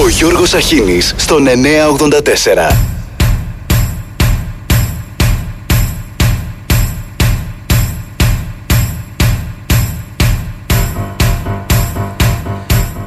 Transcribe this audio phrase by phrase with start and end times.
[0.00, 2.76] Ο Γιώργος Αχίνης στον 984.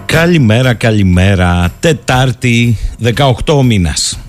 [0.05, 1.73] Καλημέρα, καλημέρα.
[1.79, 2.77] Τετάρτη,
[3.45, 4.19] 18 μήνας.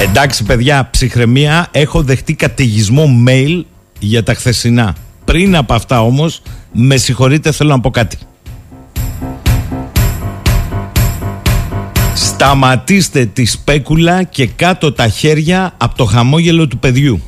[0.00, 3.62] Εντάξει παιδιά, ψυχραιμία, έχω δεχτεί καταιγισμό mail
[3.98, 4.94] για τα χθεσινά.
[5.24, 8.18] Πριν από αυτά όμως, με συγχωρείτε θέλω να πω κάτι.
[12.34, 17.20] Σταματήστε τη σπέκουλα και κάτω τα χέρια από το χαμόγελο του παιδιού.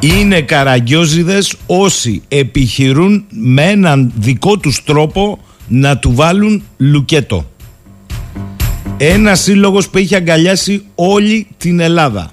[0.00, 5.38] Είναι καραγκιόζιδες όσοι επιχειρούν με έναν δικό τους τρόπο
[5.68, 7.50] να του βάλουν λουκέτο.
[8.96, 12.30] Ένα σύλλογος που έχει αγκαλιάσει όλη την Ελλάδα.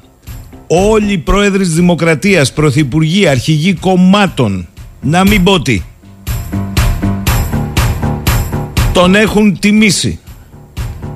[0.67, 4.67] Όλοι οι πρόεδροι της Δημοκρατίας, πρωθυπουργοί, αρχηγοί κομμάτων,
[5.01, 5.81] να μην πω τι.
[8.93, 10.19] Τον έχουν τιμήσει.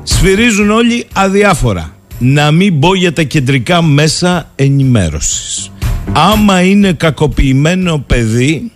[0.04, 1.94] Σφυρίζουν όλοι αδιάφορα.
[2.20, 5.72] Να μην πω για τα κεντρικά μέσα ενημέρωσης.
[6.14, 8.72] Άμα είναι κακοποιημένο παιδί,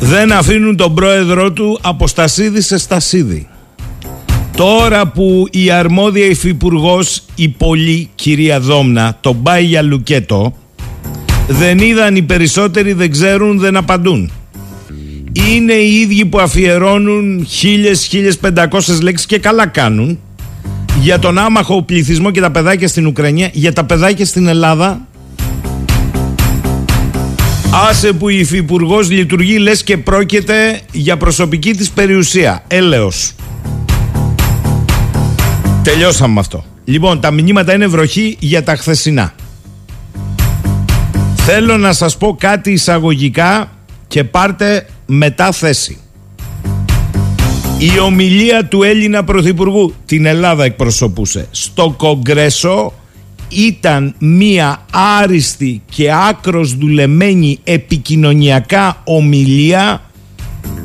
[0.00, 3.48] δεν αφήνουν τον πρόεδρό του από στασίδι σε στασίδι.
[4.56, 10.54] Τώρα που η αρμόδια υφυπουργός, η πολύ κυρία Δόμνα, τον πάει για λουκέτο,
[11.48, 14.30] δεν είδαν οι περισσότεροι, δεν ξέρουν, δεν απαντούν.
[15.44, 20.18] Είναι οι ίδιοι που αφιερώνουν χίλιες, χίλιες πεντακόσες λέξεις και καλά κάνουν
[21.00, 25.06] για τον άμαχο πληθυσμό και τα παιδάκια στην Ουκρανία, για τα παιδάκια στην Ελλάδα.
[27.88, 32.64] Άσε που η υφυπουργός λειτουργεί λες και πρόκειται για προσωπική της περιουσία.
[32.66, 33.32] Έλεος.
[35.82, 36.64] Τελειώσαμε με αυτό.
[36.84, 39.34] Λοιπόν, τα μηνύματα είναι βροχή για τα χθεσινά.
[41.36, 43.70] Θέλω να σας πω κάτι εισαγωγικά
[44.08, 45.98] και πάρτε μετά θέση.
[47.78, 52.92] Η ομιλία του Έλληνα Πρωθυπουργού, την Ελλάδα εκπροσωπούσε, στο Κογκρέσο
[53.48, 60.02] ήταν μία άριστη και άκρος δουλεμένη επικοινωνιακά ομιλία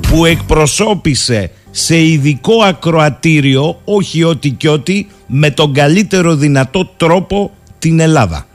[0.09, 7.99] που εκπροσώπησε σε ειδικό ακροατήριο, όχι ό,τι και ό,τι, με τον καλύτερο δυνατό τρόπο την
[7.99, 8.45] Ελλάδα.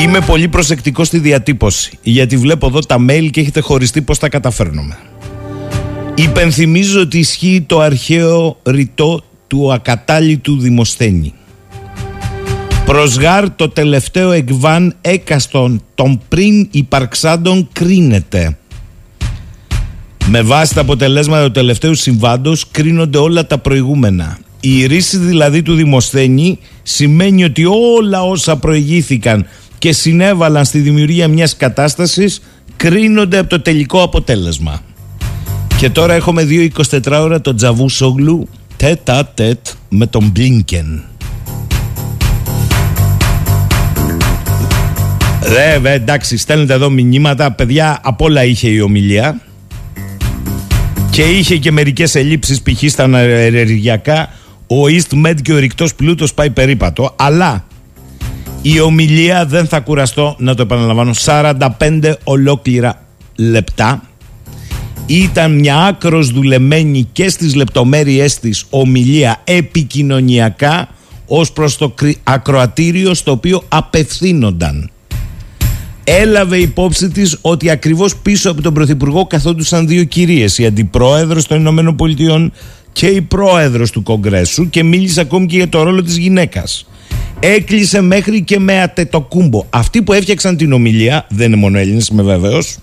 [0.00, 4.28] Είμαι πολύ προσεκτικός στη διατύπωση, γιατί βλέπω εδώ τα mail και έχετε χωριστεί πώς τα
[4.28, 4.98] καταφέρνουμε.
[6.14, 11.34] Υπενθυμίζω ότι ισχύει το αρχαίο ρητό του ακατάλητου Δημοσθένη.
[12.84, 18.58] Προσγάρ το τελευταίο εκβάν έκαστον των πριν υπαρξάντων κρίνεται.
[20.26, 24.38] Με βάση τα αποτελέσματα του τελευταίου συμβάντος κρίνονται όλα τα προηγούμενα.
[24.60, 29.46] Η ρίση δηλαδή του Δημοσθένη σημαίνει ότι όλα όσα προηγήθηκαν
[29.80, 32.40] και συνέβαλαν στη δημιουργία μιας κατάστασης
[32.76, 34.82] κρίνονται από το τελικό αποτέλεσμα.
[35.76, 39.58] Και τώρα έχουμε δύο 24 ώρα το Τζαβού Σόγλου τέτα τέτ
[39.88, 41.04] με τον Μπλίνκεν.
[45.42, 47.52] Ρε, εντάξει, στέλνετε εδώ μηνύματα.
[47.52, 49.40] Παιδιά, απ' όλα είχε η ομιλία.
[51.10, 52.90] Και είχε και μερικές ελλείψεις π.χ.
[52.90, 54.28] στα ενεργειακά.
[54.66, 57.14] Ο East Med και ο ρηκτός πλούτος πάει περίπατο.
[57.16, 57.64] Αλλά
[58.62, 63.02] η ομιλία δεν θα κουραστώ να το επαναλαμβάνω 45 ολόκληρα
[63.36, 64.02] λεπτά
[65.06, 70.88] ήταν μια άκρος δουλεμένη και στις λεπτομέρειές της ομιλία επικοινωνιακά
[71.26, 74.90] ως προς το ακροατήριο στο οποίο απευθύνονταν.
[76.04, 81.58] Έλαβε υπόψη της ότι ακριβώς πίσω από τον Πρωθυπουργό καθόντουσαν δύο κυρίες, η Αντιπρόεδρος των
[81.58, 82.52] Ηνωμένων Πολιτειών
[82.92, 86.86] και η Πρόεδρος του Κογκρέσου και μίλησε ακόμη και για το ρόλο της γυναίκας.
[87.42, 89.66] Έκλεισε μέχρι και με ατετοκούμπο.
[89.70, 92.78] Αυτοί που έφτιαξαν την ομιλία, δεν είναι μόνο Έλληνες, είμαι βέβαιος,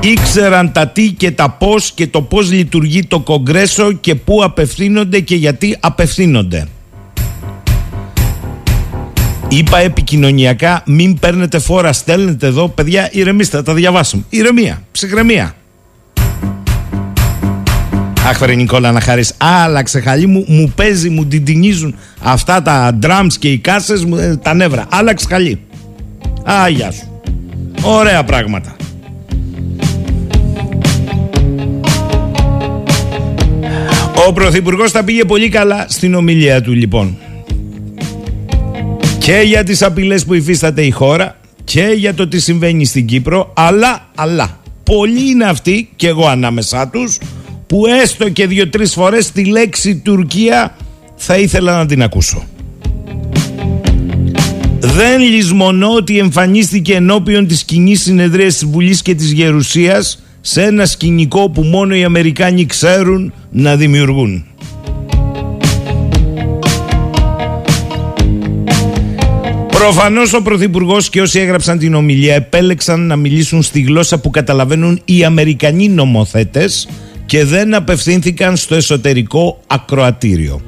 [0.00, 5.20] ήξεραν τα τι και τα πώς και το πώς λειτουργεί το Κογκρέσο και πού απευθύνονται
[5.20, 6.66] και γιατί απευθύνονται.
[9.48, 14.24] Είπα επικοινωνιακά, μην παίρνετε φόρα, στέλνετε εδώ, παιδιά, ηρεμήστε, θα τα διαβάσουμε.
[14.28, 15.54] Ηρεμία, ψυχραιμία.
[18.28, 19.34] Αχ, βρε Νικόλα να χαρείς.
[19.36, 24.54] Άλλαξε χαλί μου, μου παίζει, μου τυντινίζουν αυτά τα drums και οι κάσες, ε, τα
[24.54, 24.86] νεύρα.
[24.90, 25.60] Άλλαξε χαλί.
[26.42, 27.20] Α, γεια σου.
[27.82, 28.76] Ωραία πράγματα.
[34.28, 37.16] Ο Πρωθυπουργός θα πήγε πολύ καλά στην ομιλία του λοιπόν.
[39.18, 43.52] Και για τις απειλές που υφίσταται η χώρα και για το τι συμβαίνει στην Κύπρο
[43.56, 47.18] αλλά, αλλά, πολλοί είναι αυτοί και εγώ ανάμεσά τους
[47.66, 50.76] που έστω και δύο-τρεις φορές τη λέξη Τουρκία
[51.16, 52.44] θα ήθελα να την ακούσω.
[54.78, 60.86] Δεν λησμονώ ότι εμφανίστηκε ενώπιον της κοινή συνεδρίας της Βουλής και της Γερουσίας σε ένα
[60.86, 64.44] σκηνικό που μόνο οι Αμερικάνοι ξέρουν να δημιουργούν.
[69.68, 75.00] Προφανώς ο Πρωθυπουργός και όσοι έγραψαν την ομιλία επέλεξαν να μιλήσουν στη γλώσσα που καταλαβαίνουν
[75.04, 76.88] οι Αμερικανοί νομοθέτες
[77.26, 80.62] και δεν απευθύνθηκαν στο εσωτερικό ακροατήριο.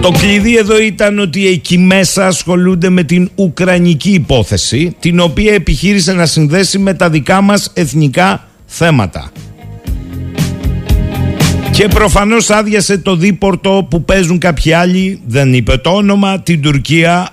[0.00, 6.12] Το κλειδί εδώ ήταν ότι εκεί μέσα ασχολούνται με την Ουκρανική υπόθεση, την οποία επιχείρησε
[6.12, 9.30] να συνδέσει με τα δικά μας εθνικά θέματα.
[11.70, 17.28] Και προφανώς άδειασε το δίπορτο που παίζουν κάποιοι άλλοι, δεν είπε το όνομα, την Τουρκία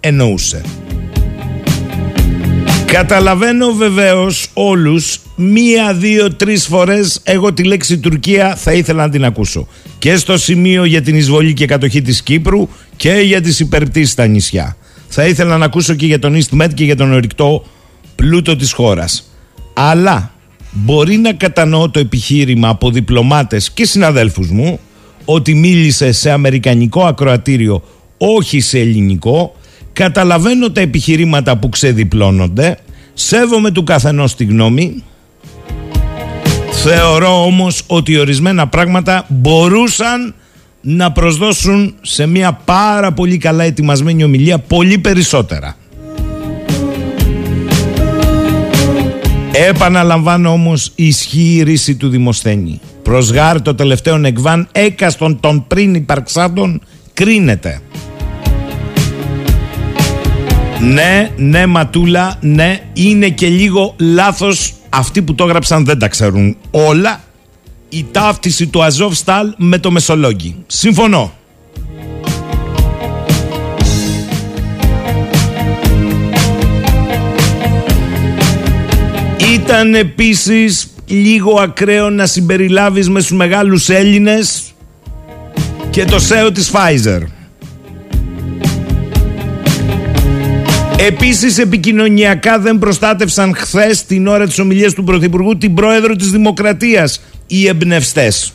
[0.00, 0.62] εννοούσε.
[2.96, 9.24] Καταλαβαίνω βεβαίως όλους μία, δύο, τρεις φορές εγώ τη λέξη Τουρκία θα ήθελα να την
[9.24, 9.66] ακούσω.
[9.98, 14.26] Και στο σημείο για την εισβολή και κατοχή της Κύπρου και για τις υπερπτήσεις στα
[14.26, 14.76] νησιά.
[15.08, 17.64] Θα ήθελα να ακούσω και για τον EastMed και για τον ορυκτό
[18.14, 19.30] πλούτο της χώρας.
[19.74, 20.32] Αλλά
[20.70, 24.80] μπορεί να κατανοώ το επιχείρημα από διπλωμάτες και συναδέλφους μου
[25.24, 27.82] ότι μίλησε σε αμερικανικό ακροατήριο
[28.18, 29.54] όχι σε ελληνικό
[29.92, 32.76] καταλαβαίνω τα επιχειρήματα που ξεδιπλώνονται
[33.18, 35.04] σέβομαι του καθενός τη γνώμη
[36.70, 40.34] θεωρώ όμως ότι ορισμένα πράγματα μπορούσαν
[40.80, 45.76] να προσδώσουν σε μια πάρα πολύ καλά ετοιμασμένη ομιλία πολύ περισσότερα
[49.68, 52.80] Επαναλαμβάνω όμως ισχύει η ρίση του Δημοσθένη.
[53.02, 56.80] Προσγάρ το τελευταίο εκβάν έκαστον των πριν υπαρξάντων
[57.14, 57.80] κρίνεται.
[60.80, 66.56] Ναι, ναι Ματούλα, ναι, είναι και λίγο λάθος αυτοί που το έγραψαν δεν τα ξέρουν
[66.70, 67.20] όλα
[67.88, 70.56] η ταύτιση του Αζόβ Στάλ με το Μεσολόγγι.
[70.66, 71.32] Συμφωνώ.
[79.54, 84.62] Ήταν επίσης λίγο ακραίο να συμπεριλάβεις με στους μεγάλους Έλληνες
[85.90, 87.20] και το ΣΕΟ της Pfizer.
[90.98, 97.20] Επίσης επικοινωνιακά δεν προστάτευσαν χθες την ώρα της ομιλίας του Πρωθυπουργού την πρόεδρο της Δημοκρατίας
[97.46, 98.52] οι εμπνευστές.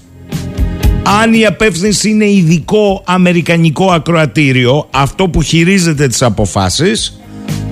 [1.21, 7.21] Αν η απεύθυνση είναι ειδικό αμερικανικό ακροατήριο, αυτό που χειρίζεται τις αποφάσεις,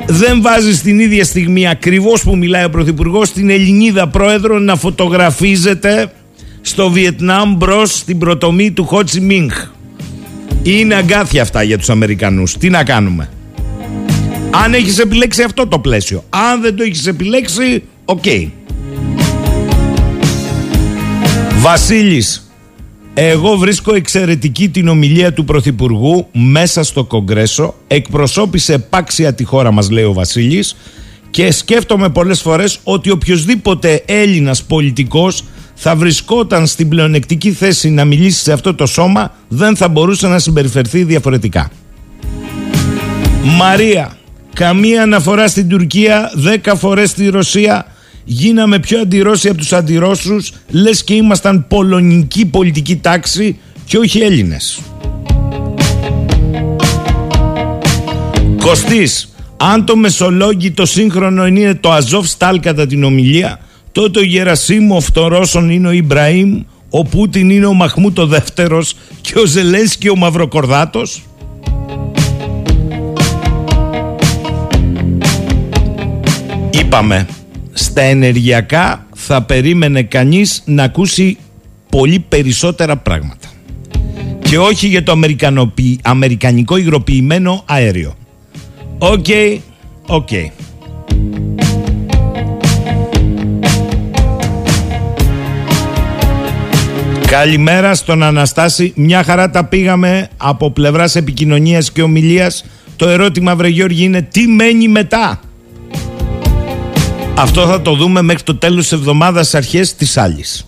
[0.08, 6.12] δεν βάζει στην ίδια στιγμή ακριβώς που μιλάει ο Πρωθυπουργός την Ελληνίδα πρόεδρο να φωτογραφίζεται
[6.62, 9.66] στο Βιετνάμ μπρος στην προτομή του Χο Τσι Μινχ.
[10.64, 12.58] Είναι αγκάθια αυτά για τους Αμερικανούς.
[12.58, 13.30] Τι να κάνουμε;
[14.52, 16.24] Αν έχεις επιλέξει αυτό το πλαίσιο.
[16.30, 18.22] Αν δεν το έχεις επιλέξει, ok.
[18.26, 18.50] Okay.
[21.62, 22.52] Βασίλης,
[23.14, 27.76] εγώ βρίσκω εξαιρετική την ομιλία του Πρωθυπουργού μέσα στο Κογκρέσο.
[27.88, 30.76] Εκπροσώπησε επάξια τη χώρα μας, λέει ο Βασίλης.
[31.30, 35.44] Και σκέφτομαι πολλές φορές ότι οποιοδήποτε Έλληνας πολιτικός
[35.76, 40.40] θα βρισκόταν στην πλεονεκτική θέση να μιλήσει σε αυτό το σώμα δεν θα μπορούσε να
[40.40, 41.72] συμπεριφερθεί διαφορετικά.
[43.44, 44.18] Μαρία,
[44.60, 47.86] καμία αναφορά στην Τουρκία, δέκα φορές στη Ρωσία,
[48.24, 54.80] γίναμε πιο αντιρώσοι από τους αντιρώσους λες και ήμασταν πολωνική πολιτική τάξη και όχι Έλληνες.
[58.62, 63.60] Κωστής, αν το Μεσολόγγι σύγχρονο είναι το Αζόφ Στάλ κατά την ομιλία,
[63.92, 68.96] τότε ο Γερασίμοφ των Ρώσων είναι ο Ιμπραήμ, ο Πούτιν είναι ο Μαχμού το δεύτερος
[69.22, 71.22] και ο Ζελένσκι ο Μαυροκορδάτος.
[76.92, 77.28] Είπαμε
[77.74, 81.38] στα ενεργειακά θα περίμενε κανείς να ακούσει
[81.90, 83.48] πολύ περισσότερα πράγματα.
[84.40, 85.20] Και όχι για το
[86.02, 88.16] αμερικανικό υγροποιημένο αέριο.
[88.98, 89.26] Ok,
[90.08, 90.30] ok.
[97.28, 98.94] Καλημέρα στον Αναστάση.
[98.96, 102.66] Μια χαρά τα πήγαμε από πλευράς επικοινωνίας και ομιλίας.
[102.96, 105.40] Το ερώτημα, βρε Γιώργη, είναι τι μένει μετά;
[107.42, 110.66] Αυτό θα το δούμε μέχρι το τέλος της εβδομάδας αρχές της άλλης.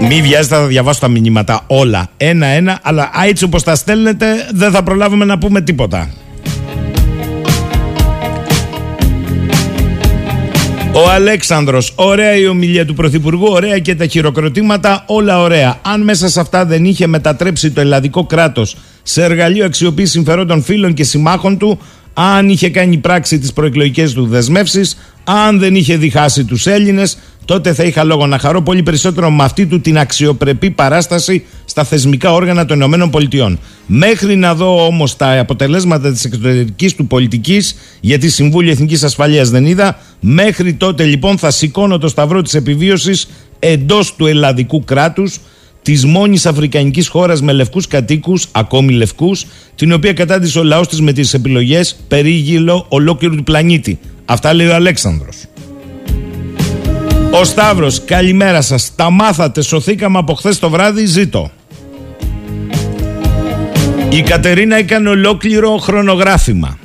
[0.00, 4.82] Μη βιάζετε, θα διαβάσω τα μηνύματα όλα ένα-ένα, αλλά έτσι όπως τα στέλνετε δεν θα
[4.82, 6.10] προλάβουμε να πούμε τίποτα.
[10.92, 15.78] Ο Αλέξανδρος, ωραία η ομιλία του Πρωθυπουργού, ωραία και τα χειροκροτήματα, όλα ωραία.
[15.82, 20.94] Αν μέσα σε αυτά δεν είχε μετατρέψει το ελλαδικό κράτος σε εργαλείο αξιοποίησης συμφερόντων φίλων
[20.94, 21.78] και συμμάχων του,
[22.18, 27.72] αν είχε κάνει πράξη τις προεκλογικές του δεσμεύσεις, αν δεν είχε διχάσει τους Έλληνες, τότε
[27.72, 32.32] θα είχα λόγο να χαρώ πολύ περισσότερο με αυτή του την αξιοπρεπή παράσταση στα θεσμικά
[32.32, 33.58] όργανα των ΗΠΑ.
[33.86, 39.66] Μέχρι να δω όμως τα αποτελέσματα της εξωτερικής του πολιτικής, γιατί Συμβούλιο Εθνικής Ασφαλείας δεν
[39.66, 45.38] είδα, μέχρι τότε λοιπόν θα σηκώνω το σταυρό της επιβίωσης εντός του ελλαδικού κράτους,
[45.86, 51.00] της μόνης Αφρικανικής χώρας με λευκούς κατοίκους, ακόμη λευκούς, την οποία κατάντησε ο λαός της
[51.00, 53.98] με τις επιλογές περίγυλο ολόκληρου του πλανήτη.
[54.24, 55.36] Αυτά λέει ο Αλέξανδρος.
[57.30, 58.94] Ο Σταύρος, καλημέρα σας.
[58.96, 61.50] Τα μάθατε, σωθήκαμε από χθες το βράδυ, ζήτω.
[64.08, 66.78] Η Κατερίνα έκανε ολόκληρο χρονογράφημα.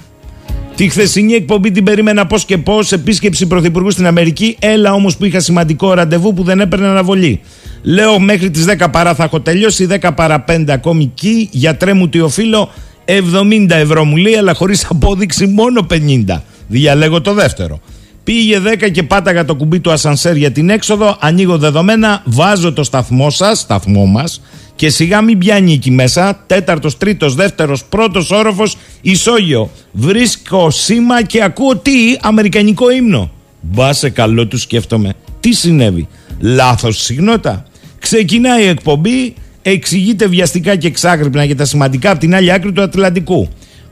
[0.75, 2.91] Τη χθεσινή εκπομπή την περίμενα πώς και πώς.
[2.91, 4.55] Επίσκεψη πρωθυπουργού στην Αμερική.
[4.59, 7.41] Έλα όμως που είχα σημαντικό ραντεβού που δεν έπαιρνε αναβολή.
[7.81, 9.87] Λέω μέχρι τις 10 παρά θα έχω τελειώσει.
[10.01, 11.49] 10 παρά 5 ακόμη εκεί.
[11.51, 12.69] Γιατρέ μου τι οφείλω.
[13.05, 15.87] 70 ευρώ μου λέει, αλλά χωρίς απόδειξη μόνο
[16.27, 16.41] 50.
[16.67, 17.79] Διαλέγω το δεύτερο.
[18.23, 21.17] Πήγε 10 και πάταγα το κουμπί του ασανσέρ για την έξοδο.
[21.19, 24.41] Ανοίγω δεδομένα, βάζω το σταθμό σας, σταθμό μας,
[24.75, 26.43] και σιγά μην πιάνει εκεί μέσα.
[26.47, 29.69] Τέταρτος, τρίτος, δεύτερος, πρώτος όροφος, ισόγειο.
[29.91, 33.31] Βρίσκω σήμα και ακούω τι, Αμερικανικό ύμνο.
[33.61, 35.13] Μπα σε καλό του σκέφτομαι.
[35.39, 36.07] Τι συνέβη;
[36.39, 37.65] Λάθος συχνότητα.
[37.99, 42.81] Ξεκινάει η εκπομπή, εξηγείται βιαστικά και εξάγρυπνα για τα σημαντικά από την άλλη άκρη του
[42.81, 43.49] Ατλαντικού.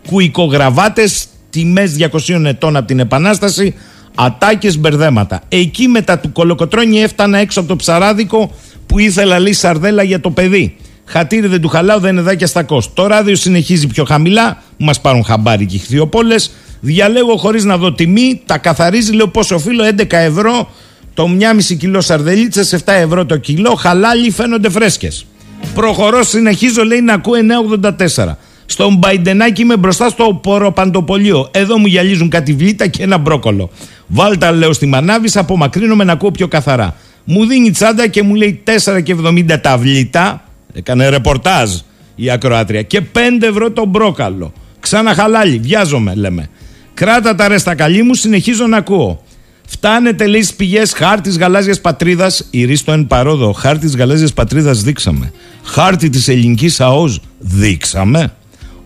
[0.07, 3.75] Κουικογραβάτες, τιμές 200 ετών από την Επανάσταση,
[4.15, 5.41] Ατάκες μπερδέματα.
[5.50, 8.51] Εκεί μετά του κολοκοτρόνι έφτανα έξω από το ψαράδικο
[8.89, 10.75] που ήθελα λέει σαρδέλα για το παιδί.
[11.05, 12.89] Χατήρι δεν του χαλάω, δεν είναι δάκια στα κόστ.
[12.93, 16.51] Το ράδιο συνεχίζει πιο χαμηλά, μας πάρουν χαμπάρι και χθιοπόλες.
[16.79, 20.69] Διαλέγω χωρίς να δω τιμή, τα καθαρίζει, λέω πόσο οφείλω, 11 ευρώ
[21.13, 25.25] το 1,5 κιλό σαρδελίτσες, 7 ευρώ το κιλό, χαλάλι φαίνονται φρέσκες.
[25.74, 28.38] Προχωρώ, συνεχίζω, λέει να ακούω 9,84.
[28.65, 31.48] Στον Μπαϊντενάκι είμαι μπροστά στο ποροπαντοπολείο.
[31.51, 33.69] Εδώ μου γυαλίζουν κάτι βλήτα και ένα μπρόκολο.
[34.08, 36.96] Βάλτα, λέω στη μανάβη, απομακρύνομαι να ακούω πιο καθαρά.
[37.31, 40.43] Μου δίνει τσάντα και μου λέει 4,70 τα βλήτα.
[40.74, 41.71] Έκανε ρεπορτάζ
[42.15, 42.81] η ακροάτρια.
[42.81, 44.53] Και 5 ευρώ το μπρόκαλο.
[44.79, 46.50] Ξαναχαλάλι, βιάζομαι, λέμε.
[46.93, 49.24] Κράτα τα ρέστα καλή μου, συνεχίζω να ακούω.
[49.67, 52.48] Φτάνετε λέει στις πηγές χάρτης γαλάζιας πατρίδας.
[52.50, 53.51] Ηρίστο εν παρόδο.
[53.51, 55.31] Χάρτης γαλάζιας πατρίδας δείξαμε.
[55.63, 58.33] Χάρτη της ελληνικής ΑΟΣ δείξαμε.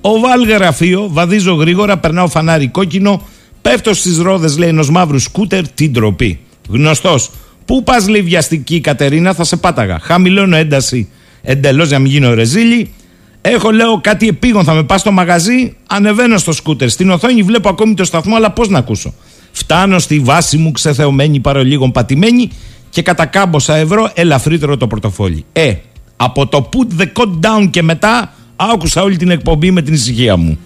[0.01, 3.21] Οβάλ γραφείο, βαδίζω γρήγορα, περνάω φανάρι κόκκινο,
[3.61, 6.39] πέφτω στις ρόδες, λέει ενός μαύρου σκούτερ, την ντροπή.
[6.69, 7.31] Γνωστός.
[7.65, 9.99] Πού πας, λέει βιαστική Κατερίνα, θα σε πάταγα.
[9.99, 11.09] Χαμηλώνω ένταση
[11.41, 12.93] εντελώς για να μην γίνω ρεζίλη.
[13.41, 15.75] Έχω, λέω, κάτι επίγον, θα με πας στο μαγαζί.
[15.87, 16.89] Ανεβαίνω στο σκούτερ.
[16.89, 19.13] Στην οθόνη βλέπω ακόμη το σταθμό, αλλά πώς να ακούσω.
[19.51, 22.49] Φτάνω στη βάση μου ξεθεωμένη παρολίγων πατημένη
[22.89, 25.45] και κατά κάμποσα ευρώ ελαφρύτερο το πορτοφόλι.
[25.53, 25.73] Ε,
[26.15, 30.37] από το put the code down και μετά άκουσα όλη την εκπομπή με την ησυχία
[30.37, 30.57] μου.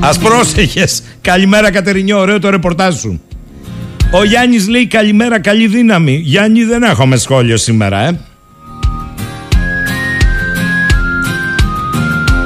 [0.00, 1.02] Α πρόσεχες.
[1.20, 3.20] Καλημέρα, Κατερινιό, ωραίο το ρεπορτάζ σου.
[4.14, 6.20] Ο Γιάννης λέει καλημέρα, καλή δύναμη.
[6.24, 8.20] Γιάννη, δεν έχουμε σχόλιο σήμερα, ε.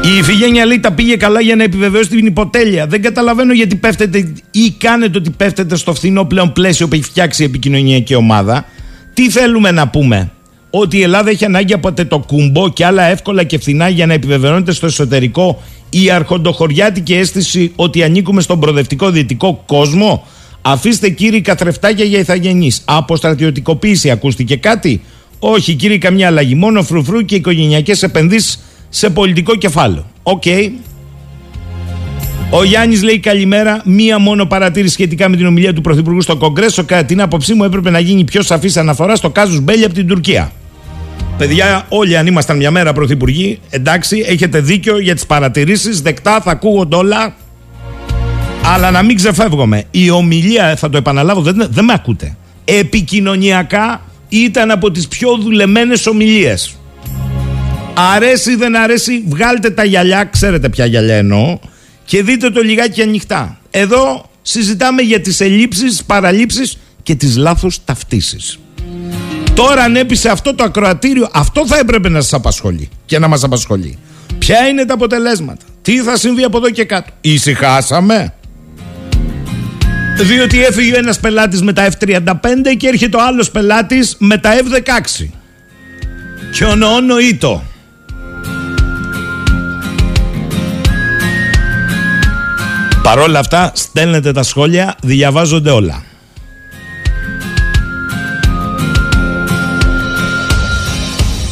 [0.02, 2.86] Η Ιφηγένεια λέει τα πήγε καλά για να επιβεβαιώσει την υποτέλεια.
[2.86, 7.42] Δεν καταλαβαίνω γιατί πέφτετε ή κάνετε ότι πέφτετε στο φθηνό πλέον πλαίσιο που έχει φτιάξει
[7.42, 8.64] η επικοινωνιακή ομάδα.
[9.14, 10.30] Τι θέλουμε να πούμε,
[10.70, 14.12] Ότι η Ελλάδα έχει ανάγκη από το κουμπό και άλλα εύκολα και φθηνά για να
[14.12, 20.26] επιβεβαιώνεται στο εσωτερικό η αρχοντοχωριάτικη αίσθηση ότι ανήκουμε στον προοδευτικό δυτικό κόσμο;
[20.68, 22.82] Αφήστε κύριοι καθρεφτάκια για ηθαγενείς.
[22.84, 25.00] Από στρατιωτικοποίηση ακούστηκε κάτι;
[25.38, 26.54] Όχι, κύριοι, καμιά αλλαγή.
[26.54, 30.06] Μόνο φρουφρού και οικογενειακές επενδύσεις σε πολιτικό κεφάλαιο.
[30.22, 30.42] Οκ.
[32.50, 33.82] Ο Γιάννης λέει καλημέρα.
[33.84, 36.84] Μία μόνο παρατήρηση σχετικά με την ομιλία του Πρωθυπουργού στο Κογκρέσο.
[36.84, 40.06] Κατά την άποψή μου, έπρεπε να γίνει πιο σαφής αναφορά στο casus belli από την
[40.06, 40.52] Τουρκία.
[41.38, 46.02] Παιδιά, όλοι αν ήμασταν μια μέρα πρωθυπουργοί, εντάξει, έχετε δίκιο για τις παρατηρήσεις.
[46.02, 47.34] Δεκτά, θα ακούγονται όλα.
[48.68, 49.84] Αλλά να μην ξεφεύγουμε.
[49.90, 52.36] Η ομιλία, θα το επαναλάβω, δεν, δεν με ακούτε.
[52.64, 56.76] Επικοινωνιακά ήταν από τις πιο δουλεμένες ομιλίες.
[58.14, 61.58] Αρέσει ή δεν αρέσει, βγάλτε τα γυαλιά, ξέρετε ποια γυαλιά εννοώ,
[62.04, 63.58] και δείτε το λιγάκι ανοιχτά.
[63.70, 68.58] Εδώ συζητάμε για τις ελλείψεις, παραλήψεις και τις λάθος ταυτίσεις.
[69.54, 73.98] Τώρα ανέπεισε αυτό το ακροατήριο, αυτό θα έπρεπε να σας απασχολεί και να μας απασχολεί.
[74.38, 78.34] Ποια είναι τα αποτελέσματα, τι θα συμβεί από εδώ και κάτω; Ησυχάσαμε;
[80.24, 85.26] Διότι έφυγε ένας πελάτης με τα F35 και έρχεται ο άλλος πελάτης με τα F16.
[86.52, 87.62] Και ονοώ
[93.02, 96.04] Παρόλα αυτά στέλνετε τα σχόλια, διαβάζονται όλα.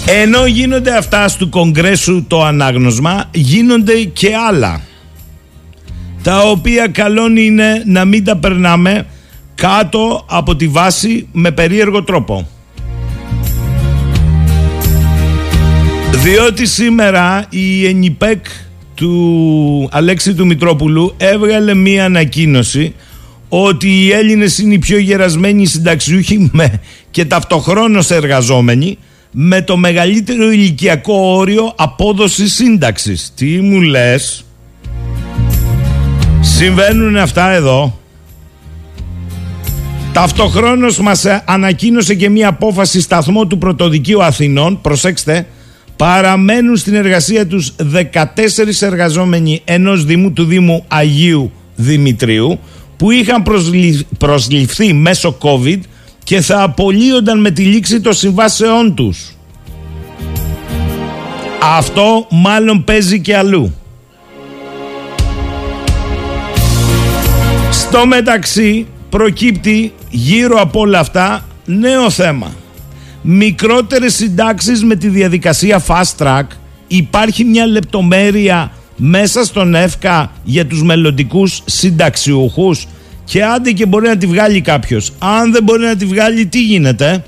[0.07, 4.81] Ενώ γίνονται αυτά του Κογκρέσου το ανάγνωσμα, γίνονται και άλλα.
[6.25, 9.07] Τα οποία καλόν είναι να μην τα περνάμε
[9.55, 12.49] κάτω από τη βάση με περίεργο τρόπο.
[16.13, 18.45] Διότι σήμερα η ΕΝΙΠΕΚ
[18.95, 22.95] του Αλέξη του Μητρόπουλου έβγαλε μία ανακοίνωση
[23.49, 28.99] ότι οι Έλληνες είναι οι πιο γερασμένοι συνταξιούχοι με, και ταυτοχρόνως εργαζόμενοι
[29.31, 33.33] με το μεγαλύτερο ηλικιακό όριο απόδοσης σύνταξης.
[33.37, 34.45] Τι μου λες;
[36.45, 37.99] Συμβαίνουν αυτά εδώ.
[40.13, 45.47] Ταυτοχρόνως μας ανακοίνωσε και μία απόφαση σταθμό του Πρωτοδικείου Αθηνών, προσέξτε,
[45.97, 48.25] παραμένουν στην εργασία τους 14
[48.81, 52.59] εργαζόμενοι ενός Δήμου του Δήμου Αγίου Δημητρίου
[52.97, 53.43] που είχαν
[54.19, 55.79] προσληφθεί μέσω COVID
[56.25, 59.37] και θα απολύονταν με τη λήξη των συμβάσεών τους.
[61.63, 63.75] Αυτό μάλλον παίζει και αλλού.
[67.95, 72.55] Στο μεταξύ προκύπτει γύρω από όλα αυτά νέο θέμα.
[73.23, 76.45] Μικρότερες συντάξεις με τη διαδικασία fast track.
[76.87, 82.87] Υπάρχει μια λεπτομέρεια μέσα στον ΕΦΚΑ για τους μελλοντικούς συνταξιούχους
[83.25, 85.13] και άντε και μπορεί να τη βγάλει κάποιος.
[85.19, 87.25] Αν δεν μπορεί να τη βγάλει τι γίνεται;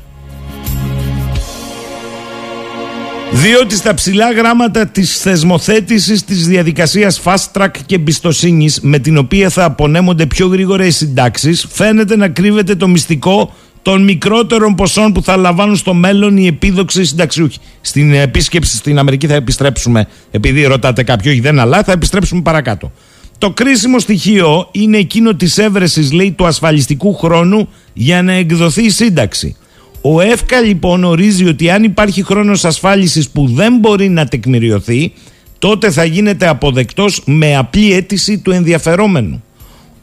[3.33, 9.49] Διότι στα ψηλά γράμματα της θεσμοθέτησης της διαδικασίας fast track και εμπιστοσύνης με την οποία
[9.49, 15.23] θα απονέμονται πιο γρήγορα οι συντάξεις φαίνεται να κρύβεται το μυστικό των μικρότερων ποσών που
[15.23, 17.59] θα λαμβάνουν στο μέλλον οι επίδοξοι συνταξιούχοι.
[17.81, 22.93] Στην επίσκεψη στην Αμερική θα επιστρέψουμε, επειδή ρωτάτε κάποιο, όχι δεν αλλά, θα επιστρέψουμε παρακάτω.
[23.39, 28.91] Το κρίσιμο στοιχείο είναι εκείνο της έβρεσης, λέει, του ασφαλιστικού χρόνου για να εκδοθεί η
[28.91, 29.57] σύνταξη.
[30.01, 35.13] Ο ΕΦΚΑ λοιπόν ορίζει ότι αν υπάρχει χρόνος ασφάλισης που δεν μπορεί να τεκμηριωθεί,
[35.59, 39.43] τότε θα γίνεται αποδεκτός με απλή αίτηση του ενδιαφερόμενου.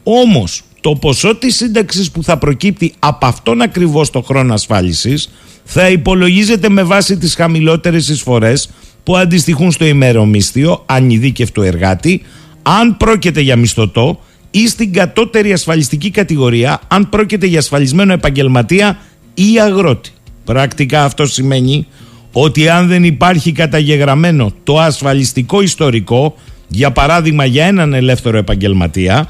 [0.02, 5.30] Όμως, το ποσό της σύνταξης που θα προκύπτει από αυτόν ακριβώς το χρόνο ασφάλισης
[5.64, 8.70] θα υπολογίζεται με βάση τις χαμηλότερες εισφορές
[9.02, 12.22] που αντιστοιχούν στο ημερομίσθιο ανειδίκευτο εργάτη
[12.62, 14.20] αν πρόκειται για μισθωτό
[14.50, 18.98] ή στην κατώτερη ασφαλιστική κατηγορία αν πρόκειται για ασφαλισμένο επαγγελματία
[19.34, 20.10] ή αγρότη.
[20.44, 21.86] Πρακτικά αυτό σημαίνει
[22.32, 26.34] ότι αν δεν υπάρχει καταγεγραμμένο το ασφαλιστικό ιστορικό,
[26.68, 29.28] για παράδειγμα για έναν ελεύθερο επαγγελματία,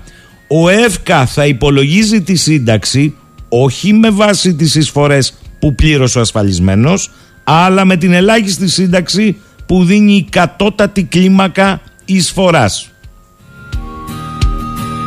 [0.48, 3.14] ο ΕΦΚΑ θα υπολογίζει τη σύνταξη
[3.48, 7.10] όχι με βάση τις εισφορές που πλήρωσε ο ασφαλισμένος,
[7.44, 9.36] αλλά με την ελάχιστη σύνταξη
[9.66, 12.88] που δίνει η κατώτατη κλίμακα εισφοράς.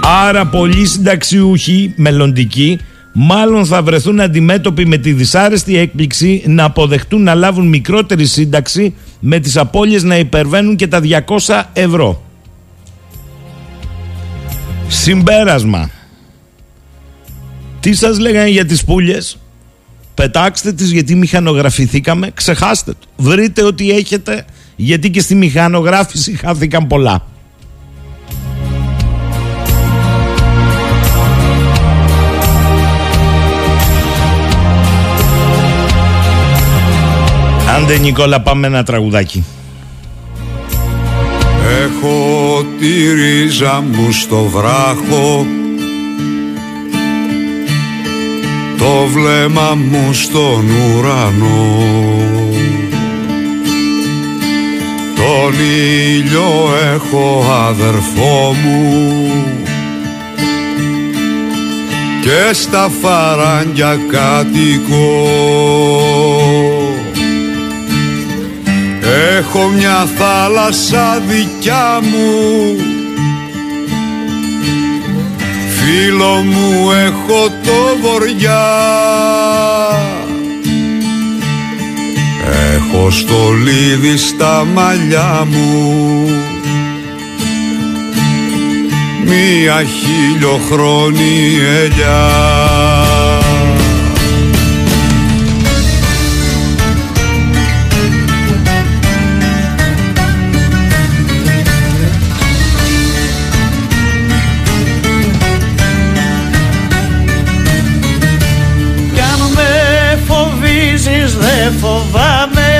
[0.03, 2.79] Άρα πολλοί συνταξιούχοι μελλοντικοί
[3.19, 9.39] μάλλον θα βρεθούν αντιμέτωποι με τη δυσάρεστη έκπληξη να αποδεχτούν να λάβουν μικρότερη σύνταξη με
[9.39, 11.01] τις απώλειες να υπερβαίνουν και τα
[11.45, 12.23] 200 ευρώ.
[14.87, 15.89] Συμπέρασμα.
[17.79, 19.37] Τι σας λέγανε για τις πουλιες;
[20.13, 22.31] Πετάξτε τις γιατί μηχανογραφηθήκαμε.
[22.33, 23.07] Ξεχάστε το.
[23.23, 27.27] Βρείτε ό,τι έχετε γιατί και στη μηχανογράφηση χάθηκαν πολλά.
[37.77, 39.45] Άντε Νικόλα πάμε ένα τραγουδάκι.
[41.83, 45.45] Έχω τη ρίζα μου στο βράχο.
[48.77, 51.75] Το βλέμμα μου στον ουρανό.
[55.15, 55.53] Τον
[56.07, 59.31] ήλιο έχω αδερφό μου.
[62.21, 65.27] Και στα φαράγγια κατοικώ
[69.37, 72.75] Έχω μια θάλασσα δικιά μου.
[75.77, 78.65] Φίλο μου έχω το βοριά
[82.73, 86.29] Έχω στολίδι στα μαλλιά μου.
[89.25, 92.96] Μία χιλιοχρόνη ελιά
[111.79, 112.71] φοβάμαι.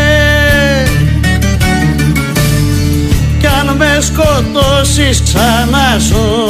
[3.40, 6.50] Κι αν με σκοτώσεις ξανά ζω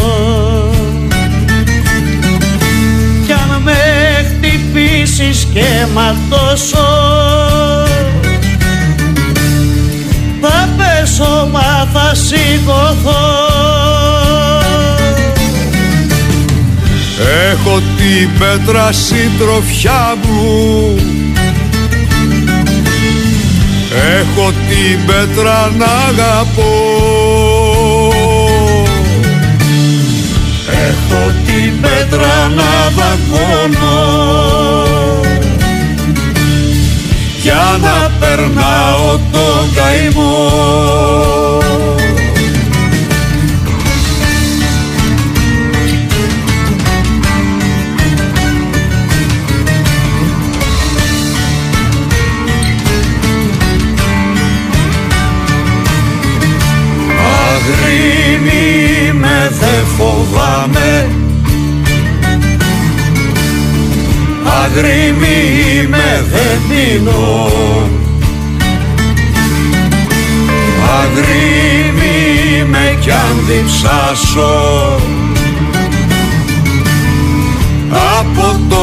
[3.25, 3.73] Κι αν με
[4.29, 6.87] χτυπήσεις και ματώσω.
[10.41, 13.25] Θα πέσω μα θα σηκωθώ
[17.51, 20.95] Έχω την πέτρα συντροφιά μου
[24.29, 26.71] Έχω την πέτρα να αγαπώ.
[30.87, 33.97] Έχω την πέτρα να δαγκώνω
[37.41, 41.46] Για να περνάω τον καημό
[60.17, 61.09] φοβάμαι
[64.63, 67.51] Αγρίμι με δε μείνω
[70.99, 74.99] Αγρίμι με κι αν διψάσω
[78.19, 78.75] Από το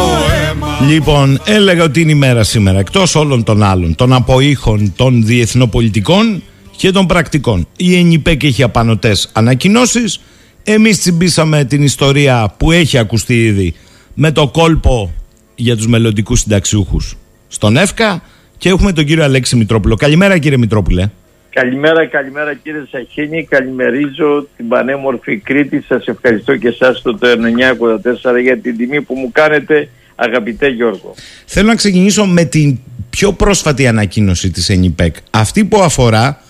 [0.51, 5.25] αίμα Λοιπόν, έλεγα ότι είναι η μέρα σήμερα, εκτός όλων των άλλων, των αποήχων των
[5.25, 6.43] διεθνοπολιτικών
[6.77, 7.67] και των πρακτικών.
[7.77, 10.21] Η ΕΝΙΠΕΚ έχει απανοτές ανακοινώσεις.
[10.67, 13.75] Εμείς τσιμπήσαμε την ιστορία που έχει ακουστεί ήδη
[14.15, 15.13] με το κόλπο
[15.55, 17.17] για τους μελλοντικούς συνταξιούχους
[17.49, 18.23] στον ΕΦΚΑ
[18.59, 19.95] και έχουμε τον κύριο Αλέξη Μητρόπουλο.
[19.95, 21.11] Καλημέρα κύριε Μητρόπουλε.
[21.51, 23.45] Καλημέρα, καλημέρα κύριε Σαχίνη.
[23.45, 25.85] Καλημερίζω την πανέμορφη Κρήτη.
[25.89, 31.15] Σας ευχαριστώ και εσάς το 984 για την τιμή που μου κάνετε αγαπητέ Γιώργο.
[31.47, 32.79] Θέλω να ξεκινήσω με την
[33.11, 35.15] πιο πρόσφατη ανακοίνωση της ΕΝΙΠΕΚ.
[35.31, 36.44] Αυτή που αφορά τη-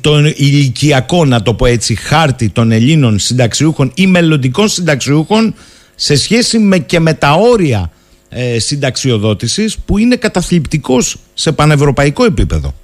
[0.00, 5.54] τον ηλικιακό, να το πω έτσι, χάρτη των Ελλήνων συνταξιούχων ή μελλοντικών συνταξιούχων
[5.94, 7.90] σε σχέση με και με τα όρια
[8.28, 12.74] ε, συνταξιοδότησης που είναι καταθλιπτικός σε πανευρωπαϊκό επίπεδο.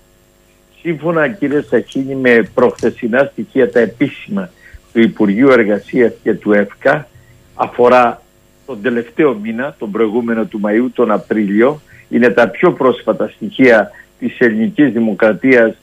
[0.81, 4.51] Σύμφωνα κύριε Σαχίνη με προχθεσινά στοιχεία τα επίσημα
[4.93, 7.09] του Υπουργείου Εργασίας και του ΕΦΚΑ
[7.55, 8.23] αφορά
[8.67, 11.81] τον τελευταίο μήνα, τον προηγούμενο του Μαΐου, τον Απρίλιο.
[12.09, 15.75] Είναι τα πιο πρόσφατα στοιχεία της ελληνικής δημοκρατίας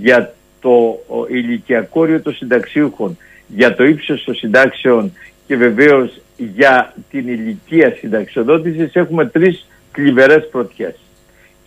[0.00, 0.34] για
[0.66, 5.12] το ο, ηλικιακό όριο των συνταξιούχων, για το ύψος των συντάξεων
[5.46, 10.94] και βεβαίως για την ηλικία συνταξιοδότησης έχουμε τρεις κλιβερές πρωτιές.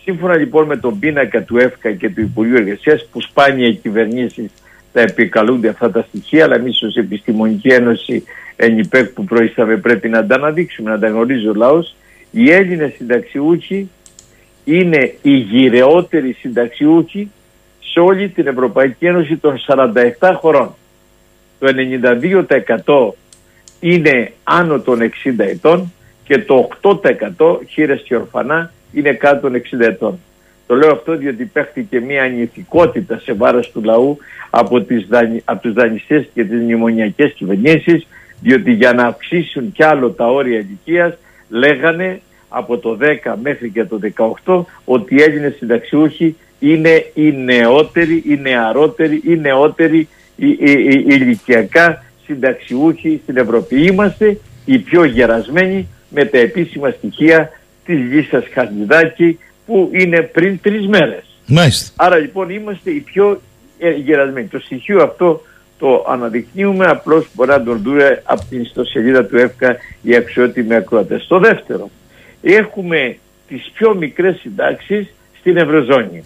[0.03, 4.51] Σύμφωνα λοιπόν με τον πίνακα του ΕΦΚΑ και του Υπουργείου Εργασίας, που σπάνια οι κυβερνήσεις
[4.93, 8.23] τα επικαλούνται αυτά τα στοιχεία, αλλά εμείς ως Επιστημονική Ένωση
[8.55, 11.95] ΕΝΙΠΕΚ που προείσταμε πρέπει να τα αναδείξουμε, να τα γνωρίζει ο λαός.
[12.31, 13.89] Οι Έλληνες συνταξιούχοι
[14.63, 17.31] είναι οι γυρεότεροι συνταξιούχοι
[17.91, 19.59] σε όλη την Ευρωπαϊκή Ένωση των
[20.19, 20.75] 47 χωρών.
[21.59, 21.67] Το
[23.13, 23.13] 92%
[23.79, 29.79] είναι άνω των 60 ετών και το 8% χείρες και ορφανά είναι κάτω των 60
[29.79, 30.19] ετών.
[30.67, 34.17] Το λέω αυτό διότι παίχτηκε μια ανηθικότητα σε βάρος του λαού
[34.49, 35.41] από, τις δανει...
[35.45, 38.07] από τους δανειστές και τις μνημονιακές κυβερνήσεις
[38.41, 41.17] διότι για να αυξήσουν κι άλλο τα όρια ηλικίας
[41.49, 43.99] λέγανε από το 10 μέχρι και το
[44.45, 51.05] 18 ότι οι Έλληνες συνταξιούχοι είναι οι νεότεροι, οι νεαρότεροι, οι νεότεροι οι, οι, οι,
[51.07, 53.85] ηλικιακά συνταξιούχοι στην Ευρώπη.
[53.85, 57.51] Είμαστε οι πιο γερασμένοι με τα επίσημα στοιχεία
[57.85, 61.23] της λίστας Χατζηδάκη που είναι πριν τρεις μέρες.
[61.47, 61.93] Μάλιστα.
[62.05, 63.41] Άρα λοιπόν είμαστε οι πιο
[63.79, 64.47] ε, γερασμένοι.
[64.47, 65.41] Το στοιχείο αυτό
[65.79, 71.25] το αναδεικνύουμε απλώς μπορεί να τον δούμε από την ιστοσελίδα του ΕΦΚΑ οι αξιότιμοι ακροατές.
[71.27, 71.89] Το δεύτερο,
[72.41, 73.17] έχουμε
[73.47, 75.07] τις πιο μικρές συντάξεις
[75.49, 76.23] στην Ευρωζώνη.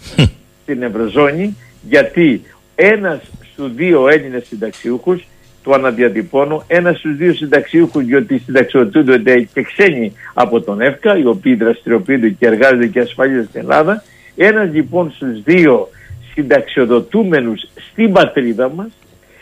[0.62, 1.56] στην Ευρωζώνη
[1.88, 2.42] γιατί
[2.74, 3.20] ένας
[3.52, 5.26] στους δύο Έλληνες συνταξιούχους
[5.62, 11.54] το αναδιατυπώνω, ένας στους δύο συνταξιούχους, διότι συνταξιοδοτούνται και ξένοι από τον ΕΦΚΑ, οι οποίοι
[11.54, 14.02] δραστηριοποιούνται και εργάζονται και ασφαλίζονται στην Ελλάδα.
[14.36, 15.88] Ένας λοιπόν στους δύο
[16.32, 18.90] συνταξιοδοτούμενους στην πατρίδα μας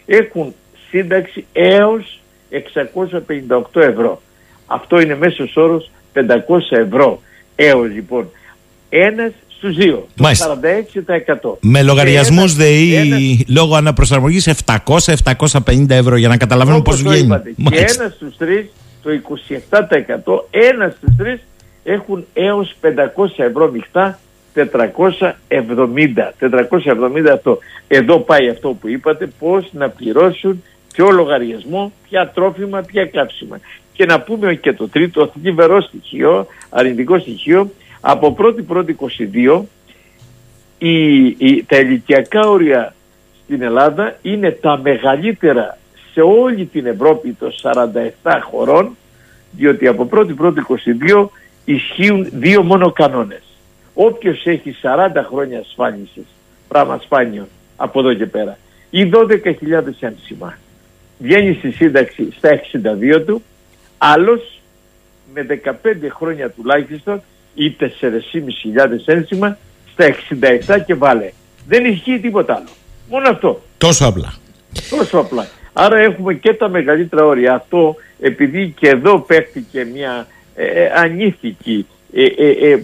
[0.06, 0.54] έχουν
[0.90, 4.22] σύνταξη έως 658 ευρώ.
[4.66, 6.20] Αυτό είναι μέσος όρος 500
[6.68, 7.20] ευρώ
[7.56, 8.28] έως λοιπόν.
[8.88, 9.32] Ένας
[9.68, 10.06] στου δύο.
[10.16, 10.46] Μάλιστα.
[10.46, 11.58] 46%.
[11.60, 17.10] Με λογαριασμούς ένας- ΔΕΗ ένας- λόγω αναπροσαρμογής 700-750 ευρώ για να καταλαβαίνουμε πώς Όπως το
[17.10, 17.26] βγαίνει.
[17.26, 17.48] είπατε.
[17.50, 18.02] Και Μάλιστα.
[18.02, 18.66] ένας στους τρεις,
[19.02, 21.40] το 27%, ένας στους τρεις
[21.84, 24.18] έχουν έως 500 ευρώ μειχτά,
[24.54, 26.32] 470.
[26.38, 27.58] 470 αυτό.
[27.88, 33.60] Εδώ πάει αυτό που είπατε, πώς να πληρώσουν ποιο λογαριασμό, ποια τρόφιμα, ποια κάψιμα.
[33.92, 37.70] Και να πούμε και το τρίτο θλιβερό στοιχείο, αρνητικό στοιχείο,
[38.04, 38.96] από 1η πρώτη
[39.34, 39.62] 22
[40.78, 42.94] η, η, τα ηλικιακά όρια
[43.44, 45.78] στην Ελλάδα είναι τα μεγαλύτερα
[46.12, 47.50] σε όλη την Ευρώπη των
[48.22, 48.96] 47 χωρών
[49.50, 50.62] διότι από 1η πρώτη
[51.14, 51.26] 22
[51.64, 53.42] ισχύουν δύο μόνο κανόνες.
[53.94, 56.24] Όποιος έχει 40 χρόνια ασφάλισης,
[56.68, 58.58] πράγμα σπάνιο από εδώ και πέρα,
[58.90, 60.58] ή 12.000 ένσημα,
[61.18, 62.60] βγαίνει στη σύνταξη στα
[63.18, 63.42] 62 του,
[63.98, 64.60] άλλος
[65.34, 65.72] με 15
[66.10, 67.22] χρόνια τουλάχιστον
[67.54, 67.86] ή 4.500
[69.04, 69.58] ένσημα
[69.92, 70.14] στα
[70.76, 71.30] 67 και βάλε.
[71.68, 72.68] Δεν ισχύει τίποτα άλλο.
[73.08, 73.62] Μόνο αυτό.
[73.78, 74.34] Τόσο απλά.
[74.90, 75.46] Τόσο απλά.
[75.72, 77.54] Άρα έχουμε και τα μεγαλύτερα όρια.
[77.54, 82.82] Αυτό επειδή και εδώ παίχτηκε μια ε, ε ανήθικη ε, ε,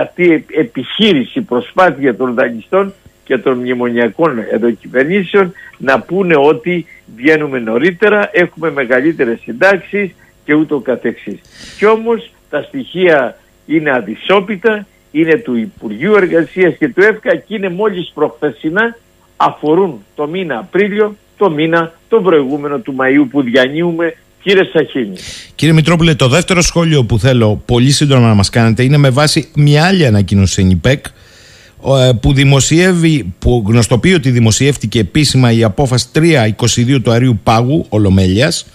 [0.00, 8.30] αυτή επιχείρηση, προσπάθεια των δανειστών και των μνημονιακών εδώ κυβερνήσεων να πούνε ότι βγαίνουμε νωρίτερα,
[8.32, 11.40] έχουμε μεγαλύτερες συντάξεις και ούτω καθεξής.
[11.78, 13.36] Κι όμως τα στοιχεία
[13.74, 18.96] είναι αδυσόπιτα, είναι του Υπουργείου Εργασίας και του ΕΦΚΑ και είναι μόλις προχθεσινά
[19.36, 25.16] αφορούν το μήνα Απρίλιο, το μήνα το προηγούμενο του Μαΐου που διανύουμε Κύριε Σαχίνη.
[25.54, 29.50] Κύριε Μητρόπουλε, το δεύτερο σχόλιο που θέλω πολύ σύντομα να μας κάνετε είναι με βάση
[29.54, 37.00] μια άλλη ανακοίνωση ΕΝΙΠΕΚ ε, που δημοσιεύει, που γνωστοποιεί ότι δημοσιεύτηκε επίσημα η απόφαση 322
[37.02, 38.66] του Αρίου Πάγου Ολομέλειας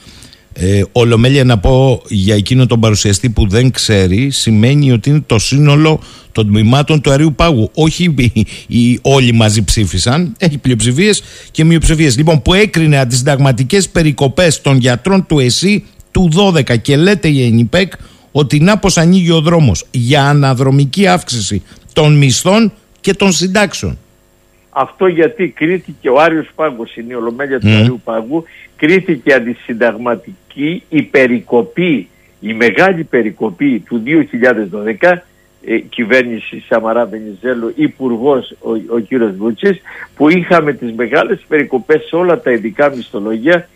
[0.58, 5.40] ε, Ολομέλεια να πω για εκείνο τον παρουσιαστή που δεν ξέρει σημαίνει ότι είναι το
[5.40, 6.00] σύνολο
[6.32, 7.70] των τμήματων του Αρίου Πάγου.
[7.74, 12.18] Όχι οι, οι, όλοι μαζί ψήφισαν, έχει πλειοψηφίες και μειοψηφίες.
[12.18, 17.94] Λοιπόν, που έκρινε αντισυνταγματικές περικοπές των γιατρών του ΕΣΥ του 12 και λέτε η ΕΝΙΠΕΚ
[18.32, 21.62] ότι να πως ανοίγει ο δρόμος για αναδρομική αύξηση
[21.94, 23.98] των μισθών και των συντάξεων.
[24.78, 28.44] Αυτό γιατί κρίθηκε ο Άριος Πάγκος, είναι η Ολομέλεια του Άριου Πάγου,
[28.78, 32.08] κρίθηκε αντισυνταγματική η περικοπή,
[32.40, 34.04] η μεγάλη περικοπή του
[35.02, 35.18] 2012
[35.66, 39.82] ε, κυβέρνηση Σαμαρά Βενιζέλου, υπουργός ο, ο κύριος Βούτσης,
[40.16, 43.68] που είχαμε τις μεγάλες περικοπές σε όλα τα ειδικά μισθολογία,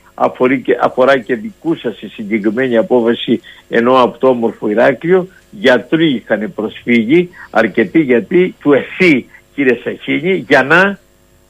[0.63, 6.51] και, αφορά και δικού σας η συγκεκριμένη απόφαση ενώ από το όμορφο Ηράκλειο, γιατροί είχαν
[6.55, 10.99] προσφύγει, αρκετοί γιατί του ΕΣΥ κύριε Σαχίνη για να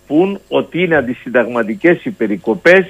[0.07, 2.85] πούν ότι είναι αντισυνταγματικές οι περικοπές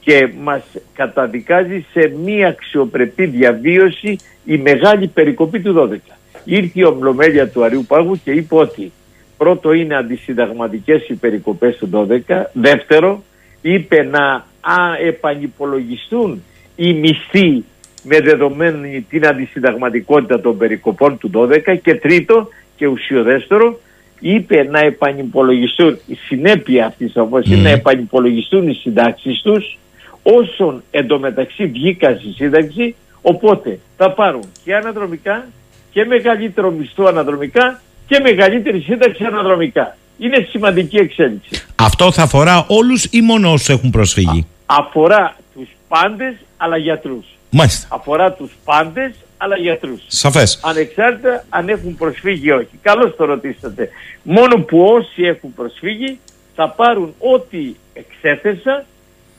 [0.00, 0.62] και μας
[0.94, 6.16] καταδικάζει σε μία αξιοπρεπή διαβίωση η μεγάλη περικοπή του 12.
[6.44, 8.92] Ήρθε η ομλομέλεια του Αριού Πάγου και είπε ότι
[9.36, 13.22] πρώτο είναι αντισυνταγματικές οι περικοπές του 12, δεύτερο
[13.60, 16.42] είπε να α, επανυπολογιστούν
[16.76, 17.64] οι μισθοί
[18.02, 23.80] με δεδομένη την αντισυνταγματικότητα των περικοπών του 12 και τρίτο και ουσιοδέστερο
[24.20, 29.78] είπε να επανυπολογιστούν, η συνέπεια αυτής όμως είναι να επανυπολογιστούν οι συντάξεις τους
[30.22, 35.46] όσων εντωμεταξύ βγήκαν στη σύνταξη οπότε θα πάρουν και αναδρομικά
[35.90, 39.96] και μεγαλύτερο μισθό αναδρομικά και μεγαλύτερη σύνταξη αναδρομικά.
[40.18, 41.64] Είναι σημαντική εξέλιξη.
[41.76, 47.26] Αυτό θα αφορά όλους ή μόνο όσους έχουν προσφύγει; αφορά τους πάντες αλλά γιατρούς.
[47.50, 47.86] Μάλιστα.
[47.90, 50.00] Αφορά τους πάντες αλλά γιατρούς.
[50.06, 50.60] Σαφές.
[50.62, 52.78] Ανεξάρτητα αν έχουν προσφύγει ή όχι.
[52.82, 53.90] Καλώς το ρωτήσατε.
[54.22, 56.18] Μόνο που όσοι έχουν προσφύγει
[56.54, 58.84] θα πάρουν ό,τι εξέθεσα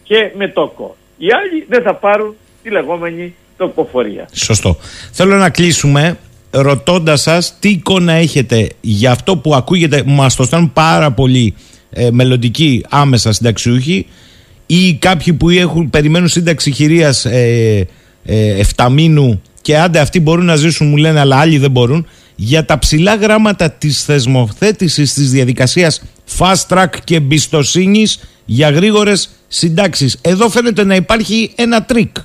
[0.03, 0.95] και με τόκο.
[1.17, 4.29] Οι άλλοι δεν θα πάρουν τη λεγόμενη τοκοφορία.
[4.33, 4.77] Σωστό.
[5.11, 6.17] Θέλω να κλείσουμε
[6.51, 11.53] ρωτώντας σας τι εικόνα έχετε για αυτό που ακούγεται, μας το στέλνουν πάρα πολύ
[11.89, 14.05] ε, μελλοντικοί άμεσα συνταξιούχοι
[14.65, 17.87] ή κάποιοι που έχουν, περιμένουν σύνταξη χειρίας ε,
[18.25, 22.07] ε, εφταμίνου και άντε αυτοί μπορούν να ζήσουν, μου λένε, αλλά άλλοι δεν μπορούν.
[22.35, 26.03] Για τα ψιλά γράμματα της θεσμοθέτησης της διαδικασίας
[26.37, 30.19] fast track και εμπιστοσύνης για γρήγορες συντάξεις.
[30.21, 32.15] Εδώ φαίνεται να υπάρχει ένα τρίκ.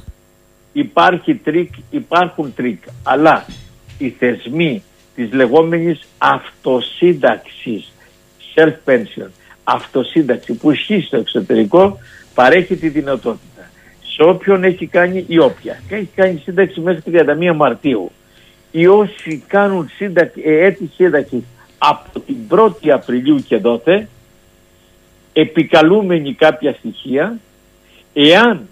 [0.73, 2.83] Υπάρχει τρίκ, υπάρχουν τρίκ.
[3.03, 3.47] Αλλά
[3.99, 4.83] οι θεσμοί
[5.15, 7.93] της λεγόμενης αυτοσύνταξης,
[8.55, 9.31] self-pension,
[9.65, 11.99] αυτοσύνταξη που ισχύει στο εξωτερικό
[12.35, 13.52] παρέχει τη δυνατότητα
[14.15, 15.83] σε όποιον έχει κάνει ή όποια.
[15.89, 17.03] Και έχει κάνει σύνταξη μέχρι
[17.51, 18.11] 31 Μαρτίου.
[18.71, 21.45] Ή όσοι κάνουν σύνταξη, ε, έτη σύνταξη
[21.79, 24.09] από την 1η Απριλίου και δότε
[25.33, 27.39] επικαλούμενοι κάποια στοιχεία
[28.13, 28.69] εάν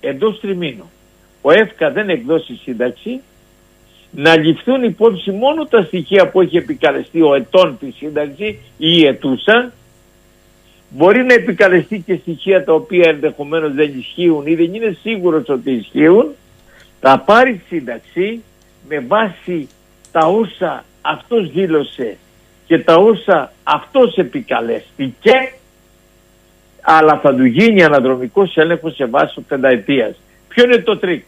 [0.00, 0.90] εντός τριμήνου
[1.42, 3.20] ο ΕΦΚΑ δεν εκδώσει σύνταξη
[4.10, 8.44] να ληφθούν υπόψη μόνο τα στοιχεία που έχει επικαλεστεί ο ετών της σύνταξη
[8.76, 9.72] ή η ετούσα
[10.96, 15.72] μπορεί να επικαλεστεί και στοιχεία τα οποία ενδεχομένως δεν ισχύουν ή δεν είναι σίγουρος ότι
[15.72, 16.34] ισχύουν
[17.00, 18.42] θα πάρει σύνταξη
[18.88, 19.68] με βάση
[20.12, 22.16] τα όσα αυτός δήλωσε
[22.66, 25.32] και τα όσα αυτός επικαλέστηκε
[26.84, 30.16] αλλά θα του γίνει αναδρομικός έλεγχος σε βάση πενταετίας.
[30.48, 31.24] Ποιο είναι το τρίκ;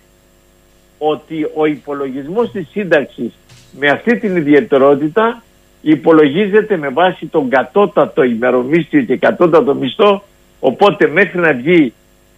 [0.99, 3.33] Ότι ο υπολογισμός της σύνταξης
[3.79, 5.43] με αυτή την ιδιαιτερότητα
[5.89, 10.23] υπολογίζεται με βάση τον κατώτατο ημερομίσθιο και κατώτατο μισθό
[10.61, 11.93] οπότε μέχρι να βγει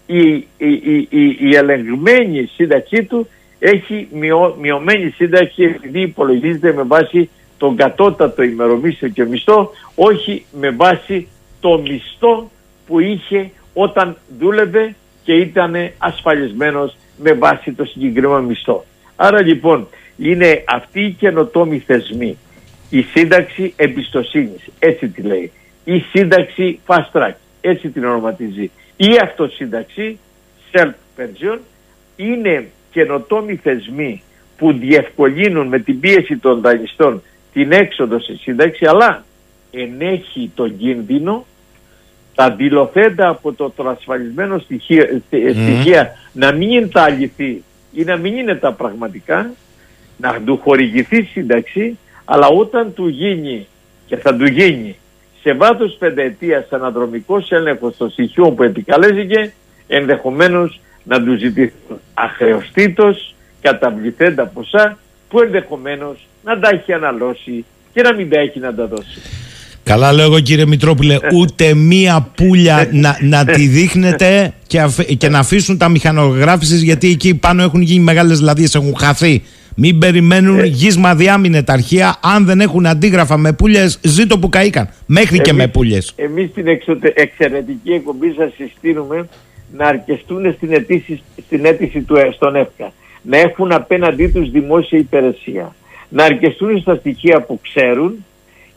[0.06, 6.82] η, η, η, η, η ελεγμένη σύνταξή του έχει μειω, μειωμένη σύνταξη επειδή υπολογίζεται με
[6.82, 11.28] βάση τον κατώτατο ημερομίσθιο και μισθό όχι με βάση
[11.60, 12.50] το μισθό
[12.86, 18.84] που είχε όταν δούλευε και ήταν ασφαλισμένος με βάση το συγκεκριμένο μισθό.
[19.16, 22.36] Άρα λοιπόν είναι αυτοί οι καινοτόμοι θεσμοί
[22.90, 25.52] η σύνταξη εμπιστοσύνης, έτσι τη λέει.
[25.84, 28.70] Η σύνταξη fast track, έτσι την ονοματίζει.
[28.96, 30.18] Η αυτοσύνταξη,
[30.72, 31.58] self-pension,
[32.16, 34.22] είναι καινοτόμοι θεσμοί
[34.56, 37.22] που διευκολύνουν με την πίεση των δανειστών
[37.52, 39.24] την έξοδο σε σύνταξη, αλλά
[39.70, 41.46] ενέχει τον κίνδυνο
[42.34, 48.36] τα δηλωθέντα από το τρασφαλισμένο στοιχεία, στοιχεία να μην είναι τα αληθή ή να μην
[48.36, 49.50] είναι τα πραγματικά,
[50.16, 51.98] να του χορηγηθεί σύνταξη,
[52.30, 53.66] αλλά όταν του γίνει
[54.06, 54.96] και θα του γίνει
[55.42, 59.52] σε βάθος πενταετίας αναδρομικός έλεγχος των στοιχείων που επικαλέζηκε,
[59.86, 68.14] ενδεχομένως να του ζητηθούν αχρεωστήτως καταβληθέντα ποσά που ενδεχομένως να τα έχει αναλώσει και να
[68.14, 69.20] μην τα έχει να τα δώσει.
[69.82, 71.18] Καλά λέω εγώ κύριε Μητρόπουλε, ε.
[71.34, 74.88] ούτε μία πουλια να, να τη δείχνετε και,
[75.18, 79.42] και να αφήσουν τα μηχανογράφησης γιατί εκεί πάνω έχουν γίνει μεγάλες λαδίες, έχουν χαθεί.
[79.80, 80.64] Μην περιμένουν ε.
[80.64, 82.16] γύσμα διάμεινε τα αρχεία.
[82.22, 84.88] Αν δεν έχουν αντίγραφα με πουλιε, ζήτω που καήκαν.
[85.06, 85.98] Μέχρι και με πουλιε.
[86.16, 87.12] Εμείς στην εξωτε...
[87.16, 89.28] εξαιρετική εκπομπή σας συστήνουμε
[89.76, 92.92] να αρκεστούν στην αίτηση, στην αίτηση του ε, στον ΕΦΚΑ.
[93.22, 95.74] Να έχουν απέναντί τους δημόσια υπηρεσία.
[96.08, 98.24] Να αρκεστούν στα στοιχεία που ξέρουν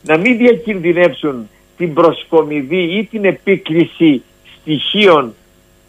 [0.02, 4.22] να μην διακινδυνεύσουν την προσκομιδή ή την επίκληση
[4.60, 5.34] στοιχείων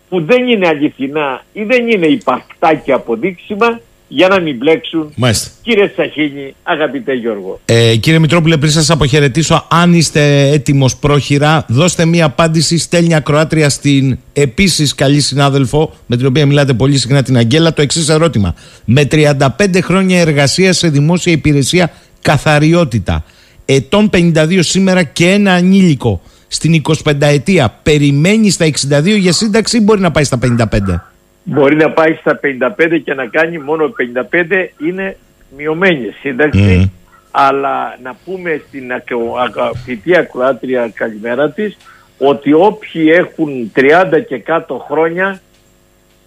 [0.10, 3.80] που δεν είναι αληθινά ή δεν είναι υπαρκτά και αποδείξιμα
[4.16, 5.12] για να μην μπλέξουν.
[5.16, 5.50] Μάλιστα.
[5.62, 7.60] Κύριε Σαχίνη, αγαπητέ Γιώργο.
[7.66, 12.78] Ε, κύριε Μητρόπουλε, πριν σας αποχαιρετήσω, αν είστε έτοιμος πρόχειρα, δώστε μία απάντηση.
[12.78, 17.82] Στέλνει ακροάτρια στην επίσης καλή συνάδελφο, με την οποία μιλάτε πολύ συχνά, την Αγγέλα, το
[17.82, 18.56] εξής ερώτημα.
[18.86, 19.48] Με 35
[19.82, 23.24] χρόνια εργασία σε δημόσια υπηρεσία, καθαριότητα
[23.66, 29.82] ετών 52 σήμερα και ένα ανήλικο στην 25 ετία περιμένει στα 62 για σύνταξη ή
[29.84, 31.13] μπορεί να πάει στα 55.
[31.44, 33.94] Μπορεί να πάει στα 55 και να κάνει μόνο
[34.32, 35.18] 55 είναι
[35.58, 36.92] μειωμένη σύνταξη.
[37.32, 38.92] Αλλά να πούμε στην
[39.40, 41.78] αγαπητή ακροάτρια καλημέρα της
[42.18, 45.42] ότι όποιοι έχουν 30 και κάτω χρόνια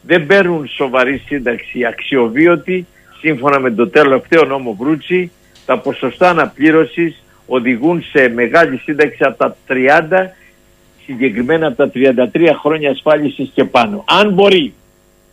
[0.03, 2.87] δεν παίρνουν σοβαρή σύνταξη αξιοβίωτη
[3.21, 5.31] σύμφωνα με το τελευταίο νόμο Βρούτσι
[5.67, 9.73] τα ποσοστά αναπλήρωσης οδηγούν σε μεγάλη σύνταξη από τα 30
[11.05, 14.05] συγκεκριμένα από τα 33 χρόνια ασφάλισης και πάνω.
[14.21, 14.75] Αν μπορεί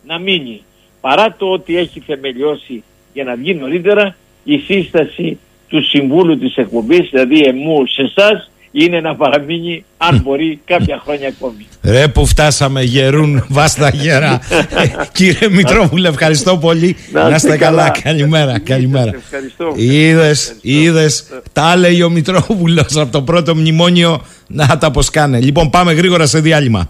[0.06, 0.62] να μείνει
[1.00, 5.38] παρά το ότι έχει θεμελιώσει για να βγει νωρίτερα η σύσταση
[5.68, 11.28] του Συμβούλου της εκπομπής, δηλαδή εμού σε εσάς είναι να παραμείνει αν μπορεί κάποια χρόνια
[11.28, 11.66] ακόμη.
[11.82, 14.40] Ρε που φτάσαμε γερούν βάστα γερά.
[15.12, 16.96] Κύριε Μητρόπουλε ευχαριστώ πολύ.
[17.12, 17.90] Να είστε καλά.
[18.02, 18.58] Καλημέρα.
[18.58, 19.12] Καλημέρα.
[19.76, 21.24] Είδες, είδες.
[21.52, 25.40] Τα λέει ο Μητρόπουλος από το πρώτο μνημόνιο να τα πως κάνε.
[25.40, 26.88] Λοιπόν πάμε γρήγορα σε διάλειμμα.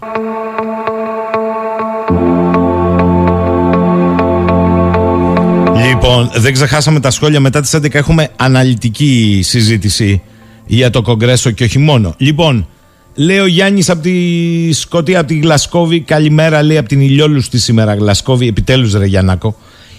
[6.21, 10.23] Λοιπόν, δεν ξεχάσαμε τα σχόλια μετά τις 11 έχουμε αναλυτική συζήτηση
[10.67, 12.15] για το Κογκρέσο και όχι μόνο.
[12.17, 12.69] Λοιπόν,
[13.15, 16.01] λέει ο Γιάννης από τη Σκωτία, από τη Γλασκόβη.
[16.01, 18.47] Καλημέρα, λέει από την Ηλιόλουστη σήμερα Γλασκόβη.
[18.47, 19.57] Επιτέλους, ρε Γιαννάκο.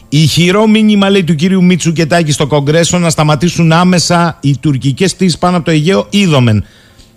[0.10, 5.15] Ηχηρό μήνυμα λέει του κύριου Μίτσου και Τάκη στο Κογκρέσο να σταματήσουν άμεσα οι τουρκικές
[5.15, 6.08] πτήσει πάνω από το Αιγαίο.
[6.10, 6.65] Είδομεν.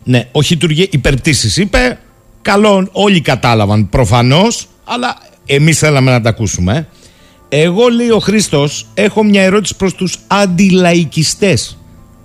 [0.05, 1.99] Ναι, όχι τουρκικέ, υπερπτήσεις είπε.
[2.43, 6.89] Καλό, όλοι κατάλαβαν προφανώς, αλλά εμείς θέλαμε να τα ακούσουμε.
[7.49, 11.79] Εγώ, λέει ο Χρήστος, έχω μια ερώτηση προς τους αντιλαϊκιστές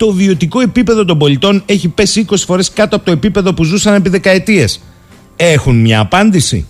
[0.06, 3.94] το βιωτικό επίπεδο των πολιτών έχει πέσει 20 φορές κάτω από το επίπεδο που ζούσαν
[3.94, 4.82] επί δεκαετίες.
[5.36, 6.68] Έχουν μια απάντηση.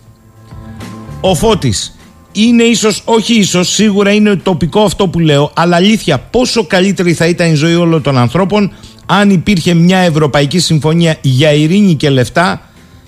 [1.22, 1.98] Ο Φώτης.
[2.32, 7.26] Είναι ίσως, όχι ίσως, σίγουρα είναι ουτοπικό αυτό που λέω, αλλά αλήθεια πόσο καλύτερη θα
[7.26, 8.72] ήταν η ζωή όλων των ανθρώπων
[9.06, 12.62] αν υπήρχε μια Ευρωπαϊκή Συμφωνία για ειρήνη και λεφτά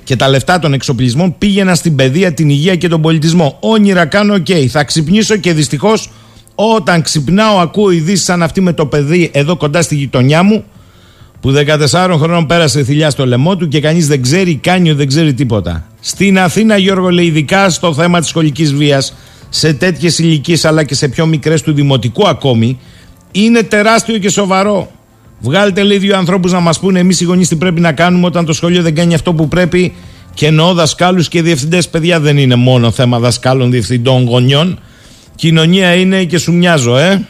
[0.06, 3.58] και τα λεφτά των εξοπλισμών πήγαιναν στην παιδεία, την υγεία και τον πολιτισμό.
[3.60, 4.48] Όνειρα κάνω, οκ.
[4.70, 6.10] Θα ξυπνήσω και δυστυχώς
[6.56, 10.64] όταν ξυπνάω ακούω ειδήσεις σαν αυτή με το παιδί εδώ κοντά στη γειτονιά μου
[11.40, 11.54] που
[11.92, 15.88] 14 χρόνων πέρασε θηλιά στο λαιμό του και κανείς δεν ξέρει, κανείς δεν ξέρει τίποτα.
[16.00, 19.14] Στην Αθήνα Γιώργο λέει ειδικά στο θέμα της σχολικής βίας
[19.50, 22.80] σε τέτοιες ηλικίες αλλά και σε πιο μικρές του δημοτικού ακόμη
[23.32, 24.92] είναι τεράστιο και σοβαρό.
[25.40, 28.46] Βγάλτε λέει δύο ανθρώπους να μας πούνε εμείς οι γονείς τι πρέπει να κάνουμε όταν
[28.46, 29.94] το σχολείο δεν κάνει αυτό που πρέπει
[30.34, 34.80] και εννοώ δασκάλους και διευθυντές παιδιά δεν είναι μόνο θέμα δασκάλων, διευθυντών, γονιών
[35.36, 37.28] Κοινωνία είναι και σου μοιάζω, ε.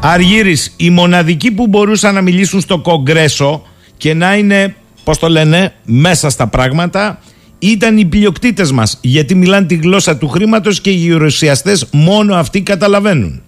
[0.00, 3.62] Αργύρης, οι μοναδικοί που μπορούσαν να μιλήσουν στο Κογκρέσο
[3.96, 4.74] και να είναι,
[5.04, 7.18] πώς το λένε, μέσα στα πράγματα
[7.58, 12.62] ήταν οι πλειοκτήτες μας γιατί μιλάνε τη γλώσσα του χρήματος και οι γερουσιαστές μόνο αυτοί
[12.62, 13.42] καταλαβαίνουν.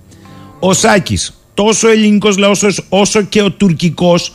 [0.60, 4.32] Ο Σάκης, τόσο ο ελληνικός λαός όσο και ο τουρκικός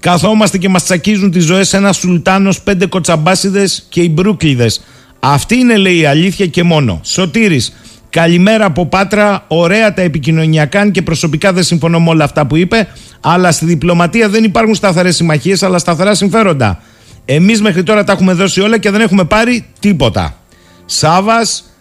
[0.00, 4.84] καθόμαστε και μας τσακίζουν τις ζωές ένα σουλτάνος, πέντε κοτσαμπάσιδες και οι μπρούκλιδες.
[5.20, 7.00] Αυτή είναι λέει η αλήθεια και μόνο.
[7.02, 7.72] Σωτήρης,
[8.14, 9.44] Καλημέρα από Πάτρα.
[9.48, 12.88] Ωραία τα επικοινωνιακά και προσωπικά δεν συμφωνώ με όλα αυτά που είπε.
[13.20, 16.82] Αλλά στη διπλωματία δεν υπάρχουν σταθερές συμμαχίες, αλλά σταθερά συμφέροντα.
[17.24, 20.36] Εμείς μέχρι τώρα τα έχουμε δώσει όλα και δεν έχουμε πάρει τίποτα.
[20.84, 21.73] Σάβας,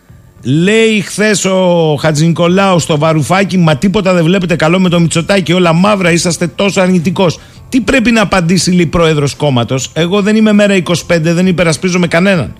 [0.43, 5.73] λέει χθες ο Χατζηνικολάου στο βαρουφάκι, μα τίποτα δεν βλέπετε καλό με το Μητσοτάκι, όλα
[5.73, 7.39] μαύρα, είσαστε τόσο αρνητικός.
[7.69, 12.53] Τι πρέπει να απαντήσει λέει πρόεδρος κόμματος; Εγώ δεν είμαι μέρα 25, δεν υπερασπίζομαι κανέναν.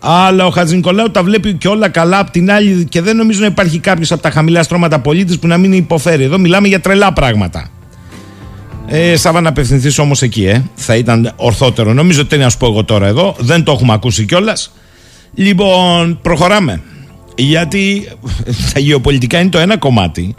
[0.00, 3.40] Αλλά ο Χατζη Νικολάου τα βλέπει και όλα καλά απ' την άλλη και δεν νομίζω
[3.40, 6.22] να υπάρχει κάποιος από τα χαμηλά στρώματα πολίτης που να μην υποφέρει.
[6.24, 7.68] Εδώ μιλάμε για τρελά πράγματα.
[8.86, 10.64] Ε, Σάβα να απευθυνθείς όμως εκεί, ε.
[10.74, 11.92] Θα ήταν ορθότερο.
[11.92, 13.36] Νομίζω ότι είναι να σου πω εγώ τώρα εδώ.
[13.38, 14.72] Δεν το έχουμε ακούσει κιόλας.
[15.34, 16.82] Λοιπόν, προχωράμε.
[17.34, 18.08] Γιατί
[18.72, 20.34] τα γεωπολιτικά είναι το ένα κομμάτι.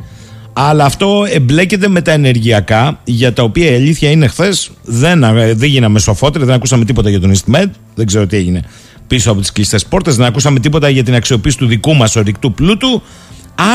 [0.53, 5.19] Αλλά αυτό εμπλέκεται με τα ενεργειακά, για τα οποία η αλήθεια είναι χθες δεν,
[5.53, 8.63] δεν γίναμε σοφότεροι, δεν ακούσαμε τίποτα για τον EastMed, δεν ξέρω τι έγινε
[9.07, 12.53] πίσω από τις κλειστές πόρτες, δεν ακούσαμε τίποτα για την αξιοποίηση του δικού μας ορυκτού
[12.53, 13.01] πλούτου.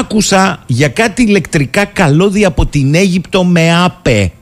[0.01, 4.33] Άκουσα για κάτι ηλεκτρικά καλώδια από την Αίγυπτο με ΑΠΕ.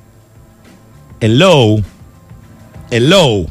[1.21, 1.83] Hello.
[2.91, 3.45] Hello.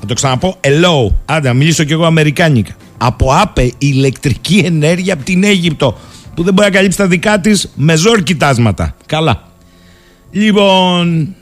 [0.00, 0.56] Θα το ξαναπώ.
[0.60, 1.14] Hello.
[1.24, 2.72] Άντε, να μιλήσω κι εγώ Αμερικάνικα.
[2.98, 5.98] Από ΑΠΕ ηλεκτρική ενέργεια από την Αίγυπτο
[6.34, 8.94] που δεν μπορεί να καλύψει τα δικά της με ζόρ κοιτάσματα.
[9.06, 9.42] Καλά.
[10.30, 11.34] Λοιπόν,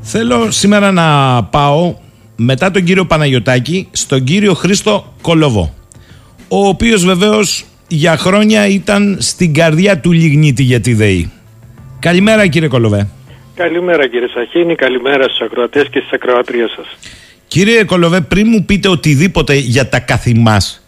[0.00, 1.94] θέλω σήμερα να πάω
[2.36, 5.74] μετά τον κύριο Παναγιωτάκη στον κύριο Χρήστο Κολοβό
[6.54, 11.30] ο οποίος βεβαίως για χρόνια ήταν στην καρδιά του Λιγνίτη για τη ΔΕΗ.
[11.98, 13.08] Καλημέρα κύριε Κολοβέ.
[13.54, 16.86] Καλημέρα κύριε Σαχίνη, καλημέρα στους ακροατές και στις ακροατρίες σας.
[17.46, 20.86] Κύριε Κολοβέ, πριν μου πείτε οτιδήποτε για τα καθημάς,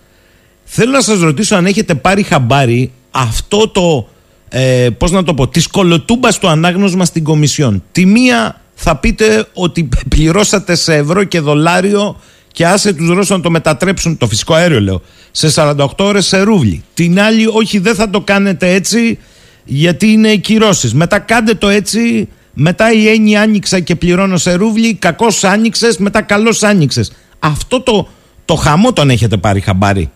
[0.64, 4.08] θέλω να σας ρωτήσω αν έχετε πάρει χαμπάρι αυτό το,
[4.48, 7.82] ε, πώς να το πω, της κολοτούμπας του ανάγνωσμα στην Κομισιόν.
[7.92, 12.20] Τη μία θα πείτε ότι πληρώσατε σε ευρώ και δολάριο
[12.52, 16.40] και άσε τους Ρώσους να το μετατρέψουν, το φυσικό αέριο λέω, σε 48 ώρες σε
[16.40, 16.84] ρούβλι.
[16.94, 19.18] Την άλλη όχι δεν θα το κάνετε έτσι
[19.64, 20.94] γιατί είναι κυρώσεις.
[20.94, 26.22] Μετά κάντε το έτσι, μετά η έννοια άνοιξα και πληρώνω σε ρούβλι, κακός άνοιξες, μετά
[26.22, 27.12] καλός άνοιξες.
[27.38, 28.08] Αυτό το,
[28.44, 30.10] το χαμό τον έχετε πάρει χαμπάρι;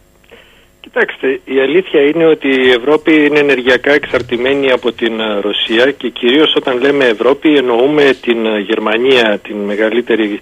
[0.81, 6.09] Κοιτάξτε, η αλήθεια είναι ότι η Ευρώπη είναι ενεργειακά εξαρτημένη από την ε, Ρωσία και
[6.09, 10.41] κυρίως όταν λέμε Ευρώπη εννοούμε την ε, Γερμανία, την μεγαλύτερη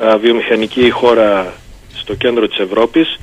[0.00, 1.54] ε, βιομηχανική χώρα
[1.94, 3.18] στο κέντρο της Ευρώπης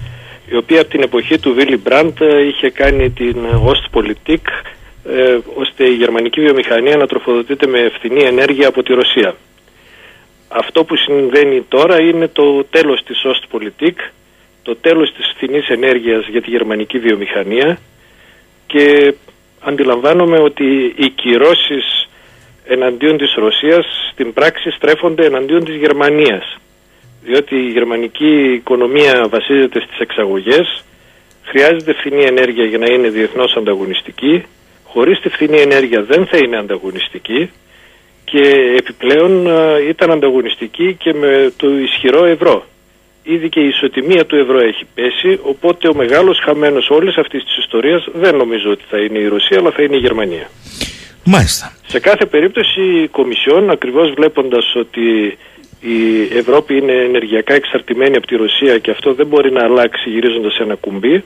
[0.49, 2.17] η οποία από την εποχή του Βίλι Μπραντ
[2.49, 3.35] είχε κάνει την
[3.71, 4.45] Ostpolitik
[5.55, 9.35] ώστε η γερμανική βιομηχανία να τροφοδοτείται με ευθυνή ενέργεια από τη Ρωσία.
[10.47, 13.95] Αυτό που συμβαίνει τώρα είναι το τέλος της Ostpolitik
[14.67, 17.79] το τέλος της φθηνής ενέργειας για τη γερμανική βιομηχανία
[18.67, 19.13] και
[19.59, 22.09] αντιλαμβάνομαι ότι οι κυρώσεις
[22.65, 26.57] εναντίον της Ρωσίας στην πράξη στρέφονται εναντίον της Γερμανίας
[27.23, 30.83] διότι η γερμανική οικονομία βασίζεται στις εξαγωγές
[31.43, 34.43] χρειάζεται φθηνή ενέργεια για να είναι διεθνώς ανταγωνιστική
[34.87, 37.51] χωρίς τη φθηνή ενέργεια δεν θα είναι ανταγωνιστική
[38.23, 42.65] και επιπλέον ε, ήταν ανταγωνιστική και με το ισχυρό ευρώ
[43.27, 47.57] ήδη και η ισοτιμία του ευρώ έχει πέσει, οπότε ο μεγάλος χαμένος όλης αυτής της
[47.57, 50.49] ιστορίας δεν νομίζω ότι θα είναι η Ρωσία, αλλά θα είναι η Γερμανία.
[51.23, 51.73] Μάλιστα.
[51.87, 55.37] Σε κάθε περίπτωση η Κομισιόν, ακριβώς βλέποντας ότι
[55.79, 60.57] η Ευρώπη είναι ενεργειακά εξαρτημένη από τη Ρωσία και αυτό δεν μπορεί να αλλάξει γυρίζοντας
[60.59, 61.23] ένα κουμπί,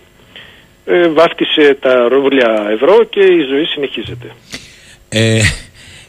[0.86, 4.32] ε, βάφτισε τα ρόβλια ευρώ και η ζωή συνεχίζεται.
[5.10, 5.42] Ε,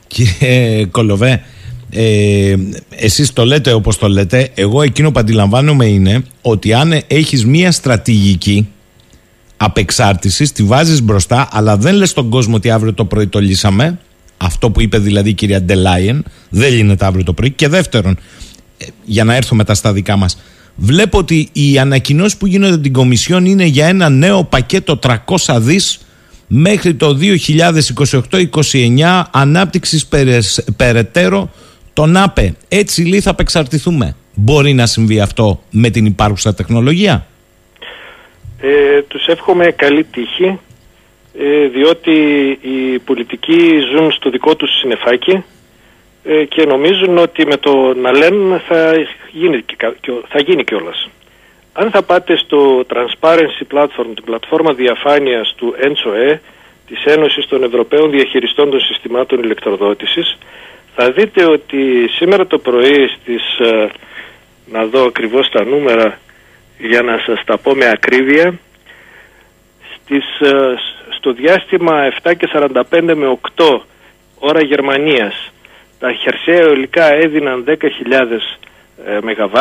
[0.07, 1.45] κύριε Κολοβέ,
[1.91, 2.55] ε,
[2.89, 4.51] εσείς το λέτε όπως το λέτε.
[4.55, 8.69] Εγώ εκείνο που αντιλαμβάνομαι είναι ότι αν έχεις μία στρατηγική
[9.57, 13.99] απεξάρτησης τη βάζεις μπροστά αλλά δεν λες στον κόσμο ότι αύριο το πρωί το λύσαμε.
[14.37, 17.51] Αυτό που είπε δηλαδή η κυρία Ντελάιεν δεν λύνεται αύριο το πρωί.
[17.51, 18.19] Και δεύτερον
[18.79, 20.39] ε, για να έρθω μετά στα δικά μας
[20.75, 26.07] βλέπω ότι οι ανακοινώσεις που γίνονται την Κομισιόν είναι για ένα νέο πακέτο 300 δις
[26.47, 27.19] μέχρι το
[28.31, 30.09] 2028-29 ανάπτυξης
[30.77, 31.51] περαιτέρω
[31.93, 32.55] τον ΑΠΕ.
[32.69, 34.17] Έτσι λέει θα απεξαρτηθούμε.
[34.35, 37.27] Μπορεί να συμβεί αυτό με την υπάρχουσα τεχνολογία;
[38.61, 40.59] Ε, τους εύχομαι καλή τύχη
[41.39, 42.13] ε, διότι
[42.61, 43.59] οι πολιτικοί
[43.93, 45.45] ζουν στο δικό τους συνεφάκι
[46.25, 48.93] ε, και νομίζουν ότι με το να λένε θα
[49.31, 49.65] γίνει,
[50.29, 51.09] θα γίνει κιόλας.
[51.73, 56.39] Αν θα πάτε στο Transparency Platform, την πλατφόρμα διαφάνειας του ENSOE,
[56.87, 60.39] της Ένωσης των Ευρωπαίων Διαχειριστών των Συστημάτων Ηλεκτροδότησης,
[60.95, 63.91] θα δείτε ότι σήμερα το πρωί στις, ε,
[64.67, 66.19] να δω ακριβώς τα νούμερα
[66.79, 68.59] για να σας τα πω με ακρίβεια,
[69.95, 70.75] στις, ε,
[71.17, 73.87] στο διάστημα 7 και 45 με 8
[74.39, 75.53] ώρα Γερμανίας
[76.03, 77.75] τα χερσαία υλικά έδιναν 10.000
[79.07, 79.55] ε, ΜΒ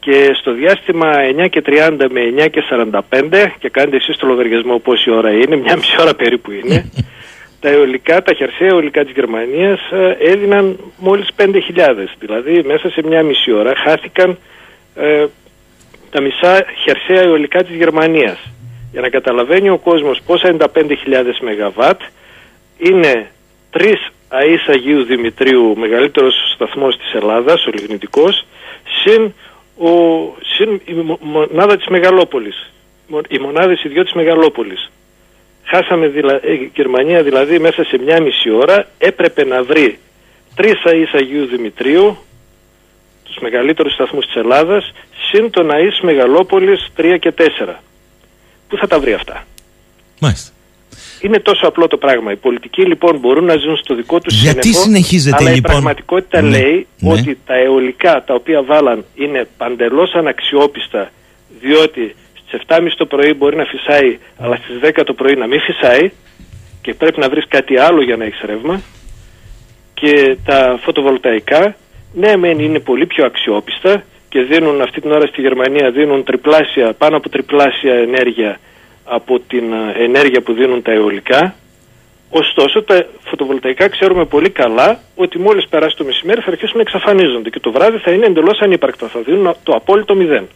[0.00, 1.12] και στο διάστημα
[1.44, 5.56] 9 και 30 με 9 και 45 και κάντε εσείς το λογαριασμό πόση ώρα είναι,
[5.56, 6.90] μια μισή ώρα περίπου είναι
[7.60, 11.50] τα αιωλικά, τα χερσαία αιωλικά της Γερμανίας ε, έδιναν μόλις 5.000.
[12.18, 14.38] Δηλαδή μέσα σε μια μισή ώρα χάθηκαν
[14.94, 15.26] ε,
[16.10, 18.38] τα μισά χερσαία αιωλικά της Γερμανίας.
[18.92, 20.88] Για να καταλαβαίνει ο κόσμος πόσα είναι τα 5.000
[21.40, 21.90] ΜΒ
[22.78, 23.30] είναι
[23.70, 28.46] τρεις ΑΕΣ Αγίου Δημητρίου μεγαλύτερος σταθμός της Ελλάδας, ο Λιγνητικός,
[29.02, 29.32] συν,
[29.78, 29.90] ο,
[30.56, 32.72] συν η μονάδα της Μεγαλόπολης,
[33.28, 34.90] οι μονάδες οι δυο της Μεγαλόπολης.
[35.64, 36.40] Χάσαμε δηλα...
[36.42, 39.98] Ε, η Γερμανία δηλαδή μέσα σε μια μισή ώρα έπρεπε να βρει
[40.54, 42.16] τρεις ΑΕΣ Αγίου Δημητρίου,
[43.24, 44.92] τους μεγαλύτερους σταθμούς της Ελλάδας,
[45.30, 47.80] συν τον ΑΕΣ Μεγαλόπολης 3 και 4.
[48.68, 49.46] Πού θα τα βρει αυτά;
[50.20, 50.53] Μάλιστα.
[51.20, 52.32] Είναι τόσο απλό το πράγμα.
[52.32, 55.72] Οι πολιτικοί λοιπόν μπορούν να ζουν στο δικό τους Γιατί σύννεφο, συνεχίζεται αλλά λοιπόν; η
[55.72, 57.12] πραγματικότητα Ναι, λέει ναι.
[57.12, 61.10] ότι τα αιωλικά τα οποία βάλαν είναι παντελώς αναξιόπιστα
[61.60, 62.14] διότι
[62.46, 66.10] στις 7.30 το πρωί μπορεί να φυσάει αλλά στις 10 το πρωί να μην φυσάει
[66.82, 68.80] και πρέπει να βρεις κάτι άλλο για να έχεις ρεύμα
[69.94, 71.76] και τα φωτοβολταϊκά
[72.12, 76.92] ναι μεν είναι πολύ πιο αξιόπιστα και δίνουν αυτή την ώρα στη Γερμανία δίνουν τριπλάσια,
[76.92, 78.58] πάνω από τριπλάσια ενέργεια
[79.04, 81.54] από την ε, ενέργεια που δίνουν τα αιωλικά.
[82.30, 87.50] Ωστόσο, τα φωτοβολταϊκά ξέρουμε πολύ καλά ότι μόλις περάσει το μεσημέρι θα αρχίσουν να εξαφανίζονται
[87.50, 89.08] και το βράδυ θα είναι εντελώς ανύπαρκτα.
[89.08, 90.48] Θα δίνουν το απόλυτο μηδέν.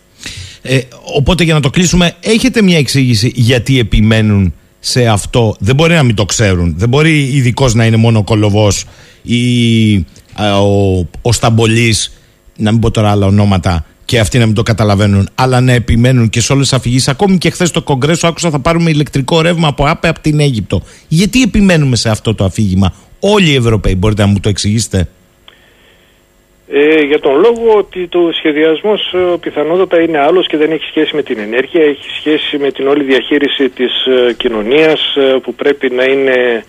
[0.62, 0.80] Ε,
[1.16, 6.02] οπότε για να το κλείσουμε, έχετε μια εξήγηση γιατί επιμένουν σε αυτό; Δεν μπορεί να
[6.02, 6.74] μην το ξέρουν.
[6.76, 8.84] Δεν μπορεί ειδικός να είναι μόνο ο κολοβός
[9.22, 12.22] ή α, ο, ο Σταμπολής,
[12.56, 16.28] να μην πω τώρα άλλα ονόματα, και αυτοί να μην το καταλαβαίνουν, αλλά να επιμένουν
[16.28, 17.08] και σε όλες τις αφηγήσεις.
[17.08, 20.82] Ακόμη και χθες στο Κογκρέσο άκουσα θα πάρουμε ηλεκτρικό ρεύμα από ΑΠΕ από την Αίγυπτο.
[21.08, 25.08] Γιατί επιμένουμε σε αυτό το αφήγημα, Όλοι οι Ευρωπαίοι, μπορείτε να μου το εξηγήσετε;
[26.68, 31.16] Ε, για τον λόγο ότι το σχεδιασμός ε, πιθανότατα είναι άλλος και δεν έχει σχέση
[31.16, 35.90] με την ενέργεια, έχει σχέση με την όλη διαχείριση της ε, κοινωνίας ε, που πρέπει
[35.90, 36.64] να είναι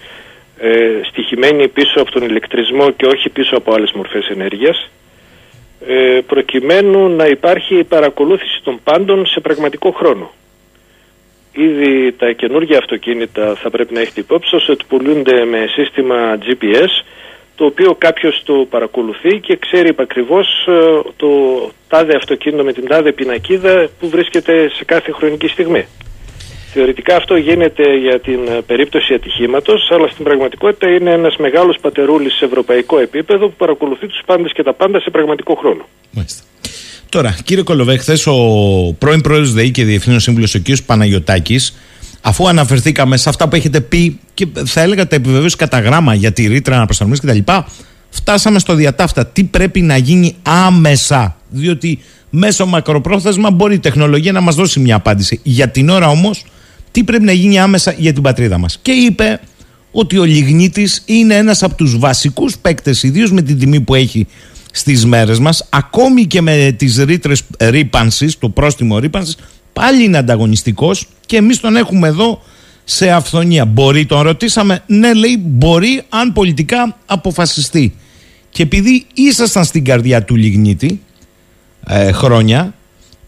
[0.58, 0.70] ε,
[1.10, 4.90] στοιχημένη πίσω από τον ηλεκτρισμό και όχι πίσω από άλλες μορφές ενέργειας ε,
[6.28, 10.32] προκειμένου να υπάρχει η παρακολούθηση των πάντων σε πραγματικό χρόνο.
[11.52, 17.04] Ήδη τα καινούργια αυτοκίνητα θα πρέπει να έχετε υπόψη σας ότι πουλούνται με σύστημα GPS
[17.56, 21.30] το οποίο κάποιος το παρακολουθεί και ξέρει επακριβώς ε, το
[21.88, 25.86] τάδε αυτοκίνητο με την τάδε πινακίδα που βρίσκεται σε κάθε χρονική στιγμή.
[26.74, 32.34] Θεωρητικά αυτό γίνεται για την ε, περίπτωση ατυχήματος, αλλά στην πραγματικότητα είναι ένας μεγάλος πατερούλης
[32.34, 35.88] σε ευρωπαϊκό επίπεδο που παρακολουθεί τους πάντες και τα πάντα σε πραγματικό χρόνο.
[36.12, 36.44] Μάλιστα.
[37.10, 38.36] Τώρα, κύριε Κολοβέ, χθες ο
[38.98, 40.66] πρώην πρόεδρος ΔΕΗ και διευθύνων σύμβουλος ο κ.
[40.86, 41.60] Παναγιοτάκη,
[42.22, 46.32] αφού αναφερθήκαμε σε αυτά που έχετε πει και θα έλεγα τα επιβεβαίωση κατά γράμμα για
[46.32, 47.52] τη ρήτρα αναπροσαρμογής κτλ.,
[48.10, 49.26] φτάσαμε στο διατάφτα.
[49.26, 51.38] Τι πρέπει να γίνει άμεσα.
[51.50, 52.00] Διότι
[52.30, 55.40] μέσω μακροπρόθεσμα μπορεί η τεχνολογία να μας δώσει μια απάντηση.
[55.44, 56.46] Για την ώρα όμως,
[56.92, 58.80] τι πρέπει να γίνει άμεσα για την πατρίδα μας.
[58.82, 59.40] Και είπε
[59.92, 64.28] ότι ο Λιγνίτης είναι ένας από τους βασικούς παίκτες ιδίως με την τιμή που έχει
[64.72, 69.38] στις μέρες μας ακόμη και με τις ρήτρες ρήπανσης το πρόστιμο ρήπανσης
[69.74, 72.42] πάλι είναι ανταγωνιστικός και εμείς τον έχουμε εδώ
[72.84, 77.96] σε αυθονία μπορεί τον ρωτήσαμε ναι λέει μπορεί αν πολιτικά αποφασιστεί
[78.50, 81.02] και επειδή ήσασταν στην καρδιά του Λιγνίτη
[81.88, 82.74] ε, χρόνια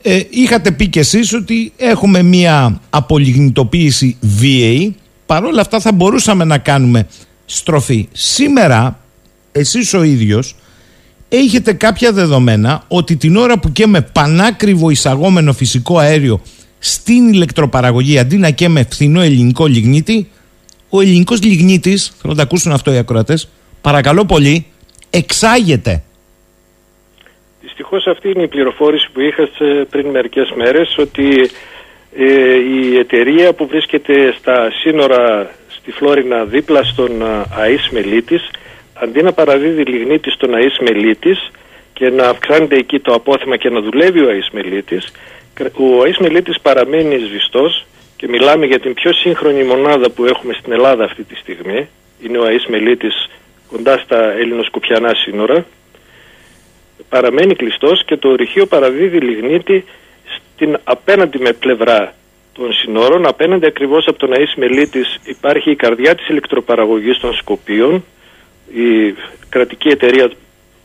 [0.01, 4.95] ε, είχατε πει κι εσείς ότι έχουμε μία απολιγνητοποίηση βίαιη
[5.25, 7.07] παρόλα αυτά θα μπορούσαμε να κάνουμε
[7.45, 8.07] στροφή.
[8.11, 8.99] Σήμερα
[9.51, 10.55] εσείς ο ίδιος
[11.29, 16.41] έχετε κάποια δεδομένα ότι την ώρα που και με πανάκριβο εισαγόμενο φυσικό αέριο
[16.79, 20.27] στην ηλεκτροπαραγωγή αντί να και με φθηνό ελληνικό λιγνίτη
[20.93, 23.47] ο ελληνικός λιγνίτης, θέλω να τα ακούσουν αυτό οι ακροατές,
[23.81, 24.65] παρακαλώ πολύ,
[25.09, 26.03] εξάγεται.
[27.82, 29.49] Δυστυχώς αυτή είναι η πληροφόρηση που είχα
[29.89, 31.49] πριν μερικές μέρες ότι
[32.15, 37.11] ε, η εταιρεία που βρίσκεται στα σύνορα στη Φλόρινα δίπλα στον
[37.63, 38.49] ΑΙΣ Μελίτης
[38.93, 41.51] αντί να παραδίδει λιγνίτη στον ΑΙΣ Μελίτης
[41.93, 45.11] και να αυξάνεται εκεί το απόθεμα και να δουλεύει ο ΑΙΣ Μελίτης
[45.73, 47.86] ο ΑΙΣ Μελίτης παραμένει σβηστός
[48.17, 51.89] και μιλάμε για την πιο σύγχρονη μονάδα που έχουμε στην Ελλάδα αυτή τη στιγμή.
[52.23, 53.29] Είναι ο ΑΙΣ Μελίτης
[53.71, 55.65] κοντά στα ελληνοσκοπιανά σύνορα
[57.12, 59.86] παραμένει κλειστός και το ορυχείο παραδίδει λιγνίτη
[60.36, 62.14] στην απέναντι με πλευρά
[62.53, 68.03] των συνόρων, απέναντι ακριβώς από τον Αΐς Μελίτης υπάρχει η καρδιά της ηλεκτροπαραγωγής των Σκοπίων,
[68.74, 69.16] η
[69.49, 70.32] κρατική εταιρεία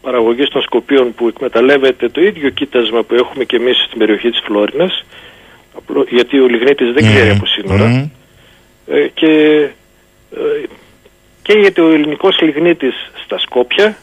[0.03, 4.41] παραγωγής των Σκοπίων που εκμεταλλεύεται το ίδιο κοίτασμα που έχουμε και εμείς στην περιοχή της
[4.45, 5.05] Φλόρινας,
[6.09, 8.11] γιατί ο Λιγνίτης δεν ξέρει από σύνορα,
[8.87, 9.33] ε, και,
[10.33, 10.67] ε,
[11.43, 13.97] και γιατί ο ελληνικός Λιγνίτης στα Σκόπια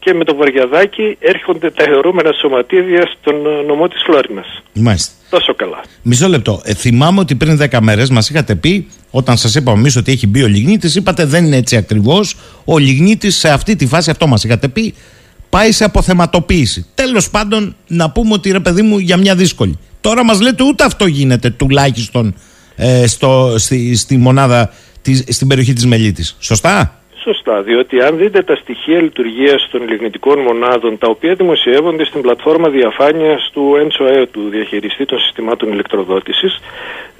[0.00, 4.62] και με το Βαριαδάκι έρχονται τα αιωρούμενα σωματίδια στον ε, νομό της Φλόρινας.
[4.72, 5.12] Μάλιστα.
[5.30, 5.80] Τόσο καλά.
[6.02, 6.60] Μισό λεπτό.
[6.64, 10.26] Ε, θυμάμαι ότι πριν 10 μέρες μας είχατε πει, όταν σας είπαμε εμείς ότι έχει
[10.26, 12.36] μπει ο Λιγνίτης, είπατε δεν είναι έτσι ακριβώς.
[12.64, 14.94] Ο Λιγνίτης σε αυτή τη φάση, αυτό μας είχατε πει,
[15.48, 16.86] πάει σε αποθεματοποίηση.
[16.94, 19.78] Τέλος πάντων, να πούμε ότι ρε παιδί μου για μια δύσκολη.
[20.00, 22.34] Τώρα μας λέτε ούτε αυτό γίνεται τουλάχιστον
[22.76, 24.72] ε, στο, στη, στη μονάδα,
[25.28, 26.36] στην περιοχή της Μελίτης.
[26.38, 32.20] Σωστά; Σωστά, διότι αν δείτε τα στοιχεία λειτουργίας των λιγνητικών μονάδων, τα οποία δημοσιεύονται στην
[32.20, 36.60] πλατφόρμα διαφάνειας του ΕΝΣΟΕ, του διαχειριστή των συστημάτων ηλεκτροδότησης,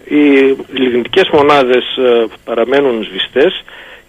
[0.05, 3.64] οι λιγνητικέ μονάδες ε, παραμένουν σβηστές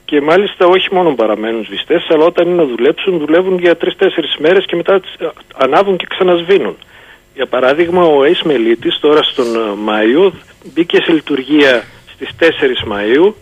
[0.05, 4.65] και μάλιστα όχι μόνο παραμένουν σβηστές, αλλά όταν είναι να δουλέψουν, δουλεύουν για τρει-τέσσερι μέρες
[4.65, 5.27] και μετά ε,
[5.57, 6.77] ανάβουν και ξανασβήνουν.
[7.35, 10.33] Για παράδειγμα, ο Ace Mellitis τώρα στον ε, Μάιο
[10.73, 11.83] μπήκε σε λειτουργία
[12.13, 12.43] στις 4
[12.91, 13.33] Μαΐου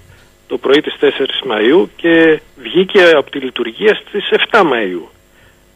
[0.49, 1.05] το πρωί της 4
[1.51, 5.05] Μαΐου και βγήκε από τη λειτουργία στις 7 Μαΐου.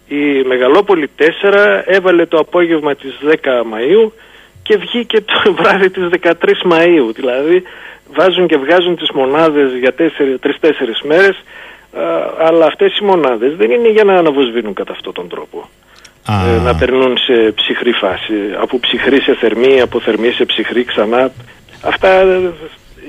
[0.08, 1.24] Η Μεγαλόπολη 4
[1.86, 3.34] έβαλε το απόγευμα της 10
[3.72, 4.12] Μαΐου
[4.64, 6.32] και βγήκε το βράδυ της 13
[6.72, 7.14] Μαΐου.
[7.16, 7.64] Δηλαδή
[8.14, 10.08] βάζουν και βγάζουν τις μονάδες για 3-4
[11.04, 11.44] μέρες
[12.40, 15.70] αλλά αυτές οι μονάδες δεν είναι για να αναβοσβήνουν κατά αυτόν τον τρόπο.
[16.30, 18.34] Ε, να περνούν σε ψυχρή φάση.
[18.62, 21.32] Από ψυχρή σε θερμή, από θερμή σε ψυχρή ξανά.
[21.82, 22.26] Αυτά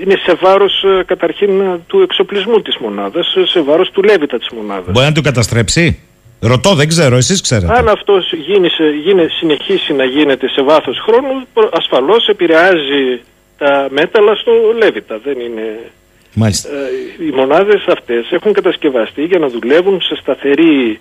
[0.02, 4.38] είναι σε βάρος ε, καταρχήν ε, του εξοπλισμού της μονάδας, ε, σε βάρος του λέβητα
[4.38, 4.92] της μονάδας.
[4.92, 6.02] Μπορεί να το καταστρέψει;
[6.40, 7.72] Ρωτώ, δεν ξέρω, εσείς ξέρετε.
[7.72, 8.68] Αν αυτός γίνει,
[9.04, 13.20] γίνει, συνεχίσει να γίνεται σε βάθος χρόνου, ασφαλώς επηρεάζει
[13.58, 15.20] τα μέταλλα στο λέβητα.
[15.24, 15.90] Δεν είναι.
[16.36, 16.68] Mάλιστα.
[17.28, 20.98] οι μονάδες αυτές έχουν κατασκευαστεί για να δουλεύουν σε σταθερή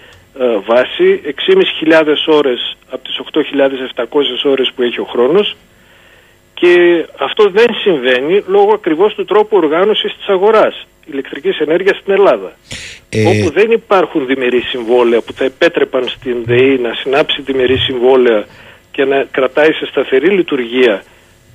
[0.66, 3.20] βάση 6.500 ώρες από τις
[3.96, 4.06] 8.700
[4.44, 5.56] ώρες που έχει ο χρόνος
[6.64, 12.52] και αυτό δεν συμβαίνει λόγω ακριβώς του τρόπου οργάνωσης της αγοράς ηλεκτρικής ενέργειας στην Ελλάδα.
[13.10, 13.28] Ε...
[13.28, 18.46] Όπου δεν υπάρχουν διμερείς συμβόλαια που θα επέτρεπαν στην ΔΕΗ να συνάψει διμερεί συμβόλαια
[18.92, 21.04] και να κρατάει σε σταθερή λειτουργία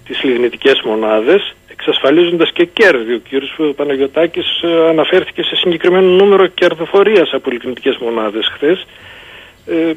[0.07, 3.13] τις λιγνητικές μονάδες, εξασφαλίζοντας και κέρδη.
[3.15, 3.75] Ο κ.
[3.77, 8.87] Παναγιωτάκης ε, αναφέρθηκε σε συγκεκριμένο νούμερο κερδοφορίας από λιγνητικές μονάδες χθες.
[9.67, 9.93] Ε,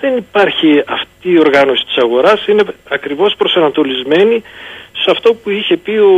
[0.00, 4.42] δεν υπάρχει αυτή η οργάνωση της αγοράς, είναι ακριβώς προσανατολισμένη
[5.02, 6.14] σε αυτό που είχε πει ο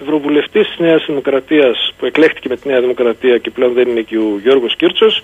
[0.00, 4.16] Ευρωβουλευτής της Νέας Δημοκρατίας που εκλέχτηκε με τη Νέα Δημοκρατία και πλέον δεν είναι και
[4.16, 5.22] ο Γιώργος Κίρτσος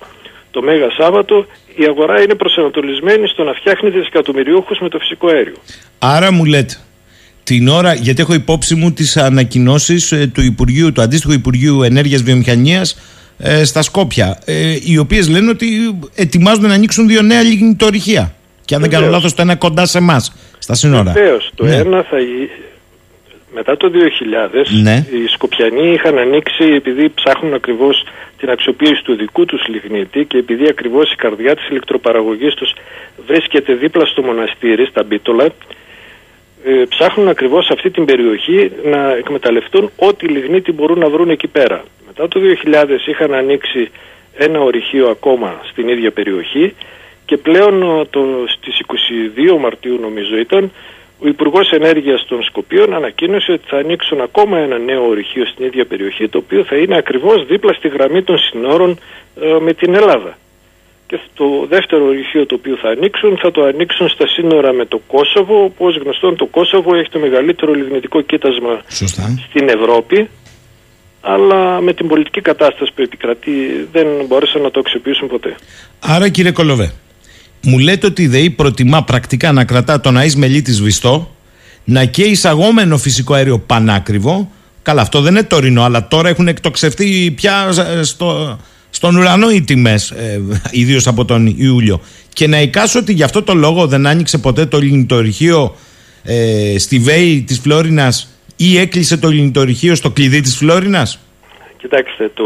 [0.50, 5.56] το Μέγα Σάββατο η αγορά είναι προσανατολισμένη στο να φτιάχνει δισεκατομμυριούχους με το φυσικό αέριο.
[5.98, 6.74] Άρα μου λέτε
[7.42, 12.22] την ώρα, γιατί έχω υπόψη μου τις ανακοινώσεις ε, του Υπουργείου, του αντίστοιχου Υπουργείου Ενέργειας
[12.22, 12.98] Βιομηχανίας
[13.38, 18.34] ε, στα Σκόπια, ε, οι οποίες λένε ότι ετοιμάζουν να ανοίξουν δύο νέα λιγνητορυχεία.
[18.64, 21.12] Και αν δεν κάνω λάθος, το ένα κοντά σε εμάς, στα σύνορα.
[21.12, 21.50] Βεβαίως.
[21.54, 21.74] Το ναι.
[21.74, 22.16] ένα θα.
[23.54, 25.06] Μετά το 2000, ναι.
[25.10, 28.04] οι Σκοπιανοί είχαν ανοίξει, επειδή ψάχνουν ακριβώς
[28.38, 32.74] την αξιοποίηση του δικού τους λιγνίτη και επειδή ακριβώς η καρδιά της ηλεκτροπαραγωγής τους
[33.26, 35.46] βρίσκεται δίπλα στο μοναστήρι, στα Μπίτολα,
[36.64, 41.84] ε, ψάχνουν ακριβώς αυτή την περιοχή να εκμεταλλευτούν ό,τι λιγνίτη μπορούν να βρουν εκεί πέρα.
[42.06, 43.90] Μετά το 2000 είχαν ανοίξει
[44.36, 46.74] ένα ορυχείο ακόμα στην ίδια περιοχή
[47.24, 48.80] και πλέον ε, το, στις
[49.56, 50.72] 22 Μαρτίου νομίζω ήταν
[51.20, 55.84] ο Υπουργός Ενέργειας των Σκοπίων ανακοίνωσε ότι θα ανοίξουν ακόμα ένα νέο ορυχείο στην ίδια
[55.84, 58.98] περιοχή, το οποίο θα είναι ακριβώς δίπλα στη γραμμή των συνόρων
[59.40, 60.38] ε, με την Ελλάδα.
[61.08, 64.98] Και το δεύτερο ορυχείο το οποίο θα ανοίξουν θα το ανοίξουν στα σύνορα με το
[65.06, 65.64] Κόσοβο.
[65.64, 68.74] Όπω γνωστόν, το Κόσοβο έχει το μεγαλύτερο λιγνητικό κοίτασμα
[69.48, 70.28] στην Ευρώπη
[71.20, 73.50] αλλά με την πολιτική κατάσταση που επικρατεί
[73.92, 75.56] δεν μπόρεσαν να το αξιοποιήσουν ποτέ.
[76.00, 76.92] Άρα κύριε Κολοβέ,
[77.62, 81.34] μου λέτε ότι η ΔΕΗ προτιμά πρακτικά να κρατά τον ΑΕΣ μελίτη βιστό,
[81.84, 84.50] να καίει εισαγόμενο φυσικό αέριο πανάκριβο.
[84.82, 88.58] Καλά, αυτό δεν είναι τωρινό, αλλά τώρα έχουν εκτοξευτεί πια στο,
[88.90, 92.00] στον ουρανό οι τιμές, ε, ιδίως από τον Ιούλιο.
[92.32, 95.76] Και να εικάσω ότι γι' αυτό το λόγο δεν άνοιξε ποτέ το λιγνητορυχείο
[96.24, 101.18] ε, στη ΒΕΗ της Φλόρινας ή έκλεισε το λινητορυχείο στο κλειδί της Φλόρινας;
[101.78, 102.44] Κοιτάξτε, το,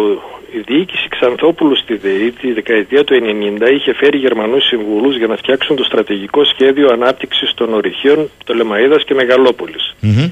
[0.53, 3.15] η διοίκηση Ξανθόπουλου στη ΔΕΗ τη δεκαετία του
[3.61, 9.05] 90 είχε φέρει Γερμανούς συμβούλους για να φτιάξουν το στρατηγικό σχέδιο ανάπτυξης των ορυχείων Πτολεμαίδας
[9.05, 9.95] και Μεγαλόπολης.
[10.03, 10.31] Mm-hmm.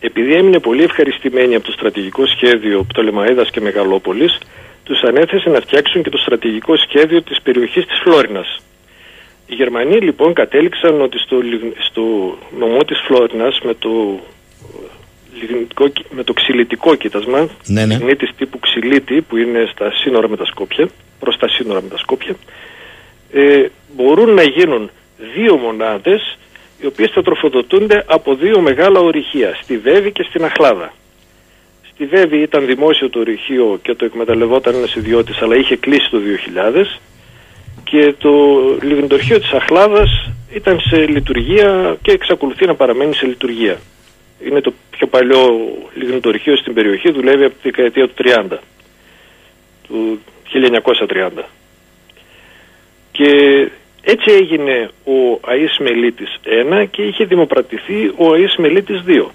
[0.00, 4.38] Επειδή έμεινε πολύ ευχαριστημένοι από το στρατηγικό σχέδιο Πτολεμαίδας και Μεγαλόπολης,
[4.82, 8.58] τους ανέθεσε να φτιάξουν και το στρατηγικό σχέδιο της περιοχής της Φλόρινας.
[9.46, 11.36] Οι Γερμανοί λοιπόν κατέληξαν ότι στο,
[11.90, 12.02] στο
[12.58, 14.20] νομό της Φλόρινας με το
[16.10, 17.98] με το ξυλιτικό κοίτασμα, ναι, ναι.
[18.36, 22.36] τύπου ξυλίτη που είναι στα σύνορα με τα Σκόπια, προς τα σύνορα με τα Σκόπια,
[23.32, 24.90] ε, μπορούν να γίνουν
[25.34, 26.38] δύο μονάδες
[26.80, 30.92] οι οποίες θα τροφοδοτούνται από δύο μεγάλα ορυχεία, στη Βέβη και στην Αχλάδα.
[32.00, 36.18] Στη Βέβη ήταν δημόσιο το ορυχείο και το εκμεταλλευόταν ένας ιδιώτης αλλά είχε κλείσει το
[36.74, 36.84] 2000
[37.84, 38.30] και το
[38.82, 43.80] λιγνητορχείο της Αχλάδας ήταν σε λειτουργία και εξακολουθεί να παραμένει σε λειτουργία.
[44.46, 48.14] Είναι το πιο παλιό λιγνητορχείο στην περιοχή, δουλεύει από τη δεκαετία του
[48.50, 48.58] 30,
[49.88, 50.20] του
[51.38, 51.44] 1930.
[53.12, 53.30] Και
[54.02, 56.40] έτσι έγινε ο Αΐς Μελίτης
[56.82, 59.26] 1 και είχε δημοπρατηθεί ο Αΐς Μελίτης 2,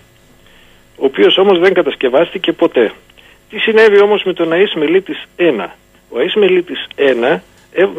[0.98, 2.92] ο οποίος όμως δεν κατασκευάστηκε ποτέ.
[3.50, 5.70] Τι συνέβη όμως με τον Αΐς Μελίτης 1.
[6.10, 7.40] Ο Αΐς Μελίτης 1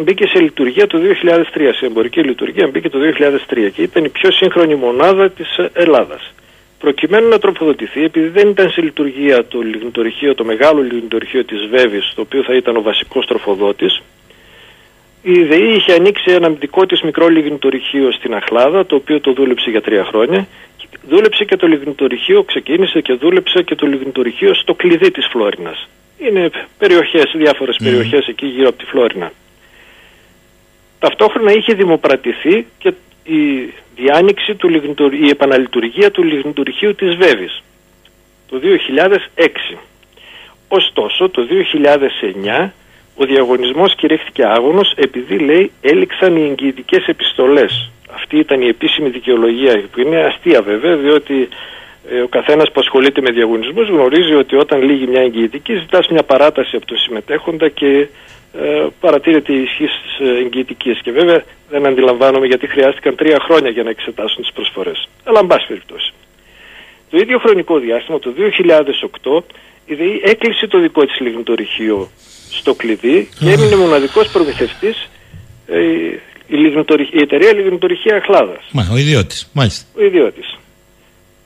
[0.03, 4.31] μπήκε σε λειτουργία το 2003, σε εμπορική λειτουργία μπήκε το 2003 και ήταν η πιο
[4.31, 6.35] σύγχρονη μονάδα της Ελλάδας.
[6.79, 12.13] Προκειμένου να τροφοδοτηθεί, επειδή δεν ήταν σε λειτουργία το λιγνητορυχείο, το μεγάλο λιγνητορυχείο της Βέβης,
[12.15, 14.03] το οποίο θα ήταν ο βασικός τροφοδότης,
[15.23, 19.71] η ΔΕΗ είχε ανοίξει ένα δικό της μικρό λιγνητορυχείο στην Αχλάδα, το οποίο το δούλεψε
[19.71, 20.47] για τρία χρόνια.
[21.09, 25.89] Δούλεψε και το λιγνητορυχείο, ξεκίνησε και δούλεψε και το λιγνητορυχείο στο κλειδί της Φλόρινας.
[26.19, 27.85] Είναι περιοχές, διάφορες mm.
[27.85, 29.33] περιοχές εκεί γύρω από τη Φλόρινα.
[30.99, 32.93] Ταυτόχρονα είχε δημοπρατηθεί και
[33.25, 34.69] η διάνοιξη, του,
[35.11, 37.63] η επαναλειτουργία του λιγνητορυχείου της Βέβης
[38.49, 38.61] το
[39.75, 39.77] 2006.
[40.69, 41.47] Ωστόσο το
[42.65, 42.71] 2009
[43.17, 47.91] ο διαγωνισμός κηρύχθηκε άγωνος επειδή λέει έληξαν οι εγγυητικές επιστολές.
[48.15, 51.49] Αυτή ήταν η επίσημη δικαιολογία που είναι αστεία βέβαια διότι
[52.11, 56.23] ε, ο καθένας που ασχολείται με διαγωνισμούς γνωρίζει ότι όταν λύγει μια εγγυητική ζητάς μια
[56.23, 58.09] παράταση από τον συμμετέχοντα και
[58.63, 60.99] ε, παρατήρηται η ισχύ τη ε, εγγυητική.
[61.03, 65.09] Και βέβαια δεν αντιλαμβάνομαι γιατί χρειάστηκαν τρία χρόνια για να εξετάσουν τις προσφορές.
[65.25, 66.13] Αλλά, εν πάση περιπτώσει.
[67.11, 68.35] Το ίδιο χρονικό διάστημα, το
[69.23, 69.43] 2008,
[69.87, 72.09] η ΔΕΗ έκλεισε το δικό της λιγνητορυχείο
[72.57, 75.09] στο κλειδί και έμεινε μοναδικός προμηθευτής
[75.67, 75.79] ε,
[76.47, 76.57] η,
[77.11, 78.65] η εταιρεία Λιγνητορυχεία Αχλάδας.
[78.73, 79.85] Μα, ο ιδιώτης, μάλιστα.
[79.99, 80.59] Ο ιδιώτης.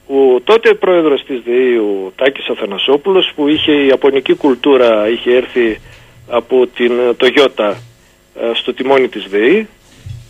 [0.06, 5.80] Ο τότε πρόεδρος της ΔΕΗ, ο Τάκης Αθανασόπουλος, που είχε η ιαπωνική κουλτούρα, είχε έρθει
[6.28, 7.74] από την Toyota
[8.34, 9.68] ε, στο τιμόνι της ΔΕΗ.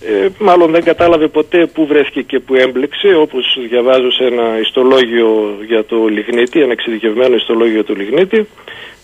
[0.02, 5.58] Ε, μάλλον δεν κατάλαβε ποτέ πού βρέθηκε και πού έμπλεξε, όπως διαβάζω σε ένα ιστολόγιο
[5.66, 8.46] για το Λιγνίτη, ένα εξειδικευμένο ιστολόγιο του Λιγνίτη.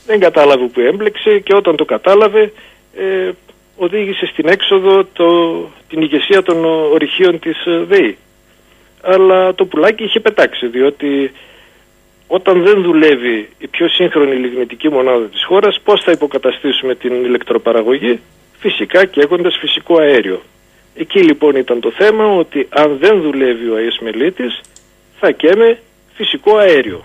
[0.07, 2.53] Δεν κατάλαβε πού έμπλεξε και όταν το κατάλαβε
[2.97, 3.31] ε,
[3.77, 8.17] οδήγησε στην έξοδο το, την ηγεσία των ορυχείων της ε, ΔΕΗ.
[9.03, 11.33] Αλλά το πουλάκι είχε πετάξει, διότι
[12.27, 18.21] όταν δεν δουλεύει η πιο σύγχρονη λιγνητική μονάδα της χώρας, πώς θα υποκαταστήσουμε την ηλεκτροπαραγωγή,
[18.59, 20.43] φυσικά και έχοντας φυσικό αέριο.
[20.95, 24.61] Εκεί λοιπόν ήταν το θέμα ότι αν δεν δουλεύει ο ΑΕΣ Μελίτης,
[25.21, 25.79] θα καίμε
[26.15, 27.05] φυσικό αέριο.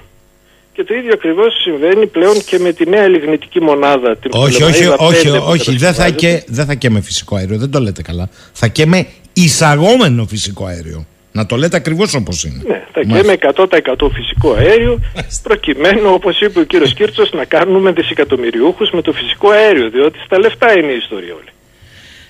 [0.74, 4.18] Και το ίδιο ακριβώς συμβαίνει πλέον και με τη νέα λιγνητική μονάδα.
[4.18, 7.80] Την όχι, όχι, όχι, όχι, δεν θα, και, δεν θα καίμε φυσικό αέριο, δεν το
[7.80, 8.30] λέτε καλά.
[8.54, 11.06] Θα καίμε εισαγόμενο φυσικό αέριο.
[11.32, 12.62] Να το λέτε ακριβώς όπως είναι.
[12.68, 15.00] Ναι, θα με 100% φυσικό αέριο,
[15.44, 19.90] προκειμένου, όπως είπε ο κύριος Κίρτσο, να κάνουμε δισεκατομμυριούχους με το φυσικό αέριο.
[19.90, 21.50] Διότι στα λεφτά είναι η ιστορία όλη.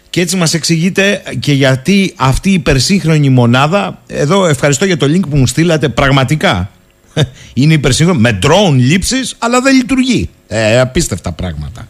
[0.09, 5.29] Και έτσι μας εξηγείτε και γιατί αυτή η υπερσύγχρονη μονάδα, εδώ ευχαριστώ για το link
[5.29, 6.71] που μου στείλατε, πραγματικά
[7.59, 10.29] είναι υπερσύγχρονη, με drone λήψεις, αλλά δεν λειτουργεί.
[10.47, 11.87] Ε, απίστευτα πράγματα.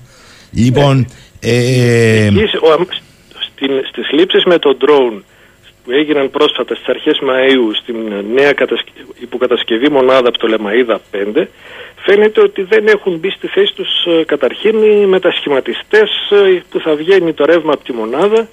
[0.52, 0.98] Λοιπόν...
[0.98, 1.50] Ναι.
[1.52, 2.30] Ε,
[3.92, 5.22] στις λήψεις με το drone
[5.84, 7.96] που έγιναν πρόσφατα στις αρχές Μαΐου στην
[8.34, 8.54] νέα
[9.20, 10.98] υποκατασκευή μονάδα από το Λεμαΐδα
[11.36, 11.46] 5
[11.96, 16.96] φαίνεται ότι δεν έχουν μπει στη θέση τους ε, καταρχήν οι μετασχηματιστές ε, που θα
[16.96, 18.48] βγαίνει το ρεύμα από τη μονάδα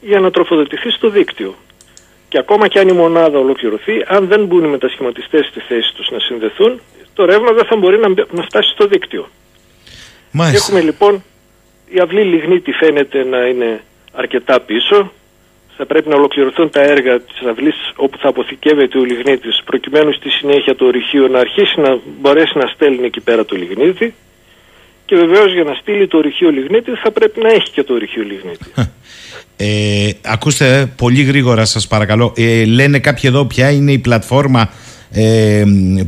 [0.00, 1.54] για να τροφοδοτηθεί στο δίκτυο.
[2.32, 6.10] Και ακόμα και αν η μονάδα ολοκληρωθεί, αν δεν μπουν οι μετασχηματιστές στη θέση τους
[6.10, 6.80] να συνδεθούν,
[7.14, 9.28] το ρεύμα δεν θα μπορεί να, να φτάσει στο δίκτυο.
[10.30, 10.66] Μάλιστα.
[10.66, 11.24] Έχουμε λοιπόν,
[11.88, 15.12] η αυλή λιγνίτη φαίνεται να είναι αρκετά πίσω,
[15.76, 20.30] θα πρέπει να ολοκληρωθούν τα έργα της αυλής όπου θα αποθηκεύεται ο λιγνίτης προκειμένου στη
[20.30, 24.14] συνέχεια το ορυχείο να αρχίσει να μπορέσει να στέλνει εκεί πέρα το λιγνίτη
[25.12, 28.22] και βεβαίως για να στείλει το ορυχείο λιγνίτη θα πρέπει να έχει και το ορυχείο
[28.22, 28.72] λιγνίτη.
[29.56, 32.32] Ε, ακούστε πολύ γρήγορα σας παρακαλώ.
[32.36, 34.70] Ε, λένε κάποιοι εδώ ποια είναι η πλατφόρμα
[35.10, 35.64] ε,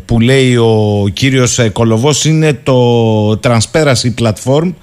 [0.06, 4.74] που λέει ο κύριος Κολοβός είναι το Transparency Platform.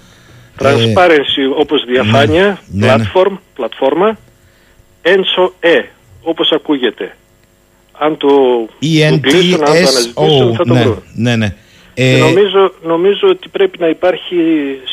[0.60, 3.04] Transparency όπως διαφάνεια, ναι, ναι, ναι.
[3.04, 4.18] platform, πλατφόρμα
[5.02, 5.82] ένσο ε,
[6.22, 7.16] όπως ακούγεται.
[7.92, 8.30] Αν το
[9.22, 11.04] κλείσουν, αν το αναζητήσουν θα το ναι, βρουν.
[11.14, 11.56] Ναι, ναι.
[11.94, 12.18] Ε...
[12.18, 14.36] Νομίζω, νομίζω ότι πρέπει να υπάρχει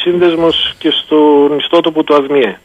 [0.02, 2.58] σύνδεσμος και στον ιστότοπο του ΑΔΜΙΕ.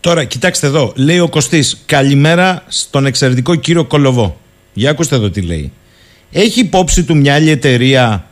[0.00, 4.40] Τώρα, κοιτάξτε εδώ, λέει ο Κωστής, καλημέρα στον εξαιρετικό κύριο Κολοβό.
[4.72, 5.72] Για ακούστε εδώ τι λέει.
[6.32, 8.26] Έχει υπόψη του μια άλλη εταιρεία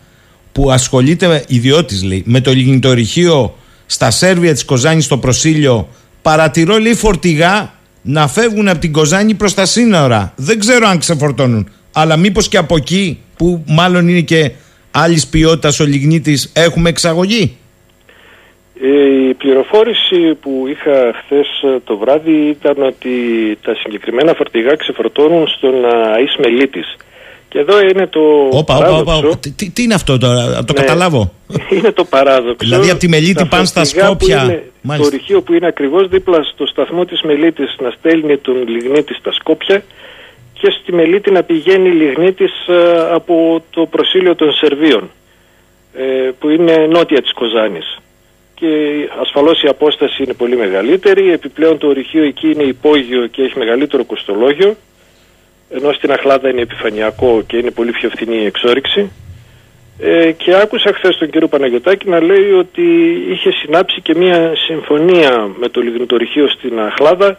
[0.53, 5.89] που ασχολείται, ιδιώτης λέει, με το λιγνητορυχείο στα Σέρβια της Κοζάνης στο Προσήλιο.
[6.23, 7.73] Παρατηρώ, λέει, φορτηγά
[8.03, 10.33] να φεύγουν από την Κοζάνη προς τα σύνορα.
[10.37, 11.69] Δεν ξέρω αν ξεφορτώνουν.
[11.93, 14.51] Αλλά μήπως και από εκεί που μάλλον είναι και
[14.91, 17.57] άλλης ποιότητας ο λιγνίτης έχουμε εξαγωγή;
[18.83, 21.47] Ε, η πληροφόρηση που είχα χθες
[21.85, 23.11] το βράδυ ήταν ότι
[23.63, 26.97] τα συγκεκριμένα φορτηγά ξεφορτώνουν στον Αΐς Μελίτης.
[27.49, 28.21] Και εδώ είναι το
[28.51, 29.17] όπα, παράδοξο.
[29.17, 31.33] Όπα, Τι, τι, είναι αυτό τώρα, να το ναι, καταλάβω;
[31.77, 32.57] Είναι το παράδοξο.
[32.59, 34.43] Δηλαδή από τη Μελίτη πάνε στα Σκόπια.
[34.43, 39.15] Είναι, το ρηχείο που είναι ακριβώς δίπλα στο σταθμό της Μελίτης να στέλνει τον λιγνίτη
[39.15, 39.83] στα Σκόπια
[40.61, 45.11] και στη Μελίτη να πηγαίνει λιγνίτης ε, από το προσήλιο των Σερβίων
[45.95, 47.99] ε, που είναι νότια της Κοζάνης.
[48.55, 48.69] Και
[49.21, 54.05] ασφαλώς η απόσταση είναι πολύ μεγαλύτερη επιπλέον το ορυχείο εκεί είναι υπόγειο και έχει μεγαλύτερο
[54.05, 54.77] κοστολόγιο
[55.71, 59.11] ενώ στην Αχλάδα είναι επιφανειακό και είναι πολύ πιο φθηνή η εξόριξη.
[60.01, 62.83] Ε, και άκουσα χθες τον κύριο Παναγιωτάκη να λέει ότι
[63.31, 67.39] είχε συνάψει και μια συμφωνία με το λιγνητορυχείο στην Αχλάδα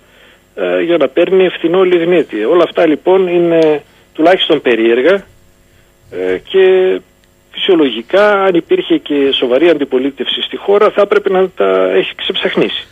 [0.62, 2.44] ε, για να παίρνει φθηνό λιγνίτη.
[2.44, 3.84] Όλα αυτά λοιπόν είναι
[4.14, 5.14] τουλάχιστον περίεργα
[6.12, 6.64] ε, και
[7.52, 12.88] φυσιολογικά αν υπήρχε και σοβαρή αντιπολίτευση στη χώρα θα έπρεπε να τα έχει ξεψαχνίσει.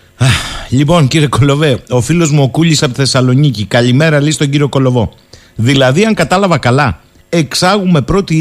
[0.69, 5.13] Λοιπόν κύριε Κολοβέ, ο φίλος μου ο Κούλης από Θεσσαλονίκη, καλημέρα λέει στον κύριο Κολοβό.
[5.55, 8.33] Δηλαδή αν κατάλαβα καλά, εξάγουμε πρώτη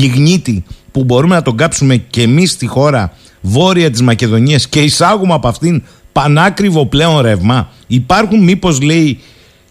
[0.00, 5.34] λιγνίτη που μπορούμε να τον κάψουμε και εμείς στη χώρα βόρεια της Μακεδονίας και εισάγουμε
[5.34, 5.82] από αυτήν
[6.12, 7.68] πανάκριβο πλέον ρεύμα.
[7.86, 9.20] Υπάρχουν μήπως λέει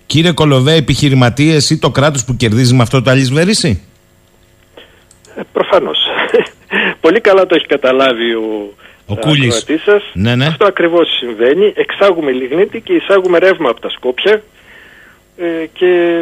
[0.05, 3.81] κύριε Κολοβέ επιχειρηματίες ή το κράτος που κερδίζει με αυτό το αλυσβερίσι.
[5.35, 5.97] Ε, προφανώς.
[7.01, 8.73] Πολύ καλά το έχει καταλάβει ο,
[9.05, 9.65] ο Κούλης.
[9.85, 10.03] Σας.
[10.13, 10.45] Ναι, ναι.
[10.45, 11.73] Αυτό ακριβώς συμβαίνει.
[11.75, 14.41] Εξάγουμε λιγνίτη και εισάγουμε ρεύμα από τα Σκόπια
[15.37, 16.21] ε, και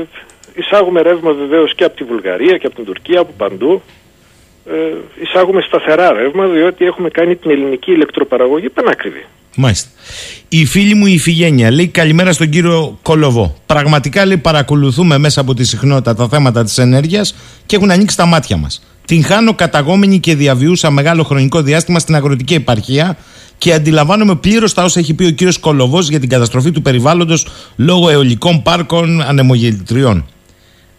[0.55, 3.81] εισάγουμε ρεύμα βεβαίως και από τη Βουλγαρία και από την Τουρκία, από παντού.
[4.65, 4.73] Ε,
[5.21, 9.25] εισάγουμε σταθερά ρεύμα διότι έχουμε κάνει την ελληνική ηλεκτροπαραγωγή πανάκριβη.
[9.61, 9.89] Μάλιστα.
[10.49, 13.55] Η φίλη μου η Ιφηγένεια λέει καλημέρα στον κύριο Κολοβό.
[13.65, 17.35] Πραγματικά λέει παρακολουθούμε μέσα από τη συχνότητα τα θέματα της ενέργειας
[17.65, 18.81] και έχουν ανοίξει τα μάτια μας.
[19.05, 23.17] Την χάνω καταγόμενη και διαβιούσα μεγάλο χρονικό διάστημα στην αγροτική επαρχία
[23.57, 27.47] και αντιλαμβάνομαι πλήρως τα όσα έχει πει ο κύριος Κολοβός για την καταστροφή του περιβάλλοντος
[27.75, 30.25] λόγω αιωλικών πάρκων ανεμογελτριών.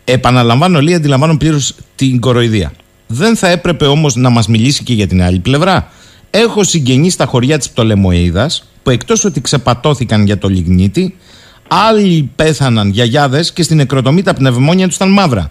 [0.04, 2.72] Επαναλαμβάνω, λέει, αντιλαμβάνω πλήρως την κοροϊδία.
[3.06, 5.92] Δεν θα έπρεπε όμως να μας μιλήσει και για την άλλη πλευρά.
[6.30, 8.50] Έχω συγγενεί στα χωριά της Πτολεμοίδα
[8.82, 11.16] που εκτός ότι ξεπατώθηκαν για το λιγνίτι,
[11.68, 15.50] άλλοι πέθαναν γιαγιάδες και στην νεκροτομή τα πνευμόνια τους ήταν μαύρα.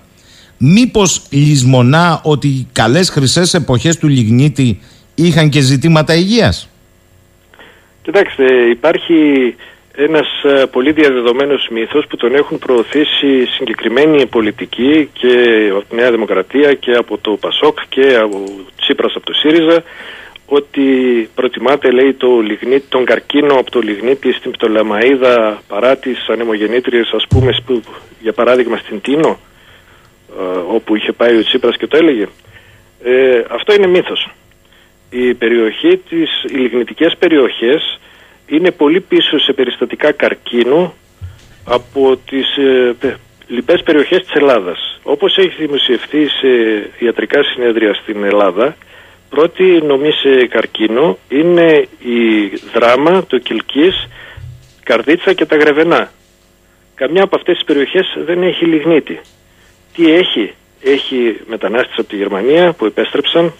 [0.57, 4.79] Μήπως λησμονά ότι οι καλές χρυσές εποχές του λιγνίτη
[5.15, 6.69] είχαν και ζητήματα υγείας;
[8.01, 9.55] Κοιτάξτε, υπάρχει
[9.95, 15.33] ένας ε, πολύ διαδεδομένος μύθος που τον έχουν προωθήσει συγκεκριμένοι πολιτικοί και
[15.71, 18.43] από τη Νέα Δημοκρατία και από το Πασόκ και από
[18.81, 19.83] Τσίπρας από το ΣΥΡΙΖΑ
[20.49, 20.83] ότι
[21.35, 27.25] προτιμάται λέει το λιγνίτη, τον καρκίνο από το λιγνίτη στην Πτολεμαίδα παρά τις ανεμογεννήτριες ας
[27.29, 27.55] πούμε
[28.19, 29.39] για παράδειγμα στην Τίνο
[30.39, 32.27] ε, όπου είχε πάει ο Τσίπρας και το έλεγε
[33.03, 34.29] ε, αυτό είναι μύθος
[35.09, 37.99] η περιοχή της, οι λιγνητικές περιοχές
[38.47, 40.93] είναι πολύ πίσω σε περιστατικά καρκίνου
[41.65, 42.95] από τις ε,
[43.47, 44.99] λοιπές περιοχές της Ελλάδας.
[45.03, 46.47] Όπως έχει δημοσιευτεί σε
[46.99, 48.75] ιατρικά συνέδρια στην Ελλάδα,
[49.29, 54.07] πρώτη νομή σε καρκίνο είναι η δράμα, το κυλκής,
[54.83, 56.11] καρδίτσα και τα γρεβενά.
[56.95, 59.19] Καμιά από αυτές τις περιοχές δεν έχει λιγνίτη.
[59.93, 60.53] Τι έχει,
[60.83, 63.53] έχει μετανάστες από τη Γερμανία που επέστρεψαν,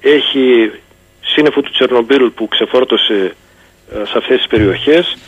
[0.00, 0.72] έχει
[1.20, 3.34] σύννεφο του Τσερνομπίλ που ξεφόρτωσε
[3.92, 5.18] ε, σε αυτές τις περιοχές,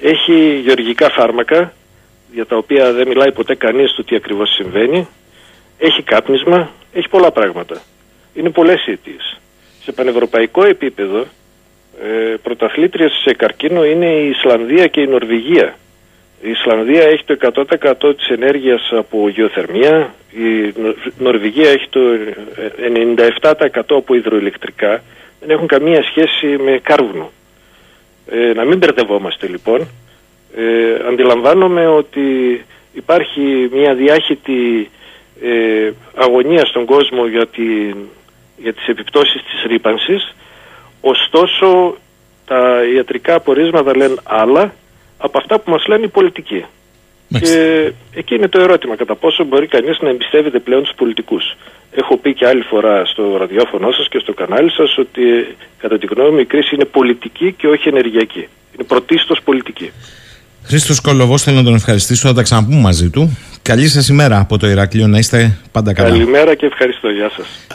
[0.00, 1.72] έχει γεωργικά φάρμακα
[2.32, 5.08] για τα οποία δεν μιλάει ποτέ κανείς του τι ακριβώς συμβαίνει,
[5.78, 7.82] έχει κάπνισμα, έχει πολλά πράγματα.
[8.36, 9.40] Είναι πολλές αιτίες.
[9.82, 11.26] Σε πανευρωπαϊκό επίπεδο
[12.02, 15.76] ε, πρωταθλήτριες σε καρκίνο είναι η Ισλανδία και η Νορβηγία.
[16.42, 17.36] Η Ισλανδία έχει το
[18.00, 20.74] 100% της ενέργειας από γεωθερμία, η
[21.18, 22.00] Νορβηγία έχει το
[23.40, 25.02] 97% ε, από υδροηλεκτρικά,
[25.40, 27.30] δεν έχουν καμία σχέση με κάρβουνο.
[28.30, 29.88] Ε, να μην μπερδευόμαστε λοιπόν.
[30.56, 34.90] Ε, αντιλαμβάνομαι ότι υπάρχει μια διάχυτη
[35.42, 37.62] ε, αγωνία στον κόσμο για, τη,
[38.56, 40.34] για τις επιπτώσεις της ρήπανσης
[41.00, 41.96] ωστόσο
[42.46, 42.60] τα
[42.94, 44.74] ιατρικά απορίσματα λένε άλλα
[45.18, 46.64] από αυτά που μας λένε οι πολιτικοί.
[47.28, 51.56] Και εκεί είναι το ερώτημα, κατά πόσο μπορεί κανείς να εμπιστεύεται πλέον τους πολιτικούς.
[51.90, 56.06] Έχω πει και άλλη φορά στο ραδιόφωνο σας και στο κανάλι σας ότι κατά τη
[56.06, 58.48] γνώμη μου η κρίση είναι πολιτική και όχι ενεργειακή.
[58.74, 59.92] Είναι πρωτίστως πολιτική.
[60.62, 62.28] Χρήστος Κολοβός, θέλω να τον ευχαριστήσω.
[62.28, 63.38] Θα τα ξαναπούμε μαζί του.
[63.62, 65.06] Καλή σας ημέρα από το Ηράκλειο.
[65.06, 66.08] Να είστε πάντα καλά.
[66.08, 67.10] Καλημέρα και ευχαριστώ.
[67.10, 67.66] Γεια σας.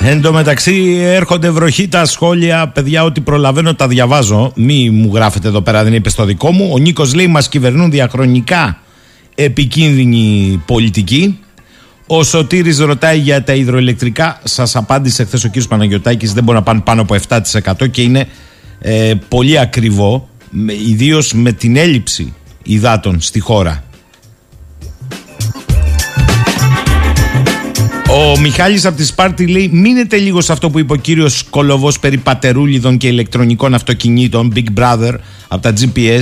[0.00, 4.52] Εν τω μεταξύ έρχονται βροχή τα σχόλια, παιδιά, ότι προλαβαίνω τα διαβάζω.
[4.54, 6.70] Μη μου γράφετε εδώ πέρα, δεν είπε στο δικό μου.
[6.72, 8.80] Ο Νίκος λέει: Μας κυβερνούν διαχρονικά
[9.34, 11.38] επικίνδυνη πολιτική.
[12.06, 14.40] Ο Σωτήρης ρωτάει για τα υδροελεκτρικά.
[14.44, 16.32] Σας απάντησε χθες ο κύριος Παναγιωτάκης.
[16.32, 18.28] Δεν μπορεί να πάνε πάνω από 7% και είναι
[18.78, 20.28] ε, πολύ ακριβό.
[20.88, 23.84] Ιδίως με την έλλειψη υδάτων στη χώρα.
[28.18, 31.98] Ο Μιχάλης από τη Σπάρτη λέει: Μείνετε λίγο σε αυτό που είπε ο κύριος Κολοβός
[31.98, 35.12] περί πατερούλιδων και ηλεκτρονικών αυτοκινήτων, Big Brother,
[35.48, 36.20] από τα GPS.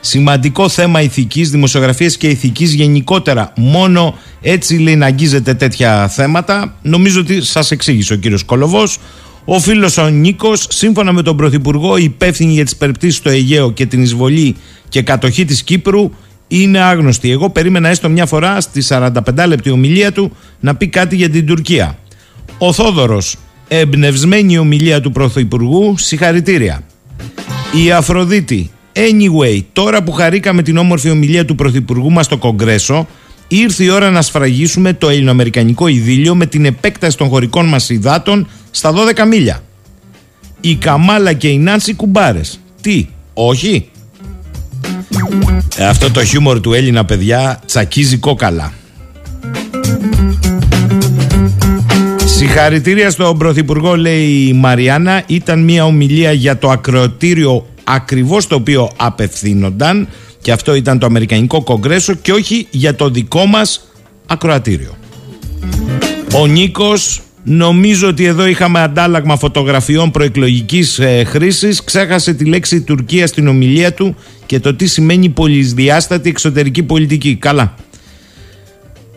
[0.00, 3.52] Σημαντικό θέμα ηθικής, δημοσιογραφίας και ηθικής γενικότερα.
[3.56, 6.76] Μόνο έτσι λέει να αγγίζετε τέτοια θέματα.
[6.82, 8.98] Νομίζω ότι σας εξήγησε ο κύριος Κολοβός.
[9.44, 13.86] Ο φίλος ο Νίκος, σύμφωνα με τον Πρωθυπουργό, υπεύθυνη για τις περιπτώσεις στο Αιγαίο και
[13.86, 14.56] την εισβολή
[14.88, 16.10] και κατοχή της Κύπρου
[16.60, 17.30] είναι άγνωστη.
[17.30, 19.10] Εγώ περίμενα έστω μια φορά στη 45
[19.46, 21.98] λεπτή ομιλία του να πει κάτι για την Τουρκία.
[22.58, 23.36] Ο Θόδωρος,
[23.68, 26.82] εμπνευσμένη ομιλία του Πρωθυπουργού, συγχαρητήρια.
[27.84, 33.06] Η Αφροδίτη, Anyway, τώρα που χαρήκαμε την όμορφη ομιλία του Πρωθυπουργού μας στο Κογκρέσο,
[33.48, 38.48] ήρθε η ώρα να σφραγίσουμε το ελληνοαμερικανικό ειδήλιο με την επέκταση των χωρικών μας υδάτων
[38.70, 39.62] στα 12 μίλια.
[40.60, 42.60] Η Καμάλα και η Νάνση κουμπάρες.
[42.80, 43.90] Τι, όχι;
[45.76, 48.72] Ε, αυτό το χιούμορ του Έλληνα παιδιά τσακίζει κόκαλα.
[52.24, 55.22] Συγχαρητήρια στον Πρωθυπουργό, λέει η Μαριάννα.
[55.26, 60.08] Ήταν μια ομιλία για το ακροατήριο ακριβώς το οποίο απευθύνονταν
[60.40, 63.88] και αυτό ήταν το Αμερικανικό Κογκρέσο και όχι για το δικό μας
[64.26, 64.96] ακροατήριο.
[66.34, 73.26] Ο Νίκος νομίζω ότι εδώ είχαμε αντάλλαγμα φωτογραφιών προεκλογικής ε, χρήσης ξέχασε τη λέξη Τουρκία
[73.26, 74.14] στην ομιλία του
[74.46, 77.36] και το τι σημαίνει πολυσδιάστατη εξωτερική πολιτική.
[77.36, 77.74] Καλά.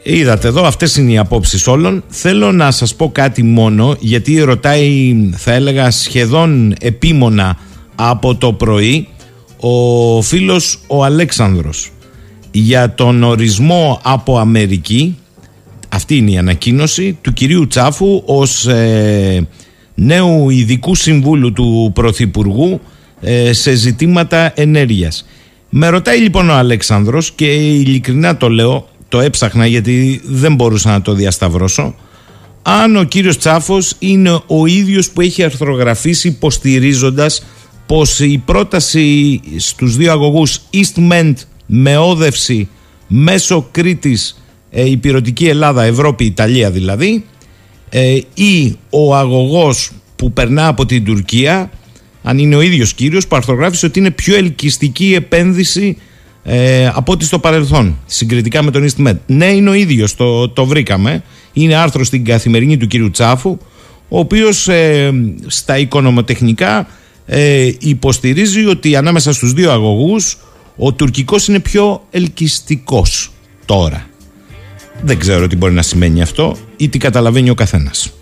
[0.04, 2.04] Είδατε εδώ, αυτές είναι οι απόψεις όλων.
[2.08, 7.58] Θέλω να σας πω κάτι μόνο, γιατί ρωτάει, θα έλεγα, σχεδόν επίμονα
[7.96, 9.08] από το πρωί
[9.60, 11.92] ο φίλος ο Αλέξανδρος
[12.52, 15.18] για τον ορισμό από Αμερική
[15.96, 19.48] αυτή είναι η ανακοίνωση του κυρίου Τσάφου ως ε,
[19.96, 22.82] νέου ειδικού συμβούλου του Πρωθυπουργού
[23.22, 25.26] ε, σε ζητήματα ενέργειας.
[25.70, 31.02] Με ρωτάει λοιπόν ο Αλέξανδρος και ειλικρινά το λέω, το έψαχνα γιατί δεν μπορούσα να
[31.02, 31.96] το διασταυρώσω
[32.68, 37.46] αν ο κύριος Τσάφος είναι ο ίδιος που έχει αρθρογραφήσει υποστηρίζοντας
[37.86, 41.34] πως η πρόταση στους δύο αγωγούς EastMed
[41.66, 42.70] με όδευση
[43.08, 44.45] μέσω Κρήτης
[44.76, 47.26] ε, υπηρετική Ελλάδα, Ευρώπη, Ιταλία δηλαδή
[47.90, 51.70] ε, ή ο αγωγός που περνά από την Τουρκία
[52.24, 55.98] αν είναι ο ίδιος κύριος που αρθρογράφησε ότι είναι πιο ελκυστική επένδυση
[56.44, 59.18] ε, από ό,τι στο παρελθόν συγκριτικά με τον EastMed.
[59.26, 61.24] Ναι είναι ο ίδιος, το, το βρήκαμε
[61.54, 63.58] είναι άρθρος στην καθημερινή του κύριου Τσάφου
[64.10, 65.12] ο οποίος ε,
[65.48, 66.88] στα οικονομοτεχνικά
[67.26, 70.38] ε, υποστηρίζει ότι ανάμεσα στους δύο αγωγούς
[70.78, 73.32] ο τουρκικός είναι πιο ελκυστικός
[73.66, 74.10] τώρα.
[75.02, 78.14] Δεν ξέρω τι μπορεί να σημαίνει αυτό ή τι καταλαβαίνει ο καθένας.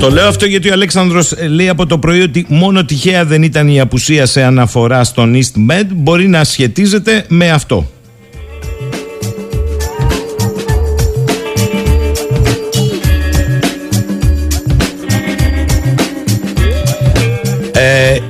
[0.00, 3.68] Το λέω αυτό γιατί ο Αλέξανδρος λέει από το πρωί ότι μόνο τυχαία δεν ήταν
[3.68, 7.90] η απουσία σε αναφορά στον East Med μπορεί να σχετίζεται με αυτό.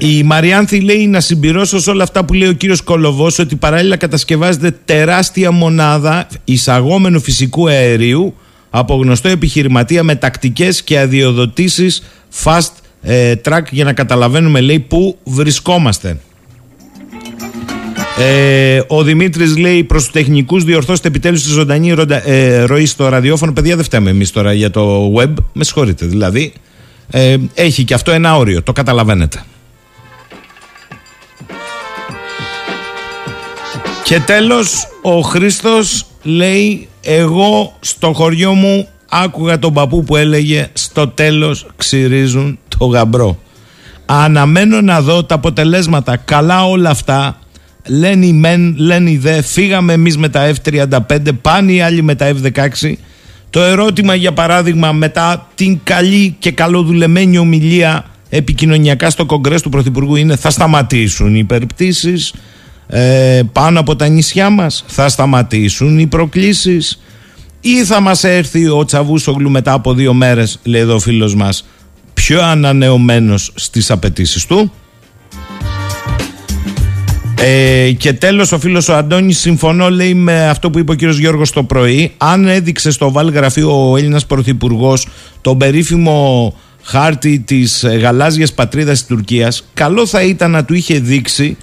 [0.03, 3.97] Η Μαριάνθη λέει να συμπληρώσω σε όλα αυτά που λέει ο κύριος Κολοβός ότι παράλληλα
[3.97, 8.35] κατασκευάζεται τεράστια μονάδα εισαγόμενου φυσικού αερίου
[8.71, 12.03] από γνωστό επιχειρηματία με τακτικές και αδειοδοτήσεις
[12.45, 12.71] fast
[13.03, 16.19] ε, track για να καταλαβαίνουμε λέει που βρισκόμαστε.
[18.19, 21.95] Ε, ο Δημήτρης λέει προς τους τεχνικούς: Διορθώστε επιτέλους τη ζωντανή
[22.25, 23.53] ε, ροή στο ραδιόφωνο.
[23.53, 25.33] Παιδιά, δεν φταίμε εμείς τώρα για το web.
[25.53, 26.07] Με συγχωρείτε.
[26.07, 26.53] Δηλαδή,
[27.11, 29.45] ε, έχει και αυτό ένα όριο, το καταλαβαίνετε.
[34.11, 41.09] Και τέλος ο Χρήστος λέει εγώ στο χωριό μου άκουγα τον παππού που έλεγε στο
[41.09, 43.39] τέλος ξυρίζουν το γαμπρό.
[44.07, 46.17] Αναμένω να δω τα αποτελέσματα.
[46.17, 47.39] Καλά όλα αυτά.
[47.87, 49.43] Λένε οι μεν, λένε οι δε.
[49.43, 52.93] Φύγαμε εμείς με τα F35, πάνε οι άλλοι με τα F16.
[53.51, 60.17] Το ερώτημα για παράδειγμα μετά την καλή και καλοδουλεμένη ομιλία επικοινωνιακά στο κογκρές του Πρωθυπουργού
[60.17, 62.33] είναι θα σταματήσουν οι περιπτήσεις
[62.93, 67.01] ε, πάνω από τα νησιά μας θα σταματήσουν οι προκλήσεις
[67.61, 71.67] ή θα μας έρθει ο Τσαβούσογλου μετά από δύο μέρες λέει εδώ ο φίλος μας
[72.15, 74.73] πιο ανανεωμένος στις απαιτήσεις του
[77.43, 81.19] ε, και τέλος, ο φίλος ο Αντώνης, συμφωνώ, λέει με αυτό που είπε ο κύριος
[81.19, 82.13] Γιώργος το πρωί.
[82.17, 85.09] Αν έδειξε στο βάλ γραφείο ο Έλληνας Πρωθυπουργός
[85.41, 91.57] τον περίφημο χάρτη της γαλάζιας πατρίδας της Τουρκίας καλό θα ήταν να του είχε δείξει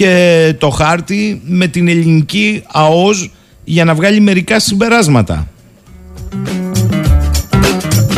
[0.00, 3.30] και το χάρτη με την ελληνική ΑΟΣ
[3.64, 5.48] για να βγάλει μερικά συμπεράσματα.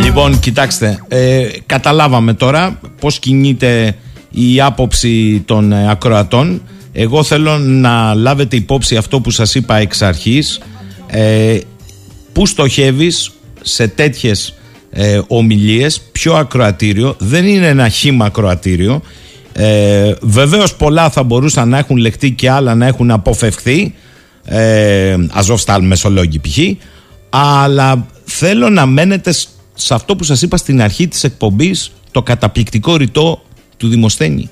[0.04, 3.96] Λοιπόν, κοιτάξτε, ε, καταλάβαμε τώρα πώς κινείται
[4.30, 6.62] η άποψη των ε, ακροατών.
[6.92, 10.60] Εγώ θέλω να λάβετε υπόψη αυτό που σας είπα εξ αρχής.
[11.06, 11.58] Ε,
[12.32, 13.30] πού στοχεύεις
[13.62, 14.54] σε τέτοιες
[14.90, 17.16] ε, ομιλίες, ποιο ακροατήριο.
[17.18, 19.02] Δεν είναι ένα χήμα ακροατήριο.
[19.52, 23.94] Ε, βεβαίως πολλά θα μπορούσαν να έχουν λεχτεί και άλλα να έχουν αποφευχθεί.
[24.44, 26.58] Ε, Αζόφσταλ Μεσολόγγι π.χ.
[27.30, 29.32] Αλλά θέλω να μένετε
[29.74, 33.42] σε αυτό που σας είπα στην αρχή της εκπομπής το καταπληκτικό ρητό
[33.76, 34.50] του Δημοσθένη.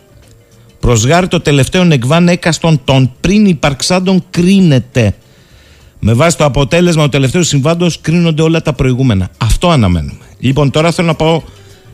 [0.81, 5.15] Προσγάρει το τελευταίο εκβάν έκαστον των πριν υπαρξάντων κρίνεται.
[5.99, 9.31] Με βάση το αποτέλεσμα του τελευταίου συμβάντος κρίνονται όλα τα προηγούμενα.
[9.39, 10.25] Αυτό αναμένουμε.
[10.39, 11.43] Λοιπόν, τώρα θέλω να πάω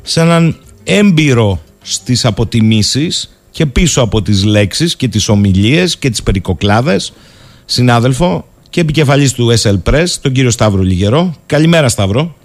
[0.02, 6.22] σε έναν έμπειρο στις αποτιμήσεις και πίσω από τις λέξεις και τις ομιλίες και τις
[6.22, 7.12] περικοκλάδες
[7.64, 11.34] συνάδελφο και επικεφαλής του SL Press, τον κύριο Σταύρο Λιγερό.
[11.46, 12.36] Καλημέρα Σταύρο.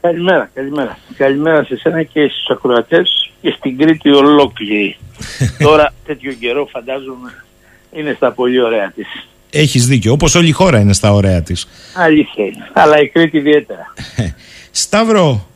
[0.00, 0.98] Καλημέρα, καλημέρα.
[1.16, 4.96] Καλημέρα σε σένα και στους ακροατές και στην Κρήτη ολόκληρη.
[5.66, 7.44] Τώρα τέτοιο καιρό φαντάζομαι
[7.92, 9.06] είναι στα πολύ ωραία της.
[9.50, 11.68] Έχεις δίκιο, όπως όλη η χώρα είναι στα ωραία της.
[11.94, 13.94] Αλήθεια είναι, αλλά η Κρήτη ιδιαίτερα.
[14.70, 15.46] Σταύρο.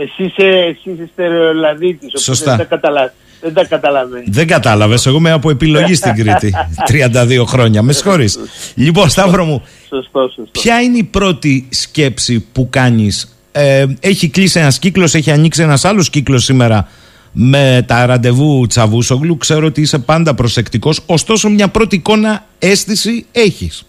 [0.00, 2.56] Εσύ είσαι, εσύ είσαι στερεολαδίτης, Σωστά.
[2.56, 3.12] δεν τα, καταλα...
[3.40, 4.28] δεν τα καταλαβαίνεις.
[4.30, 6.52] Δεν κατάλαβες, εγώ είμαι από επιλογή στην Κρήτη.
[6.88, 8.38] 32 χρόνια, με συγχωρείς.
[8.74, 10.50] λοιπόν, Σταύρο μου, σωστό, σωστό.
[10.60, 15.84] ποια είναι η πρώτη σκέψη που κάνεις; Ε, έχει κλείσει ένας κύκλος, έχει ανοίξει ένας
[15.84, 16.88] άλλος κύκλος σήμερα
[17.32, 19.36] με τα ραντεβού Τσαβούσογλου.
[19.36, 23.84] Ξέρω ότι είσαι πάντα προσεκτικός, ωστόσο μια πρώτη εικόνα αίσθηση έχεις.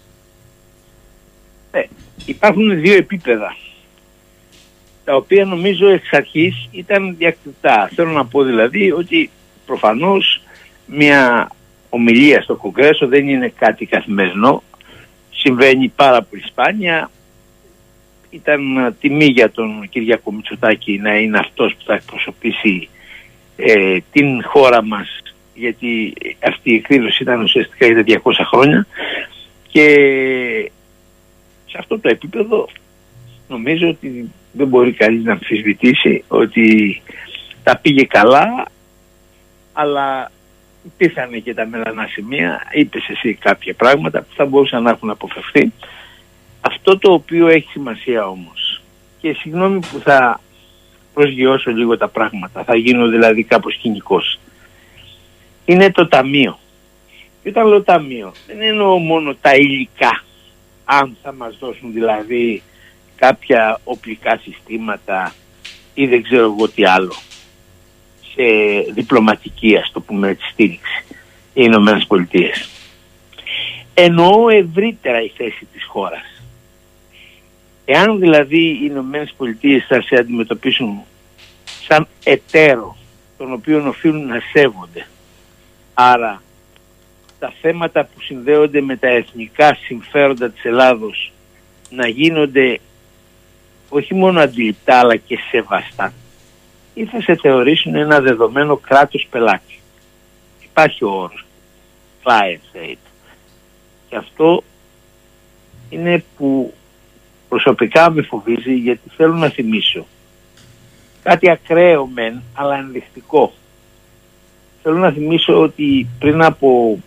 [1.70, 1.80] Ε,
[2.24, 3.56] υπάρχουν δύο επίπεδα
[5.04, 7.90] τα οποία νομίζω εξ αρχής ήταν διακριτά.
[7.94, 9.30] Θέλω να πω δηλαδή ότι
[9.66, 10.42] προφανώς
[10.86, 11.50] μια
[11.88, 14.62] ομιλία στο Κογκρέσο δεν είναι κάτι καθημερινό.
[15.30, 17.10] Συμβαίνει πάρα πολύ σπάνια
[18.30, 22.88] ήταν ε, τιμή για τον Κυριακό Μητσοτάκη να είναι αυτός που θα εκπροσωπήσει
[23.56, 25.22] ε, την χώρα μας
[25.54, 28.86] γιατί αυτή η εκδήλωση ήταν ουσιαστικά για 200 χρόνια
[29.68, 29.86] και
[31.66, 32.68] σε αυτό το επίπεδο
[33.48, 37.02] νομίζω ότι δεν μπορεί κανείς να αμφισβητήσει ότι
[37.62, 38.66] τα πήγε καλά
[39.72, 40.30] αλλά
[40.84, 45.72] υπήρχαν και τα μελανά σημεία, είπες εσύ κάποια πράγματα που θα μπορούσαν να έχουν αποφευθεί
[46.60, 48.82] αυτό το οποίο έχει σημασία όμως
[49.20, 50.40] και συγγνώμη που θα
[51.14, 54.38] προσγειώσω λίγο τα πράγματα, θα γίνω δηλαδή κάπως κοινικός,
[55.64, 56.58] είναι το ταμείο.
[57.42, 60.24] Και όταν λέω ταμείο δεν εννοώ μόνο τα υλικά,
[60.84, 62.62] αν θα μας δώσουν δηλαδή
[63.20, 65.34] κάποια οπλικά συστήματα
[65.94, 67.14] ή δεν ξέρω εγώ τι άλλο.
[68.34, 68.42] Σε
[68.92, 71.04] διπλωματική ας το πούμε έτσι στήριξη.
[71.52, 72.68] Οι Ηνωμένες Πολιτείες.
[73.94, 76.42] Εννοώ ευρύτερα η θέση της χώρας.
[77.84, 81.00] Εάν δηλαδή οι Ηνωμένες Πολιτείες θα σε αντιμετωπίσουν
[81.64, 82.96] σαν εταίρο
[83.38, 85.06] τον οποίο οφείλουν να σέβονται
[85.94, 86.42] άρα
[87.38, 91.32] τα θέματα που συνδέονται με τα εθνικά συμφέροντα της Ελλάδος
[91.90, 92.80] να γίνονται
[93.90, 96.12] όχι μόνο αντιληπτά αλλά και σεβαστά
[96.94, 99.78] ή θα σε θεωρήσουν ένα δεδομένο κράτος πελάτης.
[100.60, 101.44] Υπάρχει ο όρος
[102.24, 102.96] client state.
[104.08, 104.62] Και αυτό
[105.88, 106.74] είναι που
[107.48, 110.06] προσωπικά με φοβίζει γιατί θέλω να θυμίσω
[111.22, 113.52] κάτι ακραίο μεν αλλά ενδεικτικό.
[114.82, 116.98] Θέλω να θυμίσω ότι πριν από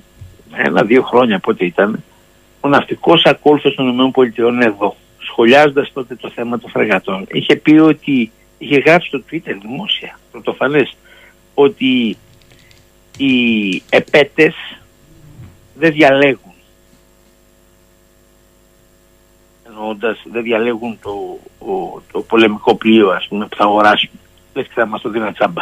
[0.55, 2.03] ένα-δύο χρόνια πότε ήταν
[2.61, 4.95] ο ναυτικός ακόλουθος των ΗΠΑ εδώ
[5.25, 10.95] σχολιάζοντας τότε το θέμα των φρεγατών είχε πει ότι είχε γράψει στο Twitter δημόσια πρωτοφανές
[11.53, 12.17] ότι
[13.17, 14.55] οι επέτες
[15.75, 16.53] δεν διαλέγουν
[19.67, 21.39] εννοώντας δεν διαλέγουν το,
[22.11, 24.09] το πολεμικό πλοίο ας πούμε, που θα αγοράσουν.
[24.53, 25.61] Λες και θα μας το δίνει τσάμπα.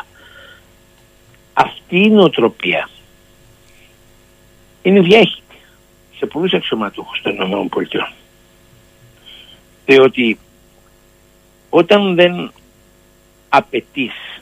[1.54, 2.90] Αυτή η νοοτροπία
[4.82, 5.56] είναι διέχητη
[6.18, 8.14] σε πολλούς αξιωματούχους των ΗΠΑ.
[9.86, 10.40] Διότι
[11.70, 12.52] όταν δεν
[13.50, 14.42] απαιτείς,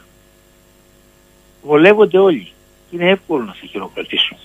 [1.63, 2.51] βολεύονται όλοι.
[2.91, 4.37] Είναι εύκολο να σε χειροκροτήσουν.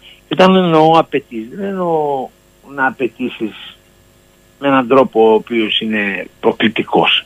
[0.00, 2.28] Και όταν εννοώ απαιτείς, δεν εννοώ
[2.74, 3.76] να απαιτήσεις
[4.58, 7.24] με έναν τρόπο ο οποίος είναι προκλητικός.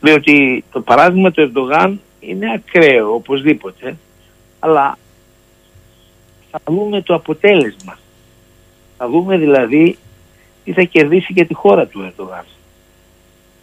[0.00, 3.96] Διότι το παράδειγμα του Ερντογάν είναι ακραίο οπωσδήποτε,
[4.58, 4.98] αλλά
[6.50, 7.98] θα δούμε το αποτέλεσμα.
[8.96, 9.98] Θα δούμε δηλαδή
[10.66, 12.44] τι θα κερδίσει για τη χώρα του Ερντογάν.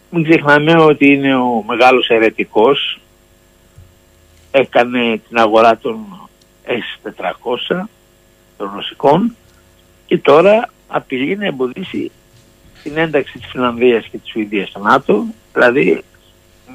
[0.10, 3.00] μην ξεχνάμε ότι είναι ο μεγάλος ερετικός
[4.52, 5.98] έκανε την αγορά των
[6.66, 7.84] S400
[8.58, 9.36] των ρωσικών
[10.06, 12.12] και τώρα απειλεί να εμποδίσει
[12.84, 16.04] την ένταξη της Φιλανδίας και της Σουηδίας στο ΝΑΤΟ δηλαδή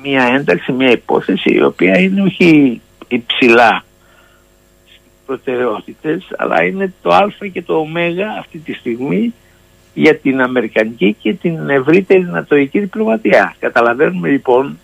[0.02, 3.84] μια ένταξη, μια υπόθεση η οποία είναι όχι υψηλά
[4.84, 7.86] στις προτεραιότητες αλλά είναι το α και το ω
[8.38, 9.34] αυτή τη στιγμή
[9.99, 13.57] για την Αμερικανική και την ευρύτερη νατοική διπλωματία.
[13.59, 14.79] Καταλαβαίνουμε λοιπόν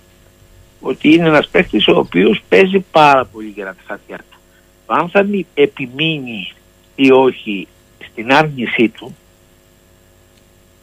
[0.81, 4.39] ότι είναι ένας παίκτης ο οποίος παίζει πάρα πολύ για τη χαρτιά του.
[4.87, 6.53] Αν θα επιμείνει
[6.95, 7.69] ή όχι
[8.11, 9.17] στην άρνησή του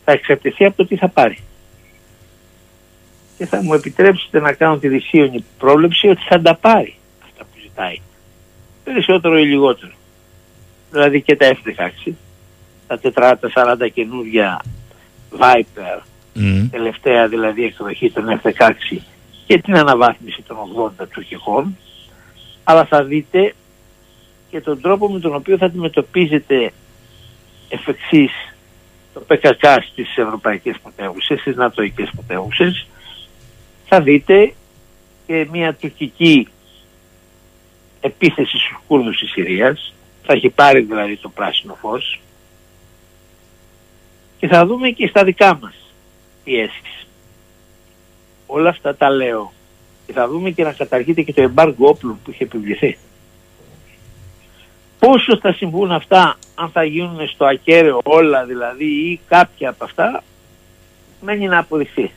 [0.06, 1.38] θα εξαρτηθεί από το τι θα πάρει.
[3.38, 7.60] Και θα μου επιτρέψετε να κάνω τη δυσίωνη πρόβλεψη ότι θα τα πάρει αυτά που
[7.62, 7.98] ζητάει.
[8.84, 9.91] Περισσότερο ή λιγότερο.
[10.91, 12.12] Δηλαδή και τα F-16
[12.99, 13.39] τα
[13.84, 14.61] 440 καινούργια
[15.39, 16.01] Viper,
[16.72, 18.97] τελευταία δηλαδή εκδοχή των F-16
[19.45, 20.57] και την αναβάθμιση των
[20.99, 21.77] 80 τουρκικών,
[22.63, 23.53] αλλά θα δείτε
[24.49, 26.72] και τον τρόπο με τον οποίο θα αντιμετωπίζετε
[27.69, 28.31] εφ' εξής
[29.13, 32.88] το ΠΚΚ στις ευρωπαϊκές πρωτεύουσες, στις νατοικές πρωτεύουσες,
[33.85, 34.53] θα δείτε
[35.27, 36.47] και μια τουρκική
[38.01, 39.93] επίθεση στους Κούρδους της Συρίας,
[40.23, 42.19] θα έχει πάρει δηλαδή το πράσινο φως,
[44.41, 45.73] και θα δούμε και στα δικά μας
[46.43, 47.07] πιέσεις.
[48.45, 49.51] Όλα αυτά τα λέω.
[50.05, 52.97] Και θα δούμε και να καταργείται και το εμπάργο όπλων που είχε επιβληθεί.
[54.99, 60.23] Πόσο θα συμβούν αυτά, αν θα γίνουν στο ακέραιο όλα δηλαδή ή κάποια από αυτά,
[61.22, 62.11] μένει να αποδειχθεί.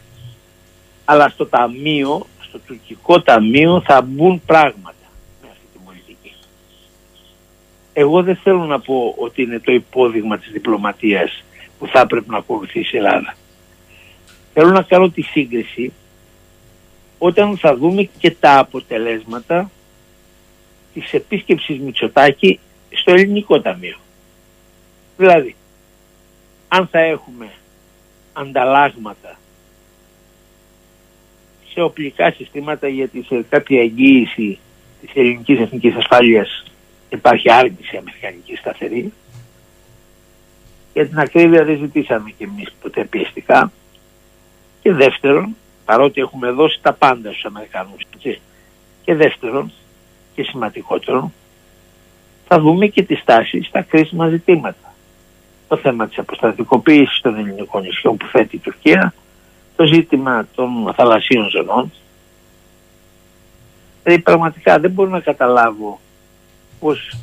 [1.04, 5.06] Αλλά στο ταμείο, στο τουρκικό ταμείο θα μπουν πράγματα
[5.42, 6.32] με αυτή τη πολιτική.
[7.92, 11.44] Εγώ δεν θέλω να πω ότι είναι το υπόδειγμα της διπλωματίας
[11.84, 13.36] που θα έπρεπε να ακολουθήσει η Ελλάδα.
[14.52, 15.92] Θέλω να κάνω τη σύγκριση
[17.18, 19.70] όταν θα δούμε και τα αποτελέσματα
[20.94, 23.96] της επίσκεψης Μητσοτάκη στο ελληνικό ταμείο.
[25.16, 25.54] Δηλαδή,
[26.68, 27.52] αν θα έχουμε
[28.32, 29.38] ανταλλάγματα
[31.72, 34.58] σε οπλικά συστήματα γιατί σε κάποια εγγύηση
[35.00, 36.64] της ελληνικής εθνικής ασφάλειας
[37.10, 39.12] υπάρχει άρνηση αμερικανικής σταθερή
[40.94, 43.72] για την ακρίβεια δεν ζητήσαμε και εμείς ποτέ πιεστικά.
[44.82, 48.40] Και δεύτερον, παρότι έχουμε δώσει τα πάντα στους Αμερικανούς, έτσι,
[49.04, 49.72] και δεύτερον
[50.34, 51.32] και σημαντικότερο,
[52.48, 54.94] θα δούμε και τη στάση στα κρίσιμα ζητήματα.
[55.68, 59.14] Το θέμα της αποστατικοποίησης των ελληνικών νησιών που θέτει η Τουρκία,
[59.76, 61.92] το ζήτημα των θαλασσίων ζωνών.
[64.02, 66.00] Δηλαδή πραγματικά δεν μπορώ να καταλάβω
[66.80, 67.16] πως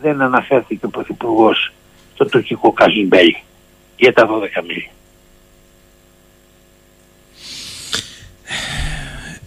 [0.00, 1.72] δεν αναφέρθηκε ο Πρωθυπουργός
[2.18, 3.34] το τουρκικό Καζιμπέλ
[3.96, 4.90] για τα 12 μίλια.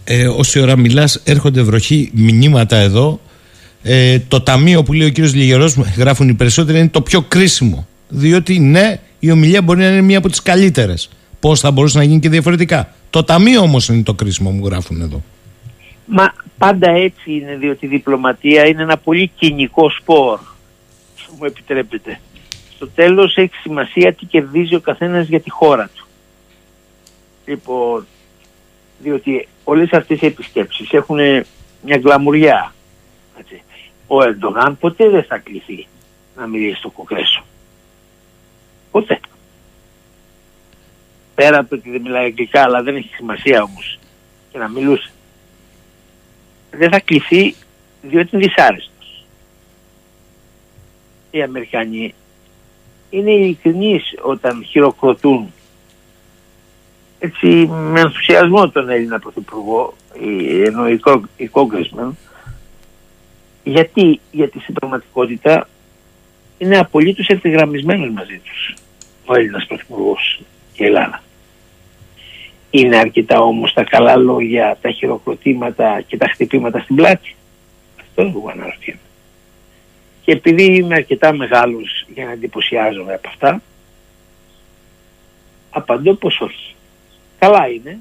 [0.04, 3.20] Ε, όση ώρα μιλάς έρχονται βροχή μηνύματα εδώ.
[3.82, 7.86] Ε, το ταμείο που λέει ο κύριος Λιγερός γράφουν οι περισσότεροι είναι το πιο κρίσιμο.
[8.08, 11.10] Διότι ναι η ομιλία μπορεί να είναι μία από τις καλύτερες.
[11.40, 12.94] Πώς θα μπορούσε να γίνει και διαφορετικά.
[13.10, 15.22] Το ταμείο όμως είναι το κρίσιμο μου γράφουν εδώ.
[16.06, 20.38] Μα πάντα έτσι είναι διότι η διπλωματία είναι ένα πολύ κοινικό σπορ.
[21.38, 22.20] Μου επιτρέπετε
[22.82, 26.06] στο τέλος έχει σημασία τι κερδίζει ο καθένας για τη χώρα του.
[27.44, 28.06] Λοιπόν,
[28.98, 31.16] διότι όλες αυτές οι επισκέψεις έχουν
[31.82, 32.74] μια γκλαμουριά.
[33.38, 33.62] Έτσι.
[34.06, 35.86] Ο Ερντογάν ποτέ δεν θα κληθεί
[36.36, 37.44] να μιλήσει στο Κογκρέσο.
[38.90, 39.20] Ποτέ.
[41.34, 43.98] Πέρα από ότι δεν μιλάει αγγλικά, αλλά δεν έχει σημασία όμως
[44.52, 45.10] και να μιλούσε.
[46.70, 47.54] Δεν θα κληθεί
[48.02, 49.24] διότι είναι δυσάρεστος.
[51.30, 52.14] Οι Αμερικανοί
[53.12, 55.52] είναι ειλικρινείς όταν χειροκροτούν
[57.18, 59.94] έτσι με ενθουσιασμό τον Έλληνα Πρωθυπουργό
[60.66, 60.88] ενώ
[61.36, 62.16] οι Κόγκρεσμεν
[63.64, 65.68] γιατί, γιατί στην πραγματικότητα
[66.58, 68.74] είναι απολύτως ευθυγραμμισμένος μαζί τους
[69.26, 70.40] ο Έλληνας Πρωθυπουργός
[70.72, 71.22] και η Ελλάδα.
[72.70, 77.34] Είναι αρκετά όμως τα καλά λόγια, τα χειροκροτήματα και τα χτυπήματα στην πλάτη.
[78.00, 79.00] Αυτό εγώ αναρωτιέμαι.
[80.24, 83.62] Και επειδή είμαι αρκετά μεγάλος για να εντυπωσιάζομαι από αυτά,
[85.70, 86.74] απαντώ πως όχι.
[87.38, 88.00] Καλά είναι,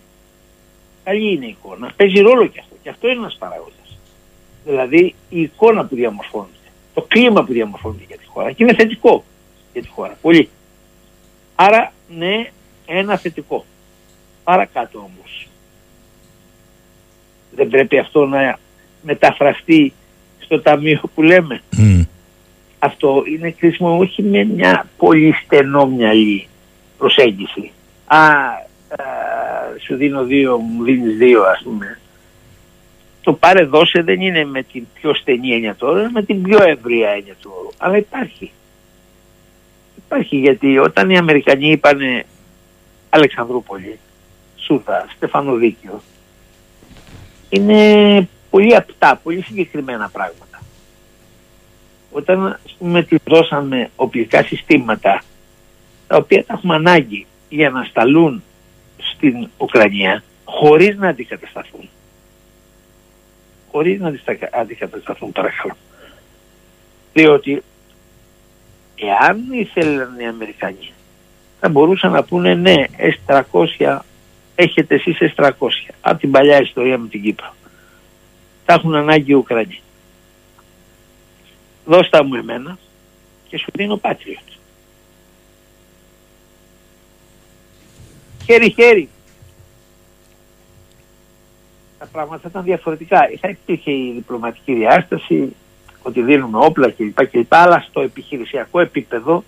[1.03, 2.75] καλή είναι η εικόνα, παίζει ρόλο και αυτό.
[2.83, 3.97] Και αυτό είναι ένας παράγοντας.
[4.65, 9.23] Δηλαδή η εικόνα που διαμορφώνεται, το κλίμα που διαμορφώνεται για τη χώρα και είναι θετικό
[9.73, 10.49] για τη χώρα, πολύ.
[11.55, 12.49] Άρα ναι,
[12.85, 13.65] ένα θετικό.
[14.43, 15.47] Παρακάτω όμως.
[17.55, 18.59] Δεν πρέπει αυτό να
[19.01, 19.93] μεταφραστεί
[20.39, 21.61] στο ταμείο που λέμε
[22.83, 26.47] αυτό είναι κρίσιμο όχι με μια πολύ στενόμυαλη
[26.97, 27.71] προσέγγιση.
[28.05, 28.17] Α,
[29.85, 31.99] σου δίνω δύο, μου δίνεις δύο ας πούμε.
[33.21, 36.63] Το πάρε δώσε δεν είναι με την πιο στενή έννοια του όρου, με την πιο
[36.63, 37.69] ευρία έννοια του όρου.
[37.77, 38.51] Αλλά υπάρχει.
[40.05, 42.25] Υπάρχει γιατί όταν οι Αμερικανοί είπανε
[43.09, 43.99] Αλεξανδρούπολη,
[44.55, 46.01] Σούδα, Στεφανοδίκιο,
[47.49, 50.50] είναι πολύ απτά, πολύ συγκεκριμένα πράγματα.
[52.11, 55.23] Όταν με τη δώσαμε οπλικά συστήματα
[56.07, 58.43] τα οποία τα έχουμε ανάγκη για να σταλούν
[58.97, 61.89] στην Ουκρανία χωρίς να αντικατασταθούν.
[63.71, 64.13] Χωρίς να
[64.51, 65.75] αντικατασταθούν παρακαλώ.
[67.13, 67.63] Διότι
[68.95, 70.91] εάν ήθελαν οι Αμερικανοί
[71.59, 72.75] θα μπορούσαν να πούνε ναι,
[73.27, 73.99] S300
[74.55, 75.49] έχετε εσείς S300
[76.01, 77.53] από την παλιά ιστορία με την Κύπρο.
[78.65, 79.79] Τα έχουν ανάγκη οι Ουκρανοί.
[81.85, 82.77] Δώστα μου εμένα
[83.47, 84.57] και σου δίνω Patriot.
[88.45, 89.09] Χέρι-χέρι.
[91.99, 93.19] Τα πράγματα ήταν διαφορετικά.
[93.39, 95.55] Θα υπήρχε η διπλωματική διάσταση,
[96.01, 97.27] ότι δίνουμε όπλα κλπ.
[97.27, 97.53] κλπ.
[97.53, 99.43] Αλλά στο επιχειρησιακό επίπεδο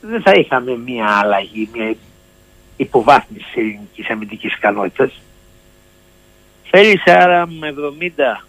[0.00, 1.94] δεν θα είχαμε μία αλλαγή, μία
[2.76, 5.20] υποβάθμιση της ελληνικής αμυντικής ικανότητας.
[6.70, 8.47] Θέλεις άρα με 70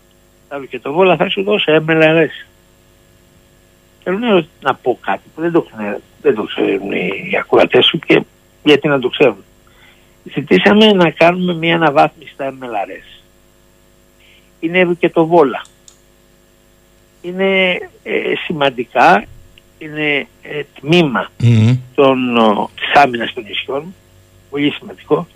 [0.81, 2.47] τα βόλα θα σου δώσω MLRS.
[4.03, 5.65] Θέλω να πω κάτι που δεν το,
[6.21, 8.23] δεν το ξέρουν οι ακουρατές σου και
[8.63, 9.43] γιατί να το ξέρουν.
[10.23, 13.21] Ζητήσαμε να κάνουμε μια αναβάθμιση στα MLRS.
[14.59, 15.61] Είναι βόλα.
[17.21, 17.71] Είναι
[18.03, 19.25] ε, σημαντικά,
[19.77, 21.77] είναι ε, τμήμα mm-hmm.
[21.95, 23.93] των, ο, της άμυνας των νησιών,
[24.49, 25.27] πολύ σημαντικό,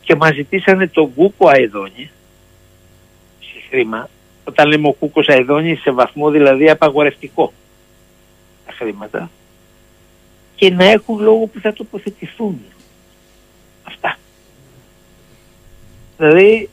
[0.00, 2.17] και μας ζητήσανε τον Κούκο Αεδόνη, σε
[3.68, 4.08] χρήμα,
[4.44, 7.52] όταν λέμε ο Κούκος Αεδόνη σε βαθμό δηλαδή απαγορευτικό
[8.66, 9.30] τα χρήματα,
[10.54, 12.60] και να έχουν λόγο που θα τοποθετηθούν.
[13.82, 14.16] Αυτά.
[16.16, 16.68] Δηλαδή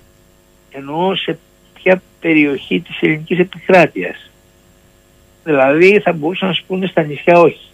[0.72, 1.40] εννοώ σε
[1.74, 4.30] ποια περιοχή της ελληνικής επικράτειας.
[5.44, 7.70] Δηλαδή θα μπορούσαν να σου πούνε στα νησιά όχι.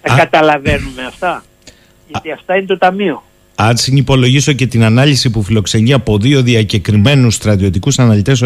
[0.00, 1.44] Θα καταλαβαίνουμε αυτά.
[2.08, 3.22] Γιατί αυτά είναι το ταμείο.
[3.54, 8.38] Αν συνυπολογίσω και την ανάλυση που φιλοξενεί από δύο διακεκριμένους στρατιωτικούς αναλυτές,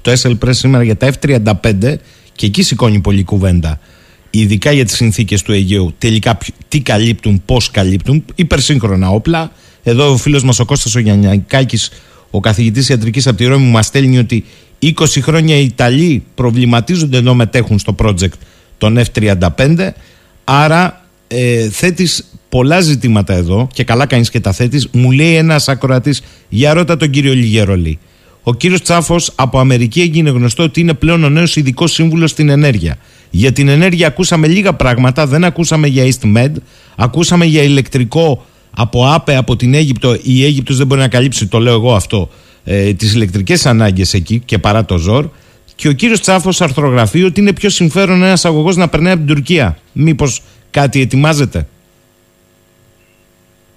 [0.00, 1.94] το SL Press σήμερα για τα F-35,
[2.32, 3.80] και εκεί σηκώνει πολλή κουβέντα.
[4.30, 5.94] Ειδικά για τις συνθήκες του Αιγαίου.
[5.98, 6.38] Τελικά
[6.68, 8.24] τι καλύπτουν, πώς καλύπτουν.
[8.34, 9.52] Υπερσύγχρονα όπλα.
[9.82, 11.90] Εδώ ο φίλος μας ο Κώστας ο Γιαννιακάκης,
[12.30, 14.44] ο καθηγητής ιατρικής από τη Ρώμη, μας στέλνει ότι
[14.82, 18.32] 20 χρόνια οι Ιταλοί προβληματίζονται ενώ μετέχουν στο project
[18.78, 19.90] των F-35.
[20.44, 24.88] Άρα ε, θέτεις πολλά ζητήματα εδώ και καλά κάνεις και τα θέτεις.
[24.92, 27.98] Μου λέει ένας ακροατής, για ρώτα τον κύριο Λιγερολή.
[28.42, 32.48] Ο κύριος Τσάφος από Αμερική έγινε γνωστό ότι είναι πλέον ο νέος ειδικός σύμβουλος στην
[32.48, 32.96] ενέργεια.
[33.30, 36.52] Για την ενέργεια ακούσαμε λίγα πράγματα, δεν ακούσαμε για EastMed,
[36.96, 38.44] ακούσαμε για ηλεκτρικό
[38.76, 40.16] από ΑΠΕ από την Αίγυπτο.
[40.22, 42.28] Η Αίγυπτος δεν μπορεί να καλύψει, το λέω εγώ αυτό,
[42.64, 45.28] ε, τις ηλεκτρικές ανάγκες εκεί και παρά το ζόρ.
[45.74, 49.34] Και ο κύριος Τσάφος αρθρογραφεί ότι είναι πιο συμφέρον ένας αγωγός να περνάει από την
[49.34, 49.78] Τουρκία.
[49.92, 51.66] Μήπως κάτι ετοιμάζεται;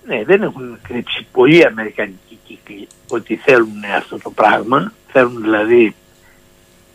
[0.07, 4.93] Ναι, δεν έχουν κρύψει πολλοί Αμερικανικοί κύκλοι ότι θέλουν αυτό το πράγμα.
[5.11, 5.95] Θέλουν δηλαδή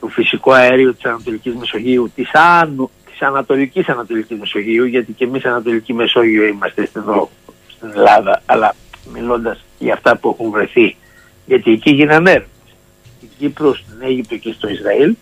[0.01, 5.45] το φυσικό αέριο της Ανατολικής Μεσογείου, της, Άνω, της Ανατολικής Ανατολικής Μεσογείου, γιατί και εμείς
[5.45, 7.31] Ανατολική Μεσόγειο είμαστε εδώ
[7.69, 8.74] στην Ελλάδα, αλλά
[9.12, 10.97] μιλώντας για αυτά που έχουν βρεθεί,
[11.47, 12.74] γιατί εκεί γίνανε έρευνες.
[13.16, 15.15] Στην Κύπρο, στην Αίγυπτο και στο Ισραήλ,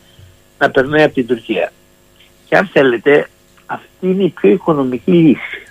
[0.59, 1.73] να περνάει από την Τουρκία.
[2.49, 3.29] Και αν θέλετε,
[3.67, 5.63] αυτή είναι η πιο οικονομική λύση.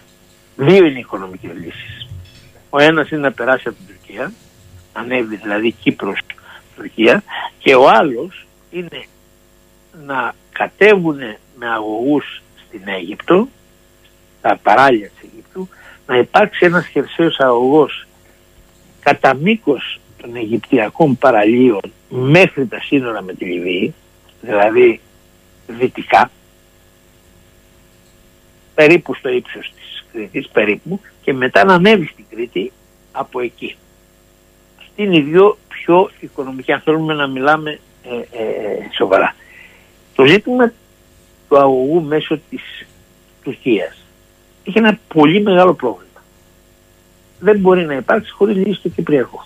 [0.55, 1.96] Δύο είναι οι οικονομικές λύσεις.
[2.69, 4.31] Ο ένας είναι να περάσει από την Τουρκία,
[4.93, 6.19] ανέβει δηλαδή Κύπρος,
[6.75, 7.23] Τουρκία,
[7.59, 9.05] και ο άλλος είναι
[10.05, 11.17] να κατέβουν
[11.55, 13.47] με αγωγούς στην Αίγυπτο,
[14.41, 15.69] τα παράλια της Αιγύπτου,
[16.05, 18.07] να υπάρξει ένας χερσαίος αγωγός
[18.99, 23.93] κατά μήκος των Αιγυπτιακών παραλίων μέχρι τα σύνορα με τη Λιβύη,
[24.41, 25.01] δηλαδή
[25.67, 26.31] δυτικά,
[28.75, 29.71] περίπου στο ύψος
[30.17, 32.71] της Κρήτης, περίπου, και μετά να ανέβει στην Κρήτη
[33.11, 33.75] από εκεί.
[34.79, 39.35] Αυτή είναι η δύο πιο οικονομική, αν θέλουμε να μιλάμε ε, ε, σοβαρά.
[40.15, 40.73] Το ζήτημα
[41.49, 42.87] του αγωγού μέσω της
[43.43, 43.97] Τουρκίας
[44.63, 46.05] έχει ένα πολύ μεγάλο πρόβλημα.
[47.39, 49.45] Δεν μπορεί να υπάρξει χωρίς λύση στο Κυπριακό.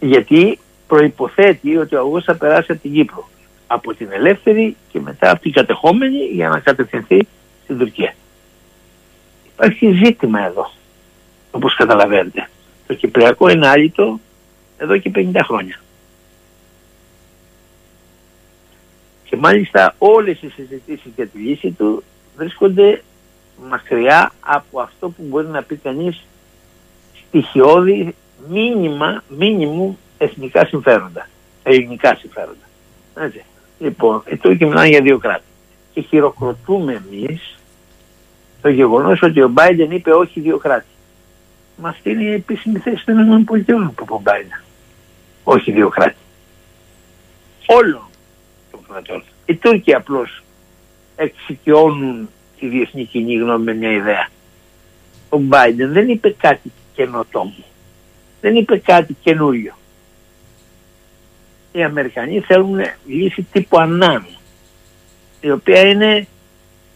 [0.00, 3.28] Γιατί προϋποθέτει ότι ο αγωγός θα περάσει από την Κύπρο.
[3.66, 7.26] Από την ελεύθερη και μετά από την κατεχόμενη για να κατευθυνθεί
[7.62, 8.14] στην Τουρκία.
[9.60, 10.70] Υπάρχει ζήτημα εδώ,
[11.50, 12.48] όπως καταλαβαίνετε.
[12.86, 14.20] Το Κυπριακό είναι άλυτο
[14.78, 15.80] εδώ και 50 χρόνια.
[19.24, 22.02] Και μάλιστα όλες οι συζητήσεις για τη λύση του
[22.36, 23.02] βρίσκονται
[23.68, 26.24] μακριά από αυτό που μπορεί να πει κανείς
[27.26, 28.14] στοιχειώδη
[28.48, 31.28] μήνυμα, μήνυμου εθνικά συμφέροντα,
[31.62, 32.68] ελληνικά συμφέροντα.
[33.14, 33.44] Έτσι.
[33.78, 35.44] Λοιπόν, εδώ και μιλάνε για δύο κράτη.
[35.94, 37.59] Και χειροκροτούμε εμείς
[38.62, 40.86] το γεγονός ότι ο Μπάιντεν είπε όχι δύο κράτη.
[41.76, 44.62] Μα αυτή είναι η επίσημη θέση των ΗΠΑ που ο Μπάιντεν.
[45.44, 46.16] Όχι δύο κράτη.
[47.66, 48.02] Όλων
[48.70, 49.22] των κρατών.
[49.46, 50.42] Οι Τούρκοι απλώς
[51.16, 52.28] εξοικειώνουν
[52.58, 54.28] τη διεθνή κοινή γνώμη με μια ιδέα.
[55.28, 57.64] Ο Μπάιντεν δεν είπε κάτι καινοτόμο.
[58.40, 59.74] Δεν είπε κάτι καινούριο.
[61.72, 64.26] Οι Αμερικανοί θέλουν λύση τύπου Ανάν,
[65.40, 66.26] η οποία είναι,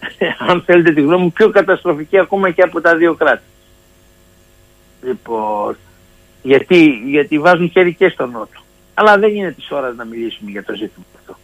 [0.49, 3.43] αν θέλετε τη γνώμη μου, πιο καταστροφική ακόμα και από τα δύο κράτη.
[5.03, 5.77] Λοιπόν,
[6.43, 8.61] γιατί, γιατί βάζουν χέρι και στο Νότο.
[8.95, 11.37] Αλλά δεν είναι της ώρας να μιλήσουμε για το ζήτημα αυτό.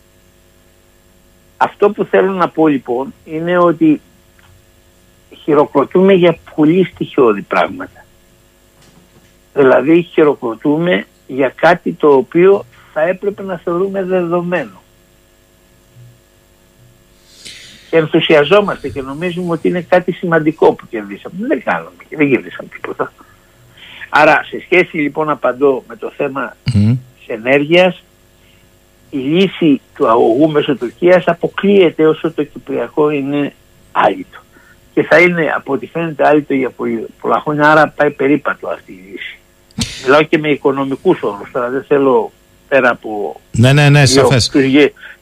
[1.57, 4.01] Αυτό που θέλω να πω λοιπόν είναι ότι
[5.43, 8.05] χειροκροτούμε για πολύ στοιχειώδη πράγματα.
[9.55, 14.80] Δηλαδή χειροκροτούμε για κάτι το οποίο θα έπρεπε να θεωρούμε δεδομένο.
[17.91, 21.35] Και ενθουσιαζόμαστε και νομίζουμε ότι είναι κάτι σημαντικό που κερδίσαμε.
[21.47, 23.13] Δεν κάνουμε και δεν κερδίσαμε τίποτα.
[24.09, 26.97] Άρα σε σχέση λοιπόν απαντώ με το θέμα mm.
[27.19, 28.03] της ενέργειας
[29.11, 33.53] η λύση του αγωγού μέσω Τουρκίας αποκλείεται όσο το Κυπριακό είναι
[33.93, 34.39] άλυτο.
[34.95, 36.73] Και θα είναι από ό,τι φαίνεται άλυτο για
[37.21, 39.39] πολλά χρόνια, άρα πάει περίπατο αυτή η λύση.
[40.05, 42.33] Μιλάω και με οικονομικούς όρους, τώρα δεν θέλω
[42.69, 44.49] πέρα από ναι, ναι, ναι, δύο, τους,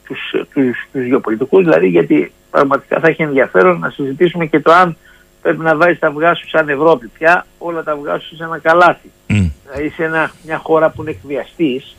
[0.09, 4.97] τους, τους, τους γεωπολιτικούς, δηλαδή γιατί πραγματικά θα έχει ενδιαφέρον να συζητήσουμε και το αν
[5.41, 8.57] πρέπει να βάζεις τα αυγά σου σαν Ευρώπη πια, όλα τα αυγά σου σε ένα
[8.57, 9.11] καλάθι.
[9.27, 9.51] Mm.
[9.63, 11.95] Δηλαδή σε ένα, μια χώρα που είναι εκβιαστής,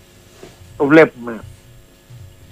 [0.77, 1.41] το βλέπουμε,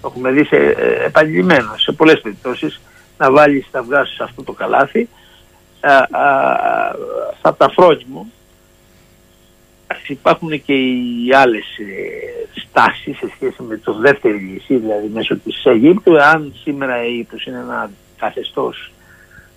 [0.01, 2.81] το έχουμε δει σε, ε, επαγγελμένο σε πολλές περιπτώσεις,
[3.19, 5.09] να βάλεις τα αυγά σου σε αυτό το καλάθι,
[5.81, 6.95] α, α,
[7.43, 8.27] θα τα φρόνιμο,
[10.09, 15.65] υπάρχουν και οι άλλες ε, στάσεις σε σχέση με το δεύτερη λύση, δηλαδή μέσω της
[15.65, 18.93] Αιγύπτου, αν σήμερα η Αίγυπτος είναι ένα καθεστώς,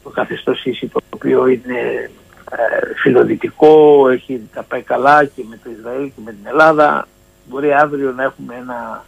[0.03, 2.09] το καθεστώς ίσης το οποίο είναι
[2.51, 7.07] ε, φιλοδυτικό, έχει τα πάει καλά και με το Ισραήλ και με την Ελλάδα,
[7.49, 9.05] μπορεί αύριο να έχουμε ένα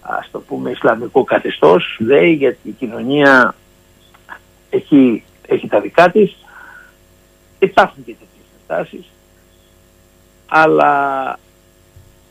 [0.00, 3.54] ας το πούμε Ισλαμικό καθεστώς, λέει, γιατί η κοινωνία
[4.70, 6.36] έχει, έχει τα δικά της,
[7.58, 9.10] υπάρχουν και τέτοιες στάσεις
[10.50, 11.38] αλλά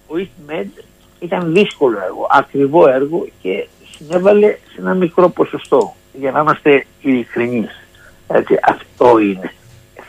[0.07, 0.83] ο EastMed
[1.19, 7.87] ήταν δύσκολο έργο, ακριβό έργο και συνέβαλε σε ένα μικρό ποσοστό για να είμαστε ειλικρινείς.
[8.27, 9.53] Έτσι, αυτό είναι.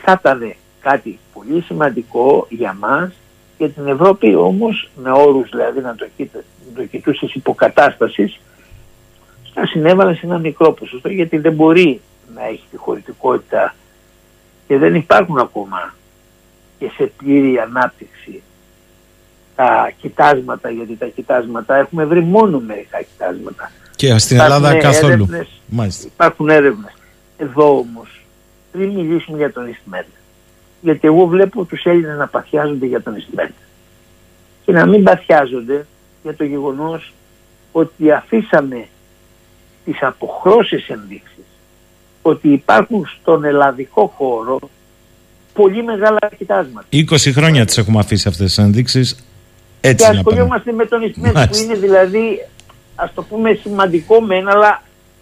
[0.03, 3.11] Θα ήταν κάτι πολύ σημαντικό για μας
[3.57, 6.07] και την Ευρώπη όμως με όρους δηλαδή να το,
[6.75, 8.39] το κοιτούσες υποκατάστασης
[9.53, 12.01] να συνέβαλε σε ένα μικρό ποσοστό γιατί δεν μπορεί
[12.35, 13.75] να έχει τη χωρητικότητα
[14.67, 15.93] και δεν υπάρχουν ακόμα
[16.79, 18.41] και σε πλήρη ανάπτυξη
[19.55, 23.71] τα κοιτάσματα, γιατί τα κοιτάσματα έχουμε βρει μόνο μερικά κοιτάσματα.
[23.95, 25.27] Και στην Ελλάδα καθόλου.
[25.31, 26.93] Έρευνες, υπάρχουν έρευνες.
[27.37, 28.21] Εδώ όμως,
[28.71, 30.05] πριν μιλήσουμε για τον Ιστμέν,
[30.81, 33.49] γιατί εγώ βλέπω τους Έλληνες να παθιάζονται για τον Ιστμέν
[34.65, 35.85] και να μην παθιάζονται
[36.23, 37.13] για το γεγονός
[37.71, 38.87] ότι αφήσαμε
[39.85, 41.45] τις αποχρώσεις ενδείξεις
[42.21, 44.59] ότι υπάρχουν στον ελλαδικό χώρο
[45.53, 46.87] πολύ μεγάλα κοιτάσματα.
[46.91, 49.25] 20 χρόνια τις έχουμε αφήσει αυτές τις ενδείξεις.
[49.81, 52.47] Έτσι και ασχολιόμαστε με τον Ισμέτ που είναι δηλαδή
[52.95, 54.81] ας το πούμε σημαντικό μεν αλλά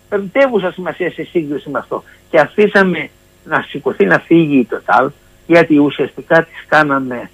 [0.09, 2.03] πεμπτεύουσα σημασία σε σύγκριση με αυτό.
[2.29, 3.09] Και αφήσαμε
[3.43, 5.07] να σηκωθεί να φύγει η Total
[5.47, 7.29] γιατί ουσιαστικά της κάναμε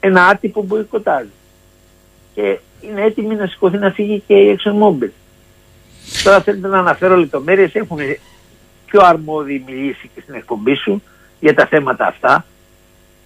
[0.00, 1.26] ένα άτυπο μποϊκοτάζ.
[2.34, 5.08] Και είναι έτοιμη να σηκωθεί να φύγει και η ExxonMobil.
[6.24, 7.98] Τώρα θέλετε να αναφέρω λεπτομέρειες, έχουν
[8.86, 11.02] πιο αρμόδιοι μιλήσει και στην εκπομπή σου
[11.40, 12.44] για τα θέματα αυτά.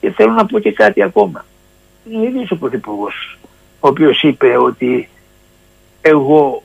[0.00, 1.44] Και θέλω να πω και κάτι ακόμα.
[2.04, 3.38] Είναι ο ίδιος ο Πρωθυπουργός,
[3.80, 5.08] ο οποίος είπε ότι
[6.00, 6.62] εγώ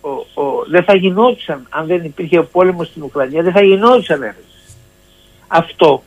[0.00, 0.10] ο,
[0.42, 4.76] ο, δεν θα γινόντουσαν, αν δεν υπήρχε ο πόλεμος στην Ουκρανία, δεν θα γινόντουσαν έρευνες.
[5.48, 6.02] Αυτό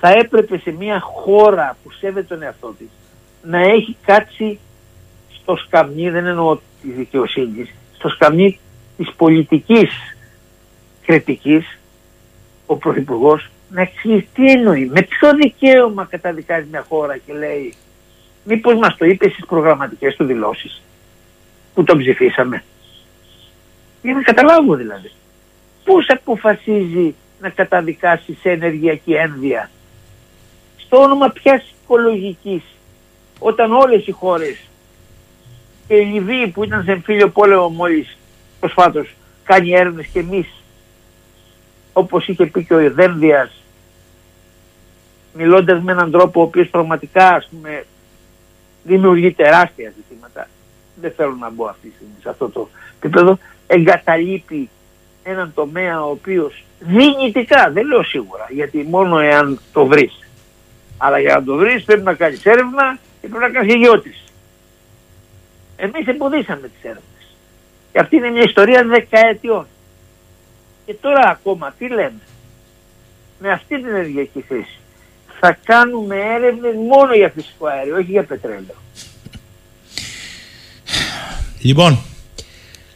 [0.00, 2.88] θα έπρεπε σε μια χώρα που σέβεται τον εαυτό της
[3.42, 4.58] να έχει κάτσει
[5.40, 8.58] στο σκαμνί, δεν εννοώ τη δικαιοσύνη, στο σκαμνί
[8.96, 10.16] της πολιτικής
[11.06, 11.78] κριτικής
[12.66, 17.74] ο Πρωθυπουργός να εξηγήσει τι εννοεί, με ποιο δικαίωμα καταδικάζει μια χώρα και λέει
[18.44, 20.82] μήπως μας το είπε στις προγραμματικές του δηλώσεις
[21.74, 22.64] που τον ψηφίσαμε;
[24.02, 25.10] Για να καταλάβω δηλαδή.
[25.84, 29.70] Πώς αποφασίζει να καταδικάσει σε ενεργειακή ένδυα
[30.76, 32.62] στο όνομα ποιας οικολογικής
[33.38, 34.56] όταν όλες οι χώρες
[35.88, 38.16] και η Λιβύη που ήταν σε εμφύλιο πόλεμο μόλις
[38.60, 39.14] προσφάτως
[39.44, 40.46] κάνει έρευνες και εμείς
[41.92, 43.62] όπως είχε πει και ο Ιδένδιας
[45.32, 47.84] μιλώντας με έναν τρόπο ο οποίος πραγματικά ας πούμε
[48.84, 50.48] δημιουργεί τεράστια ζητήματα.
[51.00, 53.38] Δεν θέλω να μπω αυτή τη στιγμή σε αυτό το επίπεδο.
[53.66, 54.68] Εγκαταλείπει
[55.22, 60.18] έναν τομέα ο οποίος δυνητικά, δεν λέω σίγουρα γιατί μόνο εάν το βρεις.
[60.96, 64.24] Αλλά για να το βρεις πρέπει να κάνεις έρευνα και πρέπει να κάνεις γεώτηση
[65.76, 67.36] εμείς εμποδίσαμε τις έρευνες.
[67.92, 69.66] Και αυτή είναι μια ιστορία δεκαετιών.
[70.86, 72.20] Και τώρα ακόμα τι λέμε.
[73.38, 74.78] Με αυτή την ενεργειακή θέση
[75.46, 78.76] θα κάνουμε έρευνες μόνο για φυσικό αέριο, όχι για πετρέλαιο.
[81.60, 81.98] Λοιπόν,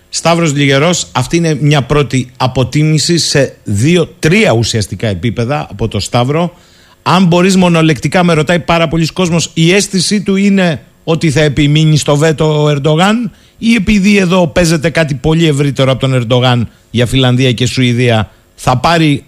[0.08, 6.54] Σταύρος Λιγερός, αυτή είναι μια πρώτη αποτίμηση σε δύο-τρία ουσιαστικά επίπεδα από το Σταύρο.
[7.02, 11.96] Αν μπορείς μονολεκτικά, με ρωτάει πάρα πολλοί κόσμος, η αίσθησή του είναι ότι θα επιμείνει
[11.96, 17.06] στο βέτο ο Ερντογάν ή επειδή εδώ παίζεται κάτι πολύ ευρύτερο από τον Ερντογάν για
[17.06, 19.24] Φιλανδία και Σουηδία θα πάρει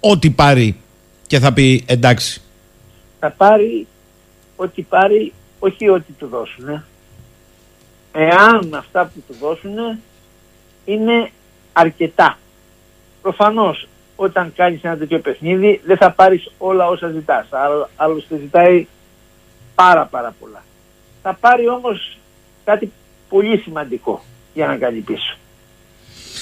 [0.00, 0.76] ό,τι πάρει
[1.26, 2.38] και θα πει εντάξει
[3.24, 3.86] θα πάρει
[4.56, 6.84] ό,τι πάρει, όχι ό,τι του δώσουν.
[8.12, 9.98] Εάν αυτά που του δώσουν
[10.84, 11.30] είναι
[11.72, 12.38] αρκετά.
[13.22, 17.48] Προφανώς όταν κάνεις ένα τέτοιο παιχνίδι δεν θα πάρεις όλα όσα ζητάς.
[17.96, 18.86] Άλλωστε ζητάει
[19.74, 20.62] πάρα πάρα πολλά.
[21.22, 22.18] Θα πάρει όμως
[22.64, 22.92] κάτι
[23.28, 24.24] πολύ σημαντικό
[24.54, 25.36] για να κάνει πίσω.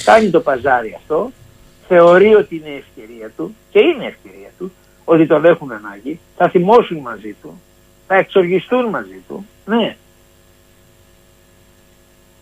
[0.05, 1.31] Κάνει το παζάρι αυτό,
[1.89, 4.42] θεωρεί ότι είναι ευκαιρία του και είναι ευκαιρία του
[5.13, 7.61] ότι τον έχουν ανάγκη, θα θυμώσουν μαζί του,
[8.07, 9.97] θα εξοργιστούν μαζί του, ναι.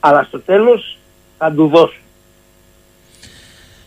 [0.01, 0.99] Αλλά στο τέλος
[1.39, 2.01] θα του δώσουν.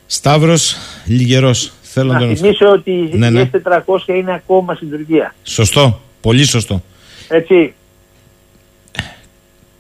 [0.06, 1.74] Σταύρος Λιγερός.
[1.82, 2.36] Θέλω να τον...
[2.36, 3.42] θυμίσω ότι ναι, ναι.
[3.42, 5.36] η S400 είναι ακόμα στην Τουρκία.
[5.44, 6.00] Σωστό.
[6.22, 6.84] Πολύ σωστό.
[7.28, 7.74] Έτσι.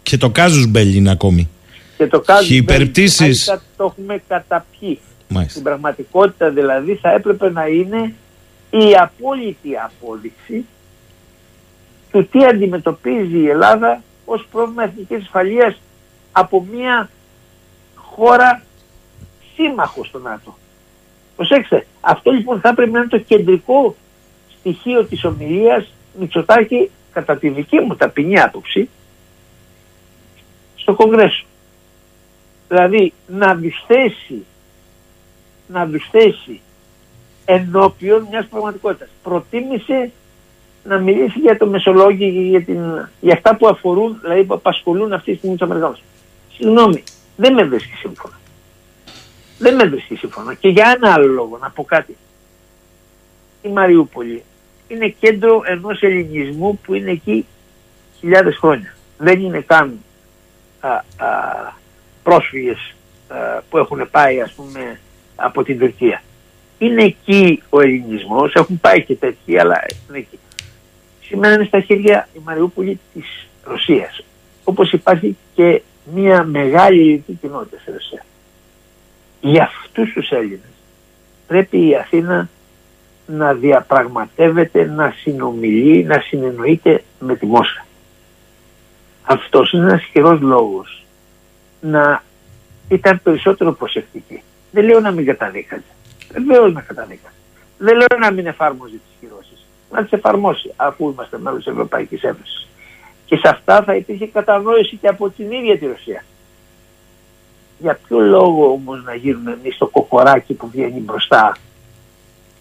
[0.04, 1.50] Και το Κάζους Μπέλ είναι ακόμη.
[1.98, 2.92] Και το Κάζους Μπέλ
[3.78, 5.00] το έχουμε καταπιεί.
[5.48, 8.14] Στην πραγματικότητα δηλαδή θα έπρεπε να είναι
[8.78, 10.66] η απόλυτη απόδειξη
[12.12, 15.82] του τι αντιμετωπίζει η Ελλάδα ως πρόβλημα εθνικής ασφαλείας
[16.32, 17.10] από μια
[17.96, 18.64] χώρα
[19.56, 20.58] σύμμαχος στο ΝΑΤΟ.
[21.36, 23.96] Προσέξτε, αυτό λοιπόν θα πρέπει να είναι το κεντρικό
[24.60, 28.90] στοιχείο της ομιλίας Μητσοτάκη κατά τη δική μου ταπεινή άποψη
[30.76, 31.46] στο Κογκρέσο.
[32.68, 33.86] Δηλαδή να τους
[35.68, 36.62] να τους θέσει
[37.46, 39.10] ενώπιον μιας πραγματικότητας.
[39.24, 40.12] Προτίμησε
[40.84, 45.14] να μιλήσει για το μεσολόγιο και για, την, για αυτά που αφορούν, δηλαδή που απασχολούν
[45.14, 45.98] αυτή τη στιγμή τους Αμερικανού.
[46.54, 47.04] Συγγνώμη,
[47.36, 48.40] δεν με βρίσκει σύμφωνα.
[49.58, 50.54] Δεν με βρίσκει σύμφωνα.
[50.54, 52.18] Και για ένα άλλο λόγο, να πω κάτι.
[53.62, 54.44] Η Μαριούπολη
[54.88, 57.46] είναι κέντρο ενός ελληνισμού που είναι εκεί
[58.20, 58.96] χιλιάδες χρόνια.
[59.18, 60.00] Δεν είναι καν
[60.80, 61.02] α, α,
[62.24, 62.94] πρόσφυγες
[63.70, 65.00] που έχουν πάει ας πούμε
[65.36, 66.22] από την Τουρκία
[66.86, 70.40] είναι εκεί ο ελληνισμός, έχουν πάει και τέτοιοι, αλλά είναι εκεί.
[71.22, 74.24] Σήμερα είναι στα χέρια η Μαριούπολη της Ρωσίας.
[74.64, 75.82] Όπως υπάρχει και
[76.14, 78.26] μια μεγάλη ελληνική κοινότητα στη Ρωσία.
[79.42, 80.74] Για αυτούς τους Έλληνες
[81.48, 82.50] πρέπει η Αθήνα
[83.26, 87.86] να διαπραγματεύεται, να συνομιλεί, να συνεννοείται με τη Μόσχα.
[89.24, 91.06] Αυτός είναι ένας χειρός λόγος
[91.82, 92.24] να
[92.90, 94.44] ήταν περισσότερο προσεκτική.
[94.72, 95.93] Δεν λέω να μην καταδίκαζε.
[96.34, 97.36] Βεβαίω να καταδίκασε.
[97.78, 99.66] Δεν λέω να μην εφάρμοζει τις κυρώσεις.
[99.92, 102.68] Να τις εφαρμόσει αφού είμαστε μέλος τη Ευρωπαϊκής Ένωσης.
[103.26, 106.24] Και σε αυτά θα υπήρχε κατανόηση και από την ίδια τη Ρωσία.
[107.78, 111.58] Για ποιο λόγο όμως να γίνουμε εμείς το κοκοράκι που βγαίνει μπροστά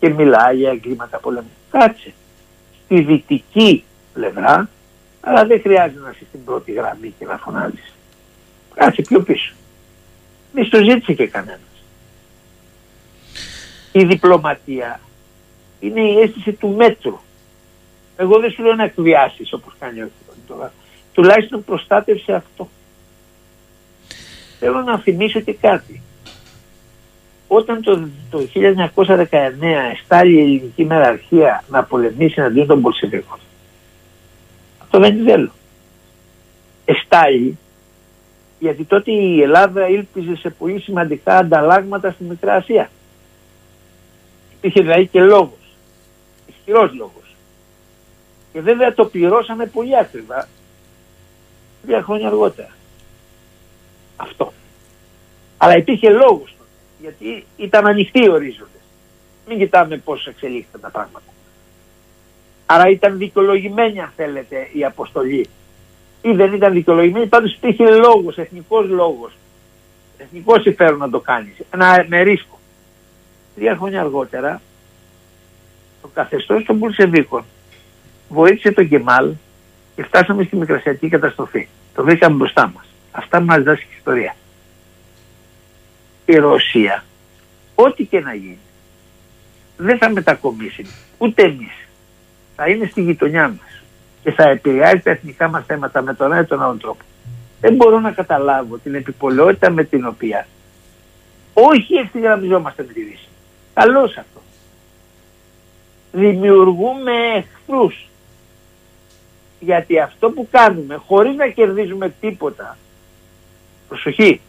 [0.00, 1.50] και μιλάει για εγκλήματα πολέμου.
[1.70, 2.12] Κάτσε.
[2.84, 4.68] Στη δυτική πλευρά,
[5.20, 7.94] αλλά δεν χρειάζεται να είσαι στην πρώτη γραμμή και να φωνάζεις.
[8.74, 9.54] Κάτσε πιο πίσω.
[10.52, 11.58] Μη το ζήτησε και κανένα.
[13.92, 15.00] Η διπλωματία
[15.80, 17.18] είναι η αίσθηση του μέτρου.
[18.16, 20.10] Εγώ δεν σου λέω να εκβιάσεις όπως κάνει ο
[20.46, 20.72] τώρα.
[21.12, 22.68] Τουλάχιστον προστάτευσε αυτό.
[24.58, 26.02] Θέλω να θυμίσω και κάτι.
[27.48, 29.28] Όταν το, το 1919
[29.92, 33.38] εστάλει η ελληνική μεραρχία να πολεμήσει εναντίον των Πολσεβίκων,
[34.82, 35.52] αυτό δεν είναι θέλω.
[36.84, 37.58] Εστάλει
[38.58, 42.90] γιατί τότε η Ελλάδα ήλπιζε σε πολύ σημαντικά ανταλλάγματα στη Μικρά Ασία.
[44.62, 45.76] Υπήρχε δηλαδή και λόγος.
[46.46, 47.34] Ισχυρός λόγος.
[48.52, 50.48] Και βέβαια το πληρώσαμε πολύ ακριβά
[51.82, 52.70] δύο χρόνια αργότερα.
[54.16, 54.52] Αυτό.
[55.56, 56.54] Αλλά υπήρχε λόγος
[57.00, 58.80] γιατί ήταν ανοιχτοί οι ορίζοντες.
[59.48, 61.32] Μην κοιτάμε πώς εξελίχθηκαν τα πράγματα.
[62.66, 65.48] Άρα ήταν δικαιολογημένη αν θέλετε η αποστολή.
[66.22, 69.32] Ή δεν ήταν δικαιολογημένη, πάντως υπήρχε λόγος, εθνικός λόγος.
[70.18, 71.54] Εθνικός συμφέρον να το κάνεις.
[71.70, 72.60] Ένα με ρίσκο.
[73.54, 74.60] Τρία χρόνια αργότερα
[76.02, 77.44] το καθεστώς των Μπουλσεβίκων
[78.28, 79.32] βοήθησε τον Κεμάλ
[79.94, 81.68] και φτάσαμε στη μικρασιατική καταστροφή.
[81.94, 82.84] Το βρήκαμε μπροστά μας.
[83.10, 84.36] Αυτά μας δώσει η ιστορία.
[86.24, 87.04] Η Ρωσία,
[87.74, 88.58] ό,τι και να γίνει,
[89.76, 90.86] δεν θα μετακομίσει
[91.18, 91.88] ούτε εμείς.
[92.56, 93.82] Θα είναι στη γειτονιά μας
[94.22, 97.04] και θα επηρεάζει τα εθνικά μας θέματα με τον ένα ή τον άλλον τρόπο.
[97.60, 100.46] Δεν μπορώ να καταλάβω την επιπολαιότητα με την οποία
[101.52, 103.28] όχι ευθυγραμμιζόμαστε με τη Δύση.
[103.74, 104.40] Καλώς αυτό.
[106.12, 108.06] Δημιουργούμε εχθρούς.
[109.60, 112.78] Γιατί αυτό που κάνουμε χωρίς να κερδίζουμε τίποτα,
[113.88, 114.40] προσοχή,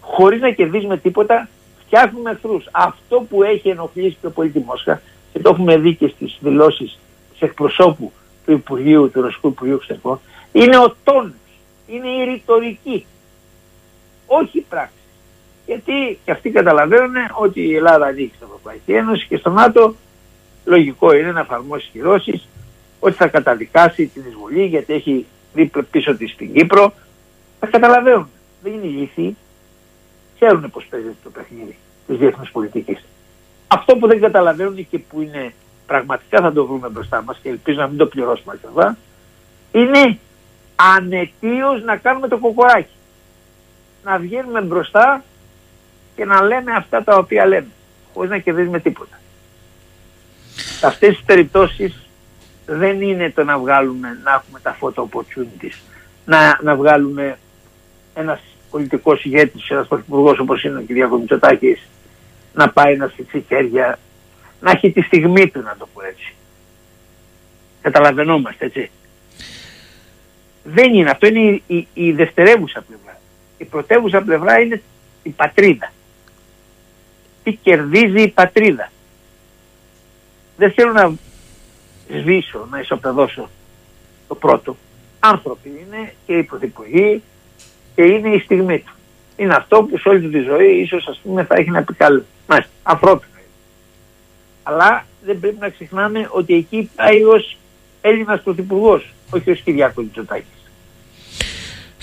[0.00, 1.48] χωρίς να κερδίζουμε τίποτα,
[1.86, 2.68] φτιάχνουμε εχθρούς.
[2.70, 5.02] Αυτό που έχει ενοχλήσει πιο πολύ τη Μόσχα
[5.32, 6.98] και το έχουμε δει και στις δηλώσεις
[7.32, 8.12] της εκπροσώπου
[8.44, 10.20] του Υπουργείου, του Ρωσικού Υπουργείου Εξωτερικών,
[10.52, 11.32] είναι ο τόνος,
[11.86, 13.06] είναι η ρητορική,
[14.26, 15.01] όχι η πράξη.
[15.66, 19.94] Γιατί και αυτοί καταλαβαίνουν ότι η Ελλάδα ανήκει στην Ευρωπαϊκή Ένωση και στο ΝΑΤΟ
[20.64, 22.48] λογικό είναι να εφαρμόσει κυρώσεις,
[23.00, 26.92] ότι θα καταδικάσει την εισβολή γιατί έχει δει πίσω της στην Κύπρο.
[27.60, 28.28] Θα καταλαβαίνουν.
[28.62, 29.36] Δεν είναι ηλίθιοι.
[30.34, 31.76] Ξέρουν πώ παίζεται το παιχνίδι
[32.06, 33.04] της διεθνή πολιτικής.
[33.68, 35.52] Αυτό που δεν καταλαβαίνουν και που είναι
[35.86, 38.96] πραγματικά θα το βρούμε μπροστά μας και ελπίζω να μην το πληρώσουμε ακριβά,
[39.72, 40.18] είναι
[40.76, 42.94] ανετίως να κάνουμε το κοκοράκι.
[44.04, 45.24] Να βγαίνουμε μπροστά
[46.16, 47.68] και να λέμε αυτά τα οποία λέμε,
[48.14, 49.20] χωρίς να κερδίζουμε τίποτα.
[50.54, 52.08] Σε αυτές τις περιπτώσεις
[52.66, 55.80] δεν είναι το να βγάλουμε, να έχουμε τα photo opportunities,
[56.24, 57.38] να, να βγάλουμε
[58.14, 58.40] ένας
[58.70, 61.18] πολιτικός ηγέτης, ένας πρωθυπουργός όπως είναι ο κ.
[61.18, 61.88] Μητσοτάκης,
[62.54, 63.98] να πάει να στηθεί χέρια,
[64.60, 66.34] να έχει τη στιγμή του να το πω έτσι.
[67.82, 68.90] Καταλαβαίνόμαστε έτσι.
[70.64, 73.20] Δεν είναι, αυτό είναι η, η, η δευτερεύουσα πλευρά.
[73.58, 74.82] Η πρωτεύουσα πλευρά είναι
[75.22, 75.92] η πατρίδα
[77.42, 78.90] τι κερδίζει η πατρίδα.
[80.56, 81.14] Δεν θέλω να
[82.20, 83.48] σβήσω, να ισοπεδώσω
[84.28, 84.76] το πρώτο.
[85.20, 87.22] Άνθρωποι είναι και οι πρωθυπουργοί
[87.94, 88.92] και είναι η στιγμή του.
[89.36, 92.24] Είναι αυτό που σε όλη τη ζωή ίσως ας πούμε θα έχει να πει καλό.
[92.46, 93.46] Μάλιστα, ανθρώπινο είναι.
[94.62, 97.56] Αλλά δεν πρέπει να ξεχνάμε ότι εκεί πάει ως
[98.00, 100.61] Έλληνας πρωθυπουργός, όχι ως Κυριάκος Μητσοτάκης.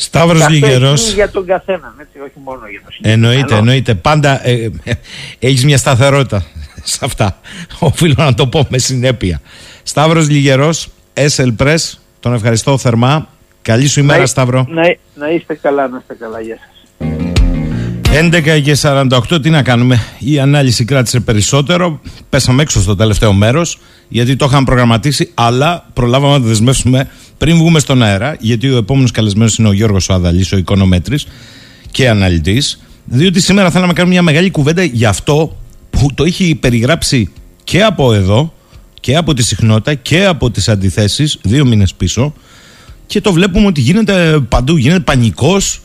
[0.01, 0.93] Σταύρος Λιγερό.
[0.93, 3.95] για τον καθένα, έτσι, όχι μόνο για τον Εννοείται, εννοείται.
[3.95, 4.93] Πάντα ε, ε,
[5.39, 6.45] έχεις μια σταθερότητα
[6.83, 7.39] σε αυτά.
[7.79, 9.41] Οφείλω να το πω με συνέπεια.
[9.83, 10.69] Σταύρος Λιγερό,
[11.13, 13.27] SL Press, τον ευχαριστώ θερμά.
[13.61, 14.65] Καλή σου ημέρα, Σταύρο.
[14.69, 16.41] Να, να είστε καλά, να είστε καλά.
[16.41, 16.78] Γεια σας.
[18.13, 22.01] 11 και 48, τι να κάνουμε; Η ανάλυση κράτησε περισσότερο.
[22.29, 27.57] Πέσαμε έξω στο τελευταίο μέρος, γιατί το είχαμε προγραμματίσει, αλλά προλάβαμε να το δεσμεύσουμε πριν
[27.57, 28.35] βγούμε στον αέρα.
[28.39, 31.27] Γιατί ο επόμενος καλεσμένος είναι ο Γιώργος Αδαλής, ο οικονομέτρης
[31.91, 32.79] και αναλυτής.
[33.05, 35.57] Διότι σήμερα θέλαμε να κάνουμε μια μεγάλη κουβέντα για αυτό
[35.89, 37.31] που το έχει περιγράψει
[37.63, 38.53] και από εδώ
[38.99, 42.33] και από τη συχνότητα και από τις αντιθέσεις δύο μήνες πίσω
[43.05, 45.81] και το βλέπουμε ότι γίνεται παντού, γίνεται πανικός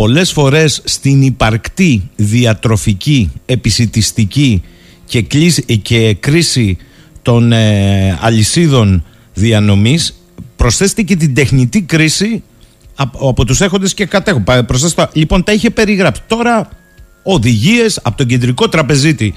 [0.00, 4.62] πολλές φορές στην υπαρκτή διατροφική, επισητιστική
[5.04, 5.22] και,
[5.82, 6.76] και κρίση
[7.22, 9.04] των ε, αλυσίδων
[9.34, 10.22] διανομής
[10.56, 12.42] προσθέστε και την τεχνητή κρίση
[12.94, 14.44] από, από τους έχοντες και κατέχουν.
[15.12, 16.22] Λοιπόν, τα είχε περιγράψει.
[16.26, 16.68] Τώρα
[17.22, 19.34] οδηγίες από τον κεντρικό τραπεζίτη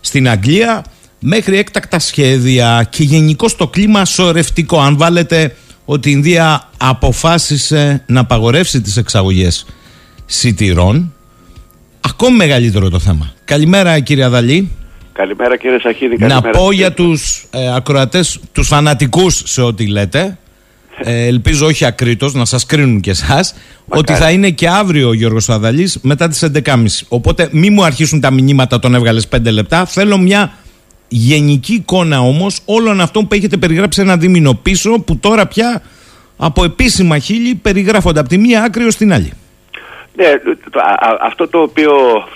[0.00, 0.84] στην Αγγλία
[1.18, 4.80] μέχρι έκτακτα σχέδια και γενικώ το κλίμα σωρευτικό.
[4.80, 9.66] Αν βάλετε ότι η Ινδία αποφάσισε να απαγορεύσει τις εξαγωγές
[10.30, 11.14] σιτηρών.
[12.00, 13.32] Ακόμη μεγαλύτερο το θέμα.
[13.44, 14.70] Καλημέρα κύριε Αδαλή.
[15.12, 16.16] Καλημέρα κύριε Σαχίδη.
[16.18, 20.34] Να πω για τους ε, ακροατές, τους φανατικούς σε ό,τι λέτε.
[21.02, 23.54] Ε, ελπίζω όχι ακρίτως, να σας κρίνουν και εσάς,
[23.88, 26.84] ότι θα είναι και αύριο ο Γιώργος Αδαλής μετά τις 11.30.
[27.08, 29.86] Οπότε μη μου αρχίσουν τα μηνύματα τον έβγαλες 5 λεπτά.
[29.86, 30.52] Θέλω μια
[31.08, 35.82] γενική εικόνα όμως όλων αυτών που έχετε περιγράψει ένα δίμηνο πίσω που τώρα πια
[36.36, 39.32] από επίσημα χείλη περιγράφονται από τη μία άκρη ως την άλλη.
[40.20, 40.32] Ναι,
[41.20, 41.92] αυτό το οποίο,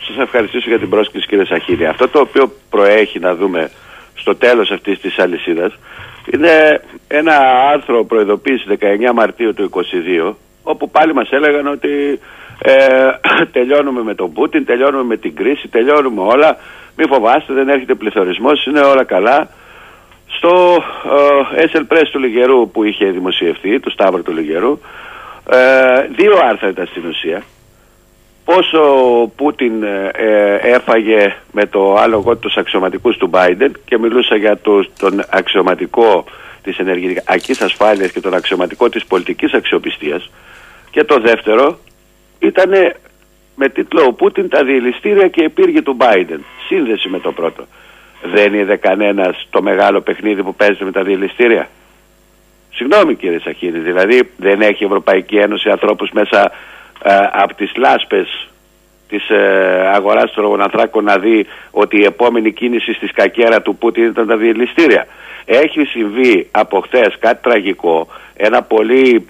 [0.06, 3.70] σας ευχαριστήσω για την πρόσκληση κύριε Σαχίδη, αυτό το οποίο προέχει να δούμε
[4.15, 5.78] στο τέλος αυτής της αλυσίδας
[6.32, 7.36] είναι ένα
[7.73, 9.70] άρθρο προειδοποίηση 19 Μαρτίου του
[10.31, 12.20] 2022 όπου πάλι μας έλεγαν ότι
[12.59, 12.74] ε,
[13.56, 16.56] τελειώνουμε με τον Πούτιν, τελειώνουμε με την κρίση, τελειώνουμε όλα,
[16.97, 19.48] μην φοβάστε δεν έρχεται πληθωρισμός, είναι όλα καλά.
[20.27, 20.82] Στο
[21.56, 24.78] ε, SL Press του Λιγερού που είχε δημοσιευτεί, του Σταύρου του Λιγερού,
[25.51, 27.43] ε, δύο άρθρα ήταν στην ουσία
[28.44, 28.78] πόσο
[29.22, 34.56] ο Πούτιν ε, ε, έφαγε με το άλογο τους αξιωματικούς του Biden και μιλούσα για
[34.56, 36.24] το, τον αξιωματικό
[36.62, 40.30] της ενεργειακής ασφάλειας και τον αξιωματικό της πολιτικής αξιοπιστίας
[40.90, 41.78] και το δεύτερο
[42.38, 42.70] ήταν
[43.54, 46.38] με τίτλο «Ο Πούτιν τα διελιστήρια και επίργη του Biden».
[46.66, 47.66] Σύνδεση με το πρώτο.
[48.22, 51.68] Δεν είδε κανένας το μεγάλο παιχνίδι που παίζει με τα διελιστήρια;
[52.74, 56.50] Συγγνώμη κύριε Σαχίνη, δηλαδή δεν έχει η Ευρωπαϊκή Ένωση ανθρώπους μέσα ε,
[57.32, 58.48] από τις λάσπες
[59.09, 64.05] της ε, αγοράς των ρογονανθράκων να δει ότι η επόμενη κίνηση στη σκακέρα του Πούτιν
[64.05, 65.06] ήταν τα διελιστήρια.
[65.44, 69.26] Έχει συμβεί από χθες κάτι τραγικό, ένα πολύ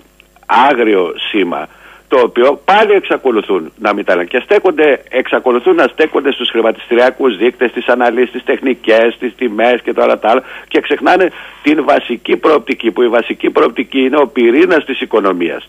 [0.47, 1.69] άγριο σήμα
[2.09, 7.71] το οποίο πάλι εξακολουθούν να μην τα και στέκονται, εξακολουθούν να στέκονται στους χρηματιστηριακούς δείκτες,
[7.71, 11.31] στις αναλύσεις, τις τεχνικές, τις τιμές και όλα τα άλλα και ξεχνάνε
[11.63, 15.69] την βασική προοπτική που η βασική προοπτική είναι ο πυρήνας της οικονομίας.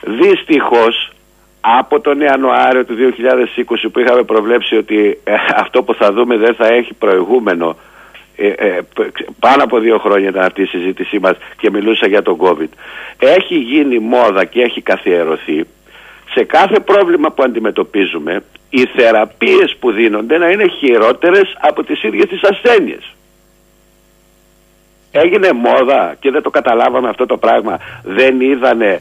[0.00, 1.10] Δυστυχώς
[1.74, 6.54] από τον Ιανουάριο του 2020 που είχαμε προβλέψει ότι ε, αυτό που θα δούμε δεν
[6.54, 7.76] θα έχει προηγούμενο
[8.36, 8.80] ε, ε,
[9.38, 12.68] πάνω από δύο χρόνια ήταν αυτή η συζήτησή μας και μιλούσα για τον COVID.
[13.18, 15.64] Έχει γίνει μόδα και έχει καθιερωθεί.
[16.34, 22.28] Σε κάθε πρόβλημα που αντιμετωπίζουμε οι θεραπείες που δίνονται να είναι χειρότερες από τις ίδιες
[22.28, 23.14] τις ασθένειες.
[25.10, 27.78] Έγινε μόδα και δεν το καταλάβαμε αυτό το πράγμα.
[28.04, 28.98] Δεν είδανε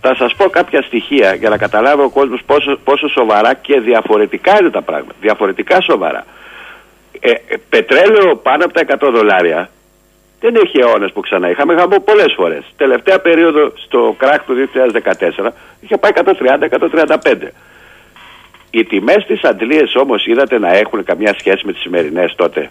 [0.00, 4.56] θα σας πω κάποια στοιχεία για να καταλάβει ο κόσμος πόσο, πόσο σοβαρά και διαφορετικά
[4.60, 6.24] είναι τα πράγματα διαφορετικά σοβαρά
[7.20, 7.36] ε, ε,
[7.68, 9.70] πετρέλαιο πάνω από τα 100 δολάρια
[10.40, 11.72] δεν έχει αιώνες που ξανά είχαμε.
[11.72, 12.64] Είχαμε πολλές φορές.
[12.76, 14.54] Τελευταία περίοδο στο κράκ του
[15.38, 15.48] 2014
[15.80, 17.48] είχε πάει 130-135.
[18.70, 22.70] Οι τιμές της αντλίε όμως είδατε να έχουν καμιά σχέση με τις σημερινές τότε.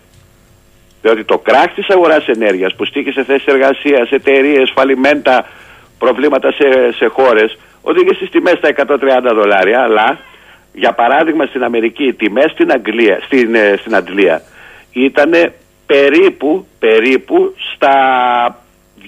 [1.02, 5.46] Διότι το κράκ της αγοράς ενέργειας που στήκησε θέσεις εργασίας, εταιρείες, φαλιμέντα,
[6.00, 9.82] προβλήματα σε, σε χώρες, οδήγησε στις τιμές στα 130 δολάρια.
[9.82, 10.20] Αλλά
[10.74, 14.42] για παράδειγμα στην Αμερική οι τιμές στην, Αγγλία, στην, ε, στην Αντλία
[14.92, 15.32] ήταν
[15.86, 17.96] περίπου, περίπου στα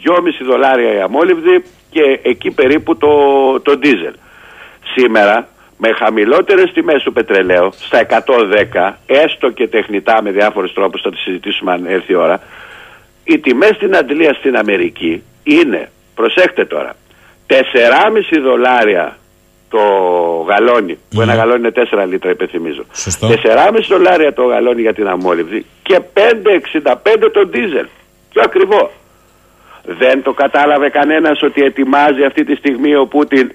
[0.04, 3.10] 2,5 δολάρια η αμόλυβδη και εκεί περίπου το,
[3.60, 4.14] το ντίζελ.
[4.96, 5.48] Σήμερα
[5.78, 11.18] με χαμηλότερες τιμές του πετρελαίου στα 110 έστω και τεχνητά με διάφορους τρόπους θα τη
[11.18, 12.42] συζητήσουμε αν έρθει η ώρα
[13.30, 16.96] οι τιμές στην Αντλία στην Αμερική είναι, προσέχτε τώρα
[17.48, 17.56] 4,5
[18.42, 19.18] δολάρια
[19.70, 19.82] το
[20.48, 22.86] γαλόνι, που ένα γαλόνι είναι 4 λίτρα, υπενθυμίζω.
[23.20, 26.94] 4,5 δολάρια το γαλόνι για την αμόλυβδη και 5,65
[27.34, 27.88] το ντίζελ.
[28.30, 28.92] Πιο ακριβό.
[29.84, 33.52] Δεν το κατάλαβε κανένας ότι ετοιμάζει αυτή τη στιγμή ο Πούτιν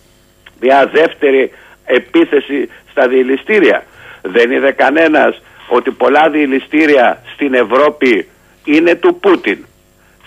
[0.62, 1.50] μια δεύτερη
[1.84, 3.84] επίθεση στα διελιστήρια.
[4.22, 8.28] Δεν είδε κανένας ότι πολλά διελιστήρια στην Ευρώπη
[8.64, 9.58] είναι του Πούτιν.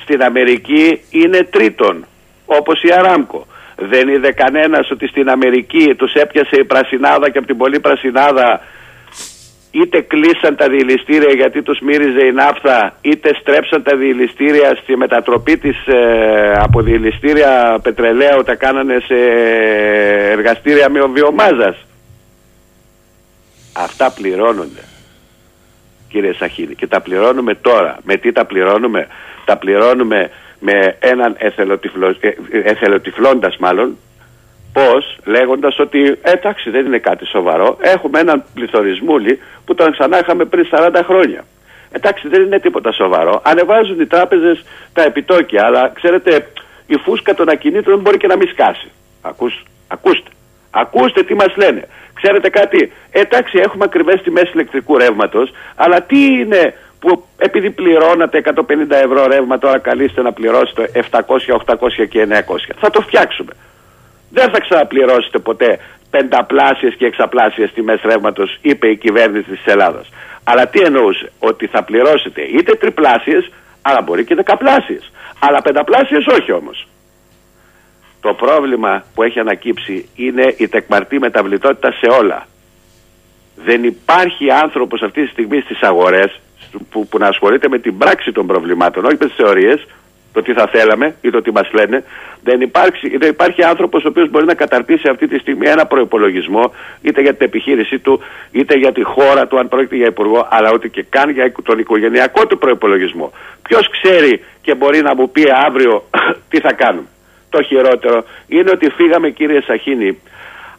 [0.03, 2.05] Στην Αμερική είναι τρίτον,
[2.45, 3.47] όπως η Αράμκο.
[3.75, 8.61] Δεν είδε κανένας ότι στην Αμερική τους έπιασε η πρασινάδα και από την πολύ πρασινάδα
[9.71, 15.57] είτε κλείσαν τα διελιστήρια γιατί τους μύριζε η ναύθα είτε στρέψαν τα διελιστήρια στη μετατροπή
[15.57, 19.15] της ε, από διελιστήρια πετρελαίου τα κάνανε σε
[20.31, 21.85] εργαστήρια με βιομάζας.
[23.73, 24.90] Αυτά πληρώνονται
[26.11, 27.97] κύριε Σαχίνη και τα πληρώνουμε τώρα.
[28.03, 29.07] Με τι τα πληρώνουμε;
[29.45, 30.29] Τα πληρώνουμε
[30.59, 32.29] με έναν εθελοτυφλο, ε,
[32.63, 33.97] εθελοτυφλώντας μάλλον
[34.73, 37.77] πώς λέγοντας ότι εντάξει δεν είναι κάτι σοβαρό.
[37.81, 41.43] Έχουμε έναν πληθωρισμούλη που τον ξανά είχαμε πριν 40 χρόνια.
[41.91, 43.41] Εντάξει δεν είναι τίποτα σοβαρό.
[43.43, 44.63] Ανεβάζουν οι τράπεζες
[44.93, 46.47] τα επιτόκια αλλά ξέρετε
[46.85, 48.91] η φούσκα των ακινήτων μπορεί και να μην σκάσει.
[49.21, 50.29] Ακούς, ακούστε
[50.71, 56.73] ακούστε τι μας λένε ξέρετε κάτι; Εντάξει έχουμε ακριβές τιμές ηλεκτρικού ρεύματος αλλά τι είναι
[56.99, 61.19] που επειδή πληρώνατε 150 ευρώ ρεύμα τώρα καλείστε να πληρώσετε 700,
[61.65, 62.75] 800 και 900.
[62.79, 63.53] Θα το φτιάξουμε.
[64.29, 65.79] Δεν θα ξαναπληρώσετε ποτέ
[66.09, 70.09] πενταπλάσιες και εξαπλάσιες τιμές ρεύματος είπε η κυβέρνηση της Ελλάδας.
[70.43, 75.11] Αλλά τι εννοούσε, ότι θα πληρώσετε είτε τριπλάσιες αλλά μπορεί και δεκαπλάσιες.
[75.39, 76.87] Αλλά πενταπλάσιες όχι όμως.
[78.21, 82.47] Το πρόβλημα που έχει ανακύψει είναι η τεκμαρτή μεταβλητότητα σε όλα.
[83.55, 86.39] Δεν υπάρχει άνθρωπος αυτή τη στιγμή στις αγορές
[86.89, 89.87] που, που να ασχολείται με την πράξη των προβλημάτων, όχι με τις θεωρίες,
[90.33, 92.03] το τι θα θέλαμε ή το τι μας λένε.
[92.43, 96.73] Δεν, υπάρχει, δεν υπάρχει άνθρωπος ο οποίος μπορεί να καταρτήσει αυτή τη στιγμή ένα προπολογισμό,
[97.01, 98.21] είτε για την επιχείρησή του,
[98.51, 101.79] είτε για τη χώρα του, αν πρόκειται για υπουργό, αλλά ούτε και καν για τον
[101.79, 103.31] οικογενειακό του προπολογισμό.
[103.61, 106.03] Ποιος ξέρει και μπορεί να μου πει αύριο
[106.49, 107.07] τι θα κάνουμε.
[107.51, 110.19] Το χειρότερο είναι ότι φύγαμε, κύριε Σαχίνη,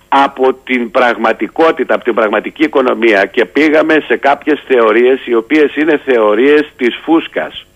[0.09, 6.01] από την πραγματικότητα, από την πραγματική οικονομία και πήγαμε σε κάποιες θεωρίες οι οποίες είναι
[6.05, 7.67] θεωρίες της φούσκας.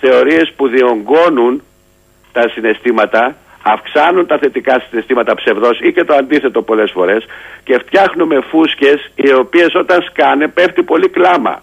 [0.00, 1.62] Θεωρίες που διονγκώνουν
[2.32, 7.26] τα συναισθήματα, αυξάνουν τα θετικά συναισθήματα ψευδός ή και το αντίθετο πολλές φορές
[7.64, 11.62] και φτιάχνουμε φούσκες οι οποίες όταν σκάνε πέφτει πολύ κλάμα.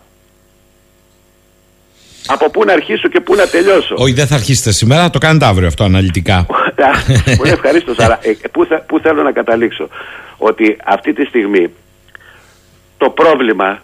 [2.27, 5.45] Από πού να αρχίσω και πού να τελειώσω; Όχι, δεν θα αρχίσετε σήμερα, το κάνετε
[5.45, 6.45] αύριο αυτό αναλυτικά.
[7.37, 9.89] Πολύ ευχαρίστως, αλλά ε, πού, πού θέλω να καταλήξω;
[10.37, 11.69] ότι αυτή τη στιγμή
[12.97, 13.83] το πρόβλημα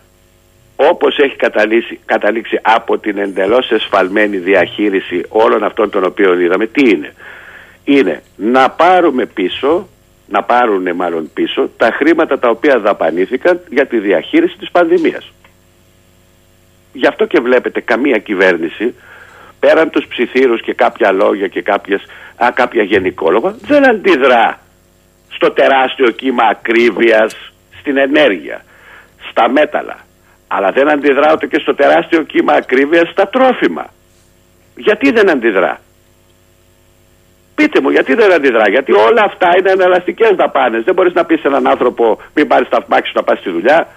[0.75, 6.89] όπως έχει καταλήξει, καταλήξει από την εντελώς εσφαλμένη διαχείριση όλων αυτών των οποίων είδαμε, τι
[6.89, 7.13] είναι;
[7.83, 9.87] Είναι να πάρουμε πίσω,
[10.27, 15.31] να πάρουν μάλλον πίσω, τα χρήματα τα οποία δαπανήθηκαν για τη διαχείριση της πανδημίας.
[16.93, 18.95] Γι' αυτό και βλέπετε καμία κυβέρνηση,
[19.59, 22.01] πέραν τους ψιθύρους και κάποια λόγια και κάποιες,
[22.35, 24.59] α, κάποια γενικόλογα, δεν αντιδρά
[25.29, 28.63] στο τεράστιο κύμα ακρίβειας στην ενέργεια,
[29.29, 29.97] στα μέταλλα,
[30.47, 33.85] αλλά δεν αντιδρά ούτε και στο τεράστιο κύμα ακρίβειας στα τρόφιμα.
[34.75, 35.79] Γιατί δεν αντιδρά;
[37.55, 40.83] Πείτε μου, γιατί δεν αντιδρά; Γιατί όλα αυτά είναι εναλλαστικέ δαπάνες.
[40.83, 43.87] Δεν μπορείς να πεις σε έναν άνθρωπο, μην πάρεις τα σου να πας στη δουλειά.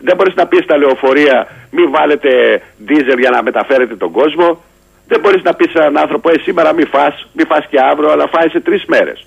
[0.00, 4.62] Δεν μπορείς να πεις στα λεωφορεία, μην βάλετε ντίζελ για να μεταφέρετε τον κόσμο.
[5.06, 8.10] Δεν μπορείς να πεις σε έναν άνθρωπο, ε, σήμερα μην φας, μην φας και αύριο,
[8.10, 9.26] αλλά φάει σε τρεις μέρες.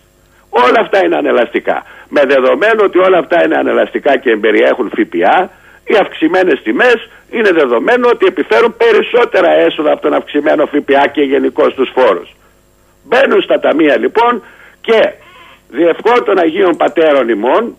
[0.50, 1.84] Όλα αυτά είναι ανελαστικά.
[2.10, 5.50] Με δεδομένο ότι όλα αυτά είναι ανελαστικά και εμπεριέχουν ΦΠΑ,
[5.84, 11.72] οι αυξημένες τιμές είναι δεδομένο ότι επιφέρουν περισσότερα έσοδα από τον αυξημένο ΦΠΑ και γενικώ
[11.72, 12.36] τους φόρους.
[13.04, 14.44] Μπαίνουν στα ταμεία λοιπόν
[14.82, 15.14] και
[15.70, 17.78] διευκό των Αγίων Πατέρων ημών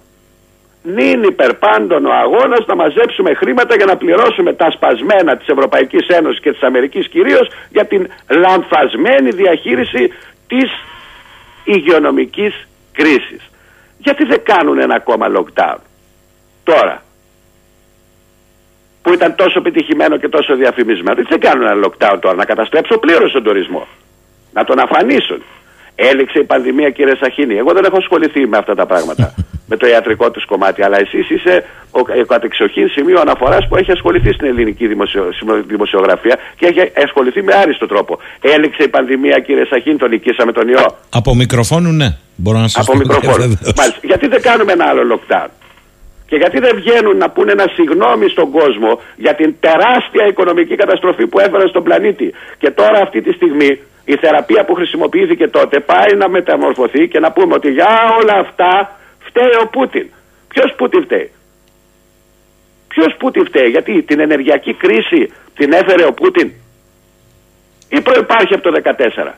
[0.83, 6.41] νυν υπερπάντων ο αγώνας να μαζέψουμε χρήματα για να πληρώσουμε τα σπασμένα της Ευρωπαϊκής Ένωσης
[6.41, 10.13] και της Αμερικής κυρίως για την λανθασμένη διαχείριση
[10.47, 10.71] της
[11.65, 13.51] υγειονομικής κρίσης.
[13.99, 15.77] Γιατί δεν κάνουν ένα ακόμα lockdown;
[16.65, 17.03] Τώρα,
[19.03, 21.23] που ήταν τόσο επιτυχημένο και τόσο διαφημισμένο.
[21.29, 23.87] Δεν κάνουν ένα lockdown τώρα, να καταστρέψουν πλήρως τον τουρισμό.
[24.53, 25.43] Να τον αφανίσουν.
[25.95, 27.57] Έληξε η πανδημία, κύριε Σαχίνη.
[27.57, 29.35] Εγώ δεν έχω ασχοληθεί με αυτά τα πράγματα,
[29.73, 30.81] με το ιατρικό του κομμάτι.
[30.87, 31.55] Αλλά εσείς είσαι
[31.91, 32.01] ο
[32.35, 35.25] κατεξοχήν σημείο αναφοράς που έχει ασχοληθεί στην ελληνική δημοσιο,
[35.67, 38.13] δημοσιογραφία και έχει ασχοληθεί με άριστο τρόπο.
[38.41, 40.87] Έληξε η πανδημία, κύριε Σαχίνη, τον νικήσαμε τον ιό.
[41.21, 42.09] Από μικροφόνου, ναι.
[42.37, 43.59] Μπορώ να σας Από μικροφόνου.
[44.11, 45.51] Γιατί δεν κάνουμε ένα άλλο lockdown;
[46.29, 51.27] Και γιατί δεν βγαίνουν να πούνε ένα συγγνώμη στον κόσμο για την τεράστια οικονομική καταστροφή
[51.27, 52.29] που έφερε στον πλανήτη;
[52.59, 53.71] Και τώρα αυτή τη στιγμή
[54.05, 58.73] η θεραπεία που χρησιμοποιήθηκε τότε πάει να μεταμορφωθεί και να πούμε ότι για όλα αυτά
[59.33, 60.07] φταίει ο Πούτιν.
[60.49, 61.31] Ποιος Πούτιν φταίει;
[62.89, 66.53] Ποιος Πούτιν φταίει, γιατί την ενεργειακή κρίση την έφερε ο Πούτιν;
[67.89, 68.73] Ή προϋπάρχει από το
[69.27, 69.33] 2014.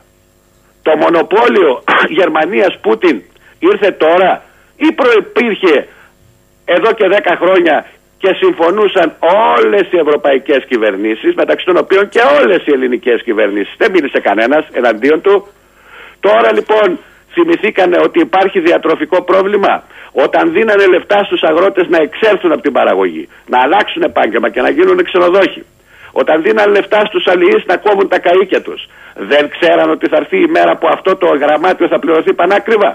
[0.81, 1.83] Το μονοπόλιο
[2.17, 3.21] Γερμανίας Πούτιν
[3.59, 4.43] ήρθε τώρα
[4.75, 5.87] ή προϋπήρχε
[6.65, 7.85] εδώ και 10 χρόνια
[8.17, 9.15] και συμφωνούσαν
[9.55, 13.75] όλες οι ευρωπαϊκές κυβερνήσεις μεταξύ των οποίων και όλες οι ελληνικές κυβερνήσεις.
[13.77, 15.47] Δεν μίλησε κανένας εναντίον του.
[16.19, 16.99] Τώρα λοιπόν
[17.35, 19.73] θυμηθήκανε ότι υπάρχει διατροφικό πρόβλημα;
[20.25, 24.69] Όταν δίνανε λεφτά στους αγρότες να εξέλθουν από την παραγωγή, να αλλάξουν επάγγελμα και να
[24.69, 25.63] γίνουν ξενοδόχοι.
[26.21, 28.81] Όταν δίνανε λεφτά στους αλληλείς να κόβουν τα καΐκια τους.
[29.31, 32.91] Δεν ξέραν ότι θα έρθει η μέρα που αυτό το γραμμάτιο θα πληρωθεί πανάκριβα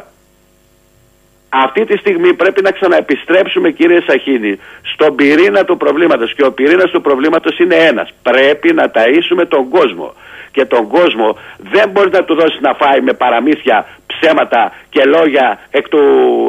[1.51, 6.91] αυτή τη στιγμή πρέπει να ξαναεπιστρέψουμε κύριε Σαχίνη στον πυρήνα του προβλήματος και ο πυρήνας
[6.91, 8.13] του προβλήματος είναι ένας.
[8.23, 10.15] Πρέπει να ταΐσουμε τον κόσμο
[10.53, 15.59] και τον κόσμο δεν μπορεί να του δώσει να φάει με παραμύθια, ψέματα και λόγια
[15.71, 16.03] εκ του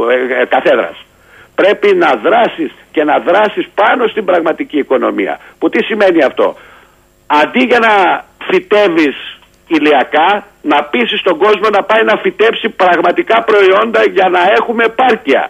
[0.10, 0.98] ε, ε καθέδρας.
[1.56, 5.40] Πρέπει να δράσεις και να δράσεις πάνω στην πραγματική οικονομία.
[5.60, 6.56] Που τι σημαίνει αυτό;
[7.40, 7.94] Αντί για να
[8.48, 9.18] φυτεύεις
[9.68, 15.50] ηλιακά να πείσει τον κόσμο να πάει να φυτέψει πραγματικά προϊόντα για να έχουμε επάρκεια.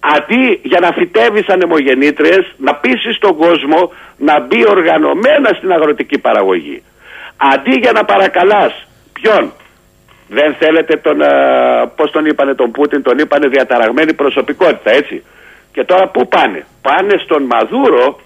[0.00, 6.82] Αντί για να φυτεύεις ανεμογεννήτριες, να πείσει τον κόσμο να μπει οργανωμένα στην αγροτική παραγωγή.
[7.36, 9.52] Αντί για να παρακαλάς ποιον,
[10.28, 11.30] δεν θέλετε τον, α,
[11.96, 15.24] πώς τον είπανε τον Πούτιν, τον είπανε διαταραγμένη προσωπικότητα έτσι.
[15.72, 18.20] Και τώρα πού πάνε, πάνε στον Μαδούρο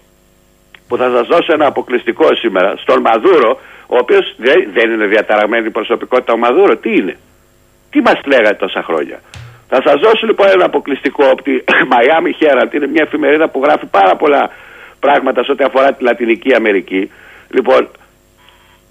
[0.88, 4.34] που θα σας δώσω ένα αποκλειστικό σήμερα, στον Μαδούρο ο οποίος
[4.72, 6.76] δεν είναι διαταραγμένη προσωπικότητα ο Μαδούρο.
[6.76, 7.16] Τι είναι;
[7.90, 9.20] Τι μας λέγατε τόσα χρόνια;
[9.68, 11.52] Θα σας δώσω λοιπόν ένα αποκλειστικό από τη
[11.92, 12.74] Miami Herald.
[12.74, 14.50] Είναι μια εφημερίδα που γράφει πάρα πολλά
[15.00, 17.10] πράγματα σε ό,τι αφορά τη Λατινική Αμερική.
[17.48, 17.88] Λοιπόν,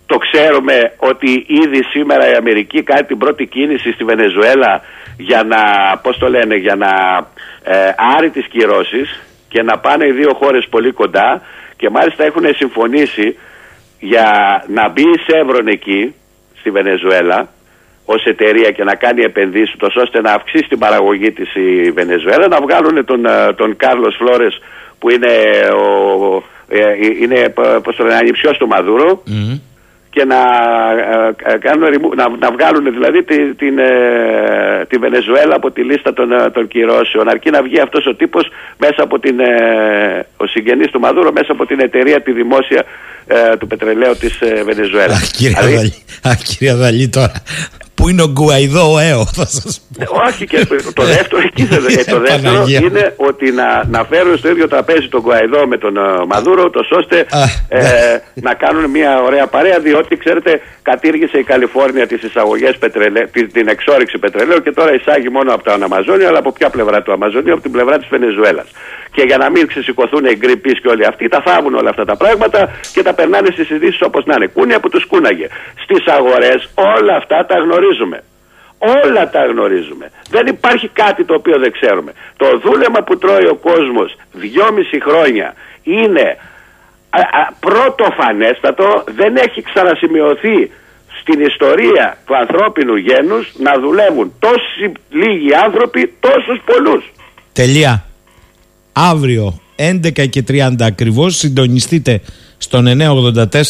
[0.05, 4.81] το ξέρουμε ότι ήδη σήμερα η Αμερική κάνει την πρώτη κίνηση στη Βενεζουέλα
[5.17, 5.61] για να,
[5.97, 6.91] πώς το λένε, για να
[7.63, 11.41] ε, άρει τις κυρώσεις και να πάνε οι δύο χώρες πολύ κοντά
[11.77, 13.37] και μάλιστα έχουν συμφωνήσει
[13.99, 14.27] για
[14.67, 16.15] να μπει η Σεύρον εκεί,
[16.59, 17.47] στη Βενεζουέλα,
[18.05, 22.61] ως εταιρεία και να κάνει επενδύσεις, ώστε να αυξήσει την παραγωγή της η Βενεζουέλα, να
[22.61, 24.61] βγάλουν τον, ε, τον Κάρλος Φλόρες
[24.99, 25.33] που είναι,
[25.73, 27.53] ο, ε, ε, είναι
[27.83, 29.23] πώς το λένε, ανιψιός του Μαδούρο
[30.09, 30.41] και να,
[31.59, 33.75] κάνουν, να, να βγάλουν δηλαδή τη, την,
[34.87, 38.47] τη Βενεζουέλα από τη λίστα των, των κυρώσεων αρκεί να βγει αυτός ο τύπος
[38.77, 39.35] μέσα από την,
[40.37, 42.85] ο συγγενής του Μαδούρο μέσα από την εταιρεία τη δημόσια
[43.27, 45.13] ε, του πετρελαίου της ε, Βενεζουέλα.
[45.13, 45.93] Αχ κύριε, δηλαδή...
[46.71, 47.31] Αδαλή, τώρα,
[48.03, 50.03] Που είναι ο Γκουαϊδό ΕΟ, θα σας πω.
[50.03, 52.23] Ε, όχι και το δεύτερο, εκεί το δεύτερο
[52.83, 56.95] είναι ότι να, να φέρουν στο ίδιο τραπέζι τον Γκουαϊδό με τον uh, Μαδούρο, τόσο
[56.95, 57.25] ώστε
[57.67, 57.81] ε,
[58.33, 64.17] να κάνουν μια ωραία παρέα, διότι ξέρετε, κατήργησε η Καλιφόρνια τις εισαγωγές πετρελαίου, την εξόριξη
[64.17, 67.61] πετρελαίου και τώρα εισάγει μόνο από τα Αμαζόνια, αλλά από ποια πλευρά του Αμαζονίου, από
[67.61, 68.67] την πλευρά της Βενεζουέλας.
[69.11, 72.15] Και για να μην ξεσηκωθούν οι Greenpeace και όλοι αυτοί, τα φάβουν όλα αυτά τα
[72.15, 74.47] πράγματα και τα περνάνε στις ειδήσεις όπως να είναι.
[74.47, 75.47] Κούνια που τους κούναγε.
[75.83, 77.55] Στις αγορές όλα αυτά τα
[77.93, 78.23] γνωρίζουμε.
[79.05, 80.11] Όλα τα γνωρίζουμε.
[80.29, 82.11] Δεν υπάρχει κάτι το οποίο δεν ξέρουμε.
[82.37, 85.53] Το δούλεμα που τρώει ο κόσμος δυόμιση χρόνια
[85.83, 86.37] είναι
[87.59, 90.71] πρωτοφανέστατο, δεν έχει ξανασημειωθεί
[91.21, 97.11] στην ιστορία του ανθρώπινου γένους να δουλεύουν τόσοι λίγοι άνθρωποι, τόσους πολλούς.
[97.53, 98.05] Τελεία.
[98.93, 102.21] Αύριο 11 και 30 ακριβώς συντονιστείτε
[102.57, 102.85] στον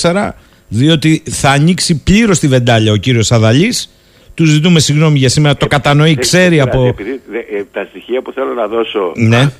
[0.02, 0.30] 984
[0.68, 3.94] διότι θα ανοίξει πλήρως τη βεντάλια ο κύριος Αδαλής
[4.36, 6.86] του ζητούμε συγγνώμη για σήμερα, το κατανοεί, ξέρει από.
[6.86, 9.12] Επειδή ε, τα στοιχεία που θέλω να δώσω.
[9.16, 9.52] Ναι.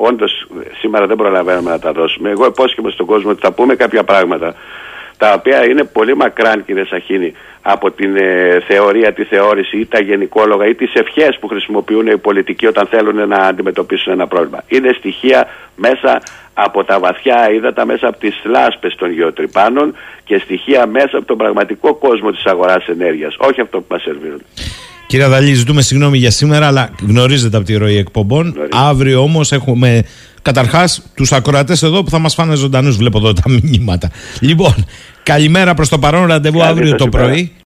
[0.00, 0.46] Όντως
[0.80, 2.30] σήμερα δεν προλαβαίνουμε να τα δώσουμε.
[2.30, 4.54] Εγώ υπόσχομαι στον κόσμο ότι θα πούμε κάποια πράγματα
[5.20, 7.32] τα οποία είναι πολύ μακράν κύριε Σαχίνη
[7.62, 12.18] από την ε, θεωρία, τη θεώρηση ή τα γενικόλογα ή τις ευχές που χρησιμοποιούν οι
[12.18, 14.62] πολιτικοί όταν θέλουν να αντιμετωπίσουν ένα πρόβλημα.
[14.68, 16.22] Είναι στοιχεία μέσα
[16.64, 21.36] από τα βαθιά ύδατα, μέσα από τις λάσπες των γεωτρυπάνων και στοιχεία μέσα από τον
[21.36, 24.42] πραγματικό κόσμο της αγοράς ενέργειας, όχι αυτό που μας σερβίρουν.
[25.06, 28.42] Κύριε Αδαλή, ζητούμε συγγνώμη για σήμερα, αλλά γνωρίζετε από τη ροή εκπομπών.
[28.42, 28.76] Γνωρίζετε.
[28.76, 30.04] Αύριο όμως έχουμε
[30.42, 32.96] καταρχάς τους ακροατές εδώ που θα μας φάνε ζωντανούς.
[32.96, 34.10] Βλέπω εδώ τα μηνύματα.
[34.40, 34.74] Λοιπόν,
[35.22, 37.52] καλημέρα προς το παρόν ραντεβού αύριο το πρωί.